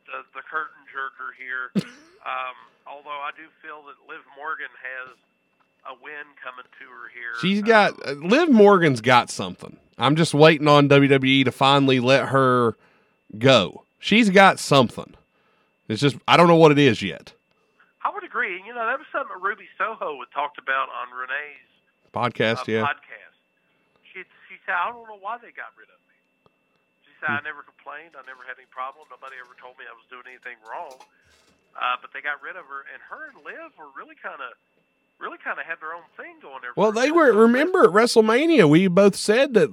the, 0.06 0.24
the 0.34 0.44
curtain 0.46 0.82
jerker 0.90 1.34
here. 1.38 1.72
um, 2.26 2.56
although 2.88 3.10
I 3.10 3.32
do 3.36 3.46
feel 3.62 3.84
that 3.90 3.98
Liv 4.08 4.22
Morgan 4.38 4.72
has 4.82 5.18
a 5.86 5.94
win 6.02 6.26
coming 6.42 6.66
to 6.66 6.86
her 6.86 7.10
here. 7.14 7.34
She's 7.42 7.62
got 7.62 7.94
uh, 8.06 8.14
Liv 8.14 8.50
Morgan's 8.50 9.02
got 9.02 9.30
something. 9.30 9.78
I'm 9.98 10.16
just 10.16 10.34
waiting 10.34 10.68
on 10.68 10.90
WWE 10.90 11.46
to 11.46 11.52
finally 11.52 12.00
let 12.00 12.30
her 12.30 12.76
go. 13.38 13.84
She's 14.00 14.30
got 14.30 14.60
something. 14.60 15.14
It's 15.88 16.02
just 16.02 16.18
I 16.28 16.38
don't 16.38 16.48
know 16.48 16.56
what 16.56 16.72
it 16.72 16.80
is 16.80 17.02
yet. 17.02 17.34
I 18.06 18.14
would 18.14 18.24
agree. 18.24 18.58
And, 18.58 18.66
you 18.66 18.74
know, 18.74 18.86
that 18.86 19.02
was 19.02 19.10
something 19.12 19.34
that 19.34 19.42
Ruby 19.42 19.66
Soho 19.78 20.22
had 20.22 20.30
talked 20.30 20.62
about 20.62 20.94
on 20.94 21.10
Renee's 21.10 21.66
Podcast, 22.14 22.70
uh, 22.70 22.72
yeah. 22.72 22.86
podcast. 22.86 23.34
She 24.14 24.22
she 24.46 24.62
said, 24.66 24.78
I 24.78 24.94
don't 24.94 25.10
know 25.10 25.18
why 25.18 25.42
they 25.42 25.50
got 25.50 25.74
rid 25.74 25.90
of 25.90 25.98
me. 26.05 26.05
She 26.05 26.05
said, 27.20 27.30
I 27.30 27.42
never 27.44 27.64
complained. 27.64 28.16
I 28.18 28.24
never 28.28 28.44
had 28.46 28.58
any 28.58 28.70
problem. 28.72 29.08
Nobody 29.12 29.36
ever 29.40 29.56
told 29.60 29.78
me 29.78 29.86
I 29.88 29.94
was 29.96 30.06
doing 30.10 30.26
anything 30.28 30.58
wrong. 30.66 30.96
Uh, 31.76 31.96
but 32.00 32.12
they 32.14 32.22
got 32.22 32.40
rid 32.42 32.56
of 32.56 32.66
her, 32.66 32.88
and 32.92 33.02
her 33.12 33.30
and 33.30 33.44
Liv 33.44 33.76
were 33.78 33.92
really 33.98 34.16
kind 34.16 34.40
of, 34.40 34.56
really 35.20 35.38
kind 35.38 35.60
of 35.60 35.66
had 35.66 35.80
their 35.82 35.94
own 35.94 36.08
thing 36.16 36.40
going 36.42 36.62
there. 36.62 36.72
Well, 36.76 36.92
they 36.92 37.12
were 37.12 37.34
remember 37.34 37.84
at 37.84 37.90
WrestleMania 37.92 38.70
we 38.70 38.88
both 38.88 39.16
said 39.16 39.54
that 39.56 39.70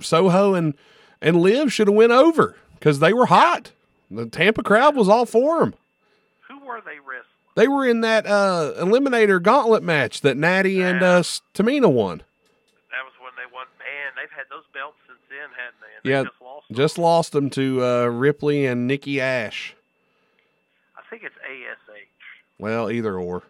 Soho 0.00 0.52
and 0.54 0.74
and 1.22 1.40
Liv 1.40 1.72
should 1.72 1.88
have 1.88 1.96
went 1.96 2.12
over 2.12 2.56
because 2.78 2.98
they 2.98 3.12
were 3.14 3.26
hot. 3.26 3.72
The 4.10 4.26
Tampa 4.26 4.62
crowd 4.62 4.94
was 4.94 5.08
all 5.08 5.24
for 5.24 5.60
them. 5.60 5.74
Who 6.48 6.58
were 6.60 6.80
they 6.84 7.00
wrestling? 7.00 7.24
They 7.56 7.68
were 7.68 7.88
in 7.88 8.02
that 8.02 8.26
uh, 8.26 8.74
Eliminator 8.76 9.42
Gauntlet 9.42 9.82
match 9.82 10.20
that 10.20 10.36
Natty 10.36 10.82
and 10.82 11.02
uh, 11.02 11.22
Tamina 11.54 11.90
won. 11.90 12.18
That 12.92 13.02
was 13.08 13.16
when 13.18 13.32
they 13.34 13.48
won. 13.50 13.64
Man, 13.80 14.12
they've 14.14 14.30
had 14.30 14.44
those 14.50 14.68
belts 14.74 14.98
since 15.08 15.18
then, 15.30 15.48
hadn't 15.56 15.80
they? 15.80 15.92
And 15.96 16.04
Yeah. 16.04 16.30
Just 16.72 16.98
lost 16.98 17.32
them 17.32 17.50
to 17.50 17.82
uh, 17.84 18.04
Ripley 18.06 18.66
and 18.66 18.86
Nikki 18.86 19.20
Ash. 19.20 19.74
I 20.96 21.00
think 21.08 21.22
it's 21.22 21.34
ASH. 21.36 21.94
Well, 22.58 22.90
either 22.90 23.18
or. 23.18 23.42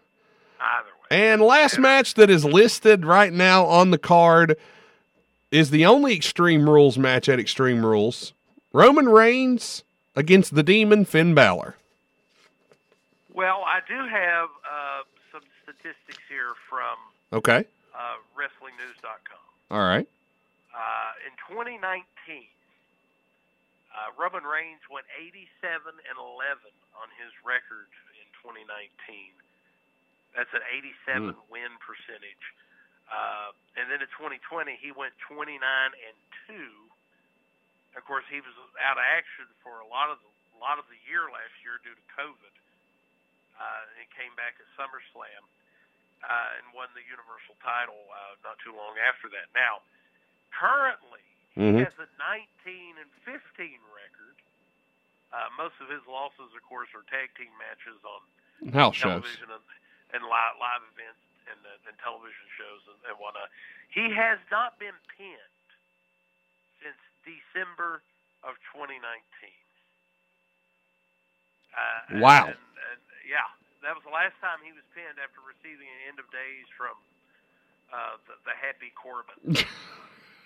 Either 0.59 0.85
way. 1.09 1.17
And 1.25 1.41
last 1.41 1.79
match 1.79 2.15
that 2.15 2.29
is 2.29 2.43
listed 2.43 3.05
right 3.05 3.31
now 3.31 3.65
on 3.65 3.91
the 3.91 3.97
card 3.97 4.57
is 5.51 5.69
the 5.69 5.85
only 5.85 6.13
Extreme 6.15 6.69
Rules 6.69 6.97
match 6.97 7.29
at 7.29 7.39
Extreme 7.39 7.85
Rules. 7.85 8.33
Roman 8.73 9.07
Reigns 9.07 9.83
against 10.15 10.55
the 10.55 10.63
Demon 10.63 11.05
Finn 11.05 11.33
Balor. 11.33 11.75
Well, 13.33 13.63
I 13.65 13.79
do 13.87 13.95
have 13.95 14.49
uh, 14.69 15.03
some 15.31 15.41
statistics 15.63 16.23
here 16.27 16.53
from 16.69 16.97
Okay. 17.31 17.63
uh, 17.95 18.15
WrestlingNews.com. 18.37 19.39
All 19.71 19.79
right. 19.87 20.07
Uh, 20.75 21.11
in 21.25 21.55
2019, 21.55 22.03
uh, 23.97 24.13
Roman 24.13 24.45
Reigns 24.45 24.85
went 24.93 25.09
87 25.17 25.41
and 25.89 26.17
11 26.21 26.61
on 26.93 27.09
his 27.17 27.33
record 27.41 27.89
in 28.21 28.27
2019. 28.45 28.69
That's 30.37 30.53
an 30.53 30.61
87 30.69 31.33
win 31.49 31.73
percentage. 31.81 32.45
Uh, 33.09 33.57
and 33.73 33.89
then 33.89 34.05
in 34.05 34.11
2020, 34.13 34.77
he 34.77 34.93
went 34.93 35.17
29 35.25 35.57
and 35.57 36.17
two. 36.45 36.73
Of 37.97 38.05
course, 38.05 38.27
he 38.29 38.37
was 38.37 38.53
out 38.77 39.01
of 39.01 39.05
action 39.17 39.49
for 39.65 39.81
a 39.81 39.89
lot 39.89 40.13
of 40.13 40.21
the, 40.21 40.29
a 40.53 40.59
lot 40.61 40.77
of 40.77 40.85
the 40.93 40.99
year 41.09 41.25
last 41.33 41.55
year 41.65 41.81
due 41.81 41.97
to 41.97 42.05
COVID. 42.13 42.53
Uh, 43.57 43.97
and 43.97 44.05
came 44.13 44.29
back 44.37 44.53
at 44.61 44.69
SummerSlam 44.77 45.41
uh, 46.21 46.57
and 46.61 46.69
won 46.77 46.85
the 46.93 47.01
Universal 47.09 47.57
title 47.65 47.97
uh, 48.13 48.37
not 48.45 48.61
too 48.61 48.69
long 48.69 48.93
after 49.01 49.25
that. 49.33 49.49
Now, 49.57 49.81
currently, 50.53 51.25
Mhm. 51.57 51.81
he 51.81 51.83
has 51.83 51.97
a 51.97 52.07
19 52.21 52.97
and 53.01 53.09
15 53.25 53.81
record. 53.89 54.35
Uh, 55.33 55.49
most 55.57 55.75
of 55.81 55.89
his 55.89 56.05
losses, 56.07 56.53
of 56.55 56.61
course, 56.63 56.87
are 56.95 57.03
tag 57.11 57.33
team 57.35 57.51
matches 57.59 57.97
on 58.05 58.21
House 58.71 58.95
shows. 58.95 59.21
television 59.25 59.49
and, 59.51 59.65
and 60.13 60.21
live, 60.23 60.55
live 60.61 60.83
events 60.95 61.19
and, 61.51 61.59
uh, 61.65 61.89
and 61.89 61.97
television 61.99 62.47
shows 62.55 62.81
and, 62.87 62.99
and 63.11 63.15
whatnot. 63.19 63.49
He 63.89 64.07
has 64.13 64.39
not 64.53 64.77
been 64.79 64.95
pinned 65.17 65.57
since 66.81 66.97
December 67.25 68.01
of 68.45 68.55
2019. 68.71 69.01
Uh, 71.75 72.21
Wow. 72.23 72.47
And, 72.47 72.55
and, 72.55 73.01
yeah, 73.27 73.43
that 73.83 73.93
was 73.93 74.03
the 74.07 74.13
last 74.13 74.33
time 74.39 74.59
he 74.63 74.71
was 74.71 74.85
pinned 74.95 75.19
after 75.19 75.41
receiving 75.43 75.87
an 75.89 76.01
end 76.13 76.19
of 76.23 76.29
days 76.31 76.65
from 76.77 76.95
uh, 77.91 78.15
the, 78.27 78.35
the 78.45 78.55
Happy 78.55 78.91
Corbin. 78.95 79.35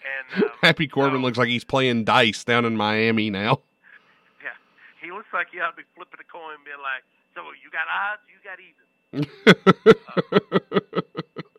and 0.01 0.43
um, 0.43 0.51
Happy 0.61 0.87
Corbin 0.87 1.21
looks 1.21 1.37
like 1.37 1.49
he's 1.49 1.63
playing 1.63 2.03
dice 2.03 2.43
down 2.43 2.65
in 2.65 2.75
Miami 2.75 3.29
now. 3.29 3.61
yeah, 4.43 4.55
he 5.01 5.11
looks 5.11 5.29
like 5.33 5.47
he 5.51 5.59
ought 5.59 5.71
to 5.71 5.77
be 5.77 5.87
flipping 5.95 6.19
a 6.19 6.27
coin, 6.31 6.55
and 6.55 6.65
being 6.65 6.81
like, 6.81 7.03
"So 7.35 7.41
you 7.61 7.69
got 7.71 7.87
odds, 7.89 8.21
you 8.29 8.39
got 8.43 8.59
even." 8.59 8.81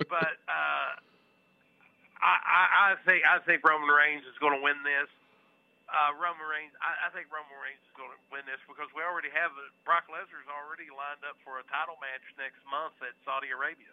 but 0.09 0.33
uh, 0.49 0.91
I, 2.23 2.33
I, 2.33 2.63
I 2.93 2.97
think 3.05 3.25
I 3.29 3.39
think 3.45 3.61
Roman 3.61 3.91
Reigns 3.93 4.25
is 4.25 4.39
going 4.41 4.57
to 4.57 4.63
win 4.63 4.81
this. 4.85 5.11
Uh, 5.93 6.17
Roman 6.17 6.49
Reigns, 6.49 6.73
I, 6.81 7.09
I 7.09 7.13
think 7.13 7.29
Roman 7.29 7.53
Reigns 7.61 7.77
is 7.85 7.93
going 7.93 8.09
to 8.09 8.17
win 8.33 8.41
this 8.49 8.57
because 8.65 8.89
we 8.97 9.05
already 9.05 9.29
have 9.29 9.53
a, 9.53 9.69
Brock 9.85 10.09
Lesnar's 10.09 10.49
already 10.49 10.89
lined 10.89 11.21
up 11.29 11.37
for 11.45 11.61
a 11.61 11.65
title 11.69 12.01
match 12.01 12.25
next 12.41 12.65
month 12.65 12.97
at 13.05 13.13
Saudi 13.29 13.53
Arabia. 13.53 13.93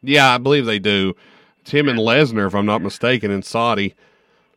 Yeah, 0.00 0.32
I 0.32 0.38
believe 0.38 0.64
they 0.64 0.80
do. 0.80 1.12
It's 1.62 1.70
him 1.70 1.88
and 1.88 1.98
Lesnar, 1.98 2.46
if 2.46 2.54
I'm 2.54 2.66
not 2.66 2.82
mistaken, 2.82 3.30
in 3.30 3.42
Saudi. 3.42 3.94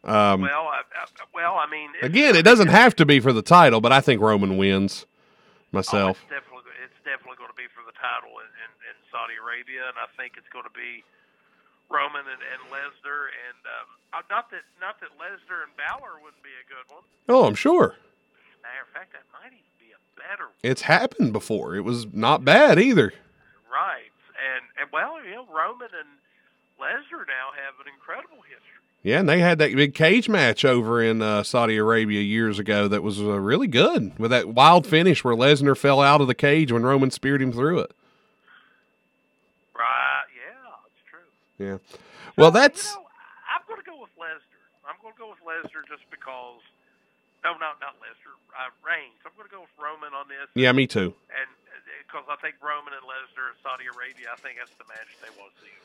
Um, 0.04 0.42
well, 0.42 0.70
I, 0.70 0.82
I, 0.82 1.06
well, 1.34 1.56
I 1.56 1.70
mean, 1.70 1.90
again, 2.02 2.36
it 2.36 2.44
doesn't 2.44 2.70
have 2.70 2.96
to 2.98 3.06
be 3.06 3.20
for 3.20 3.34
the 3.34 3.42
title, 3.42 3.82
but 3.82 3.92
I 3.92 4.02
think 4.02 4.22
Roman 4.22 4.58
wins 4.58 5.06
myself. 5.72 6.18
It's 6.26 6.42
definitely, 6.42 6.66
it's 6.82 6.98
definitely 7.06 7.38
going 7.38 7.50
to 7.50 7.58
be 7.58 7.70
for 7.74 7.86
the 7.86 7.94
title 7.98 8.34
in, 8.42 8.50
in, 8.62 8.72
in 8.90 8.96
Saudi 9.10 9.38
Arabia, 9.38 9.86
and 9.90 9.98
I 9.98 10.10
think 10.18 10.38
it's 10.38 10.50
going 10.50 10.66
to 10.66 10.74
be 10.74 11.06
Roman 11.90 12.26
and, 12.26 12.42
and 12.42 12.62
Lesnar. 12.74 13.30
And 13.34 13.62
um, 13.66 13.88
uh, 14.14 14.22
not 14.30 14.50
that 14.50 14.66
not 14.82 14.98
that 15.02 15.14
Lesnar 15.18 15.66
and 15.66 15.74
Balor 15.78 16.22
wouldn't 16.22 16.42
be 16.42 16.54
a 16.58 16.66
good 16.66 16.86
one. 16.90 17.06
Oh, 17.30 17.46
I'm 17.46 17.58
sure. 17.58 17.98
Matter 18.66 18.86
of 18.86 18.94
fact, 18.94 19.14
that 19.14 19.26
might 19.30 19.54
even 19.54 19.74
be 19.78 19.94
a 19.94 20.02
better 20.18 20.50
one. 20.50 20.62
It's 20.66 20.90
happened 20.90 21.34
before. 21.34 21.78
It 21.78 21.86
was 21.86 22.10
not 22.14 22.46
bad 22.46 22.78
either. 22.82 23.14
Right. 23.70 24.14
And, 24.38 24.66
and 24.82 24.90
well, 24.94 25.22
you 25.22 25.38
know, 25.38 25.46
Roman 25.50 25.94
and 25.94 26.18
Lesnar 26.80 27.26
now 27.28 27.52
have 27.56 27.76
an 27.80 27.92
incredible 27.94 28.42
history. 28.44 28.82
Yeah, 29.04 29.20
and 29.20 29.30
they 29.30 29.40
had 29.40 29.60
that 29.60 29.76
big 29.76 29.94
cage 29.94 30.28
match 30.28 30.66
over 30.66 31.02
in 31.02 31.22
uh, 31.22 31.44
Saudi 31.44 31.78
Arabia 31.78 32.22
years 32.22 32.58
ago 32.58 32.88
that 32.88 33.04
was 33.04 33.20
uh, 33.22 33.38
really 33.40 33.68
good 33.68 34.18
with 34.18 34.32
that 34.32 34.50
wild 34.50 34.88
finish 34.88 35.24
where 35.24 35.36
Lesnar 35.36 35.78
fell 35.78 36.02
out 36.02 36.22
of 36.22 36.28
the 36.28 36.34
cage 36.36 36.72
when 36.72 36.82
Roman 36.84 37.12
speared 37.12 37.42
him 37.42 37.52
through 37.54 37.80
it. 37.86 37.92
Right. 39.78 40.26
Yeah, 40.34 40.88
it's 40.90 41.04
true. 41.06 41.30
Yeah. 41.62 41.78
Well, 42.36 42.50
that's 42.52 42.96
You 42.96 43.00
know, 43.00 43.06
I'm 43.54 43.62
going 43.70 43.80
to 43.80 43.86
go 43.86 43.98
with 44.02 44.14
Lesnar. 44.18 44.64
I'm 44.90 44.98
going 45.02 45.14
to 45.14 45.20
go 45.22 45.30
with 45.30 45.44
Lesnar 45.46 45.86
just 45.88 46.10
because. 46.10 46.62
No, 47.46 47.54
not 47.62 47.78
not 47.78 47.94
Lesnar. 48.02 48.34
Uh, 48.58 48.74
Reigns. 48.82 49.22
I'm 49.22 49.38
going 49.38 49.46
to 49.46 49.54
go 49.54 49.62
with 49.62 49.76
Roman 49.78 50.18
on 50.18 50.26
this. 50.28 50.50
yeah, 50.58 50.74
me 50.74 50.90
too. 50.90 51.14
And 51.30 51.46
because 52.02 52.26
I 52.26 52.42
think 52.42 52.58
Roman 52.58 52.98
and 52.98 53.06
Lesnar 53.06 53.54
in 53.54 53.58
Saudi 53.62 53.86
Arabia, 53.86 54.34
I 54.34 54.38
think 54.42 54.58
that's 54.58 54.74
the 54.82 54.88
match 54.90 55.14
they 55.22 55.30
want 55.38 55.54
to 55.62 55.70
see. 55.70 55.78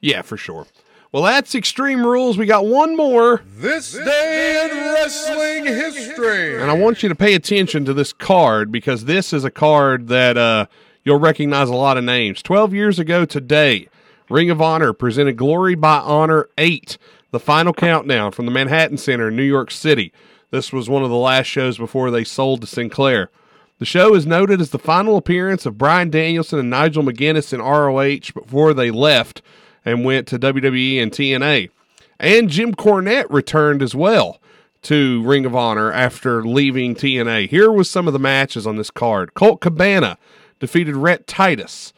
Yeah, 0.00 0.22
for 0.22 0.36
sure. 0.36 0.66
Well, 1.12 1.22
that's 1.22 1.54
Extreme 1.54 2.04
Rules. 2.04 2.36
We 2.36 2.46
got 2.46 2.66
one 2.66 2.96
more. 2.96 3.42
This 3.46 3.92
day 3.92 4.68
in 4.70 4.76
wrestling 4.76 5.64
history. 5.64 6.60
And 6.60 6.70
I 6.70 6.74
want 6.74 7.02
you 7.02 7.08
to 7.08 7.14
pay 7.14 7.34
attention 7.34 7.84
to 7.86 7.94
this 7.94 8.12
card 8.12 8.70
because 8.70 9.04
this 9.04 9.32
is 9.32 9.44
a 9.44 9.50
card 9.50 10.08
that 10.08 10.36
uh, 10.36 10.66
you'll 11.04 11.18
recognize 11.18 11.68
a 11.68 11.74
lot 11.74 11.96
of 11.96 12.04
names. 12.04 12.42
12 12.42 12.74
years 12.74 12.98
ago 12.98 13.24
today, 13.24 13.88
Ring 14.28 14.50
of 14.50 14.60
Honor 14.60 14.92
presented 14.92 15.36
Glory 15.36 15.76
by 15.76 15.98
Honor 15.98 16.48
8, 16.58 16.98
the 17.30 17.40
final 17.40 17.72
countdown 17.72 18.32
from 18.32 18.44
the 18.44 18.52
Manhattan 18.52 18.98
Center 18.98 19.28
in 19.28 19.36
New 19.36 19.42
York 19.44 19.70
City. 19.70 20.12
This 20.50 20.72
was 20.72 20.88
one 20.90 21.04
of 21.04 21.10
the 21.10 21.16
last 21.16 21.46
shows 21.46 21.78
before 21.78 22.10
they 22.10 22.24
sold 22.24 22.60
to 22.60 22.66
Sinclair. 22.66 23.30
The 23.78 23.84
show 23.84 24.14
is 24.14 24.26
noted 24.26 24.60
as 24.60 24.70
the 24.70 24.78
final 24.78 25.16
appearance 25.16 25.66
of 25.66 25.78
Bryan 25.78 26.10
Danielson 26.10 26.58
and 26.58 26.70
Nigel 26.70 27.02
McGuinness 27.02 27.52
in 27.52 27.60
ROH 27.60 28.32
before 28.38 28.74
they 28.74 28.90
left 28.90 29.42
and 29.86 30.04
went 30.04 30.26
to 30.28 30.38
WWE 30.38 31.02
and 31.02 31.10
TNA. 31.10 31.70
And 32.18 32.50
Jim 32.50 32.74
Cornette 32.74 33.30
returned 33.30 33.82
as 33.82 33.94
well 33.94 34.40
to 34.82 35.22
Ring 35.22 35.46
of 35.46 35.54
Honor 35.54 35.90
after 35.92 36.44
leaving 36.44 36.94
TNA. 36.94 37.48
Here 37.48 37.72
was 37.72 37.88
some 37.88 38.06
of 38.06 38.12
the 38.12 38.18
matches 38.18 38.66
on 38.66 38.76
this 38.76 38.90
card. 38.90 39.32
Colt 39.34 39.60
Cabana 39.60 40.18
defeated 40.60 40.96
Rhett 40.96 41.26
Titus. 41.26 41.94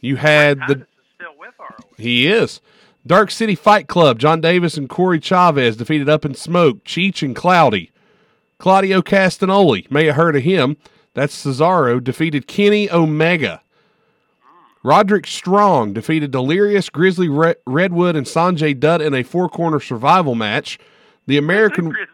You 0.00 0.16
had 0.16 0.58
the 0.66 0.86
he 1.98 2.26
is. 2.26 2.60
Dark 3.06 3.30
City 3.30 3.54
Fight 3.54 3.88
Club, 3.88 4.18
Jon 4.18 4.40
Davis 4.40 4.76
and 4.76 4.88
Kory 4.88 5.20
Chavis 5.20 5.76
defeated 5.76 6.08
Up 6.08 6.24
in 6.24 6.34
Smoke, 6.34 6.84
Cheech 6.84 7.22
and 7.22 7.34
Cloudy. 7.34 7.90
Claudio 8.58 9.00
Castagnoli, 9.00 9.90
may 9.90 10.06
have 10.06 10.16
heard 10.16 10.36
of 10.36 10.42
him. 10.42 10.76
That's 11.14 11.44
Cesaro, 11.44 12.02
defeated 12.02 12.46
Kenny 12.46 12.90
Omega. 12.90 13.62
Roderick 14.82 15.26
Strong 15.26 15.92
defeated 15.92 16.30
Delirious, 16.30 16.88
Grizzly 16.88 17.28
Re- 17.28 17.56
Redwood, 17.66 18.16
and 18.16 18.26
Sanjay 18.26 18.78
Dutt 18.78 19.02
in 19.02 19.14
a 19.14 19.22
four 19.22 19.48
corner 19.48 19.80
survival 19.80 20.34
match. 20.34 20.78
The 21.26 21.36
American. 21.36 21.84
Grizzly 21.90 22.08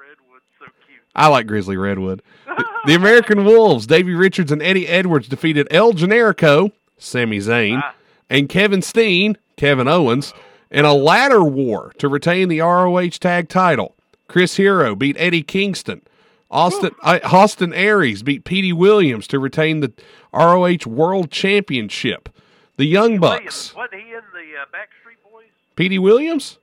Redwood's 0.00 0.44
so 0.58 0.66
cute. 0.86 1.02
I 1.14 1.28
like 1.28 1.46
Grizzly 1.46 1.76
Redwood. 1.76 2.22
The, 2.56 2.64
the 2.86 2.94
American 2.94 3.44
Wolves, 3.44 3.84
Davey 3.84 4.14
Richards 4.14 4.52
and 4.52 4.62
Eddie 4.62 4.86
Edwards 4.86 5.26
defeated 5.26 5.66
El 5.72 5.92
Generico, 5.92 6.70
Sami 6.98 7.38
Zayn, 7.38 7.80
ah. 7.82 7.94
and 8.30 8.48
Kevin 8.48 8.80
Steen, 8.80 9.36
Kevin 9.56 9.88
Owens, 9.88 10.32
in 10.70 10.84
a 10.84 10.94
ladder 10.94 11.42
war 11.42 11.92
to 11.98 12.06
retain 12.06 12.48
the 12.48 12.60
ROH 12.60 13.18
tag 13.18 13.48
title. 13.48 13.96
Chris 14.28 14.56
Hero 14.56 14.94
beat 14.94 15.16
Eddie 15.18 15.42
Kingston. 15.42 16.02
Austin 16.50 16.90
uh, 17.02 17.18
Austin 17.24 17.72
Aries 17.72 18.22
beat 18.22 18.44
Petey 18.44 18.72
Williams 18.72 19.26
to 19.28 19.38
retain 19.38 19.80
the 19.80 19.92
ROH 20.32 20.86
World 20.86 21.30
Championship. 21.30 22.28
The 22.76 22.84
Young 22.86 23.18
Bucks. 23.18 23.74
Wasn't 23.74 23.94
he 23.94 24.08
in 24.08 24.22
the 24.32 24.60
uh, 24.60 24.64
Backstreet 24.72 25.30
Boys? 25.30 25.46
Petey 25.76 25.98
Williams? 25.98 26.58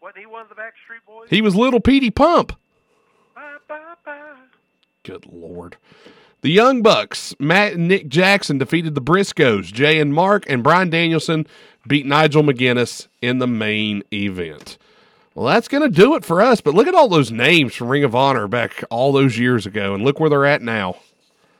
Wasn't 0.00 0.18
he 0.18 0.26
one 0.26 0.42
of 0.42 0.48
the 0.48 0.54
Backstreet 0.54 1.04
Boys? 1.06 1.28
He 1.30 1.40
was 1.40 1.54
little 1.54 1.80
Petey 1.80 2.10
Pump. 2.10 2.52
Good 5.06 5.26
lord. 5.26 5.76
The 6.40 6.50
Young 6.50 6.82
Bucks, 6.82 7.32
Matt 7.38 7.74
and 7.74 7.86
Nick 7.86 8.08
Jackson 8.08 8.58
defeated 8.58 8.96
the 8.96 9.00
Briscoes. 9.00 9.72
Jay 9.72 10.00
and 10.00 10.12
Mark 10.12 10.44
and 10.48 10.64
Bryan 10.64 10.90
Danielson 10.90 11.46
beat 11.86 12.06
Nigel 12.06 12.42
McGuinness 12.42 13.06
in 13.22 13.38
the 13.38 13.46
main 13.46 14.02
event. 14.12 14.78
Well, 15.36 15.44
that's 15.44 15.68
going 15.68 15.82
to 15.82 15.94
do 15.94 16.14
it 16.14 16.24
for 16.24 16.40
us. 16.40 16.62
But 16.62 16.72
look 16.72 16.88
at 16.88 16.94
all 16.94 17.10
those 17.10 17.30
names 17.30 17.74
from 17.74 17.88
Ring 17.88 18.04
of 18.04 18.14
Honor 18.14 18.48
back 18.48 18.82
all 18.88 19.12
those 19.12 19.38
years 19.38 19.66
ago, 19.66 19.94
and 19.94 20.02
look 20.02 20.18
where 20.18 20.30
they're 20.30 20.46
at 20.46 20.62
now. 20.62 20.96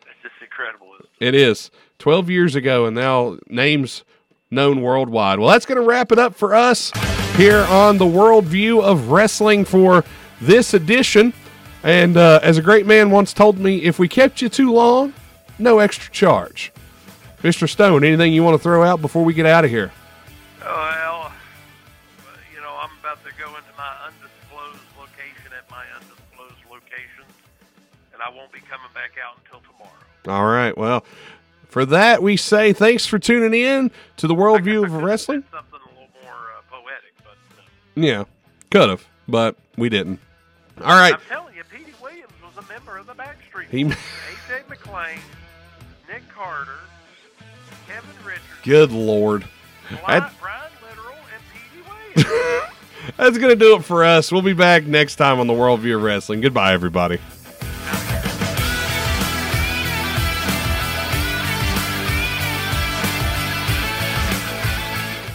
It's 0.01 0.23
just 0.23 0.35
incredible. 0.40 0.94
Isn't 0.94 1.11
It 1.20 1.35
is 1.35 1.70
12 1.98 2.31
years 2.31 2.55
ago, 2.55 2.86
and 2.86 2.97
now 2.97 3.36
names 3.48 4.03
known 4.51 4.81
worldwide. 4.81 5.39
Well, 5.39 5.51
that's 5.51 5.66
going 5.66 5.78
to 5.78 5.86
wrap 5.86 6.11
it 6.11 6.19
up 6.19 6.35
for 6.35 6.55
us 6.55 6.90
here 7.36 7.66
on 7.69 7.98
the 7.98 8.07
Worldview 8.07 8.82
of 8.82 9.11
Wrestling 9.11 9.66
for 9.66 10.07
this 10.40 10.73
edition. 10.73 11.35
And 11.82 12.16
uh, 12.16 12.40
as 12.43 12.57
a 12.57 12.62
great 12.62 12.86
man 12.86 13.11
once 13.11 13.35
told 13.35 13.59
me, 13.59 13.82
if 13.82 13.98
we 13.98 14.09
kept 14.09 14.40
you 14.40 14.48
too 14.48 14.73
long, 14.73 15.12
no 15.59 15.81
extra 15.81 16.11
charge. 16.15 16.73
Mr. 17.43 17.69
Stone, 17.69 18.05
anything 18.05 18.32
you 18.32 18.43
want 18.43 18.55
to 18.55 18.62
throw 18.62 18.82
out 18.82 19.03
before 19.03 19.23
we 19.23 19.35
get 19.35 19.44
out 19.44 19.66
of 19.66 19.70
here? 19.70 19.93
You 20.61 21.05
All 30.27 30.44
right. 30.47 30.77
Well, 30.77 31.05
for 31.69 31.85
that, 31.86 32.23
we 32.23 32.36
say 32.36 32.73
thanks 32.73 33.07
for 33.07 33.19
tuning 33.19 33.61
in 33.61 33.90
to 34.16 34.27
the 34.27 34.35
Worldview 34.35 34.85
of 34.85 34.93
Wrestling. 34.94 35.44
Something 35.53 35.81
a 35.81 35.89
little 35.90 36.09
more 36.23 36.32
uh, 36.32 36.62
poetic, 36.70 37.15
but 37.23 38.03
Yeah, 38.03 38.24
could 38.70 38.89
have, 38.89 39.07
but 39.28 39.57
we 39.77 39.89
didn't. 39.89 40.20
All 40.81 40.86
right. 40.98 41.15
I'm 41.15 41.20
telling 41.28 41.55
you, 41.55 41.62
Petey 41.65 41.93
Williams 42.03 42.32
was 42.43 42.65
a 42.65 42.69
member 42.73 42.98
of 42.98 43.07
the 43.07 43.15
Backstreet 43.15 43.69
He-. 43.70 43.82
A.J. 43.85 44.62
McLean, 44.69 45.19
Nick 46.09 46.23
Carter, 46.28 46.73
Kevin 47.86 48.11
Richards, 48.24 48.43
Good 48.62 48.93
Lord. 48.93 49.44
Brian, 50.05 50.24
Brian 50.40 50.70
Littrell, 50.82 51.15
and 51.35 51.43
Petey 51.53 51.89
Williams. 52.24 52.62
that's 53.16 53.39
going 53.39 53.51
to 53.51 53.57
do 53.57 53.77
it 53.77 53.85
for 53.85 54.05
us. 54.05 54.32
We'll 54.32 54.43
be 54.43 54.53
back 54.55 54.85
next 54.85 55.16
time 55.16 55.40
on 55.40 55.47
the 55.47 55.53
Worldview 55.55 55.97
of 55.97 56.03
Wrestling. 56.03 56.40
Goodbye, 56.40 56.73
everybody. 56.73 57.19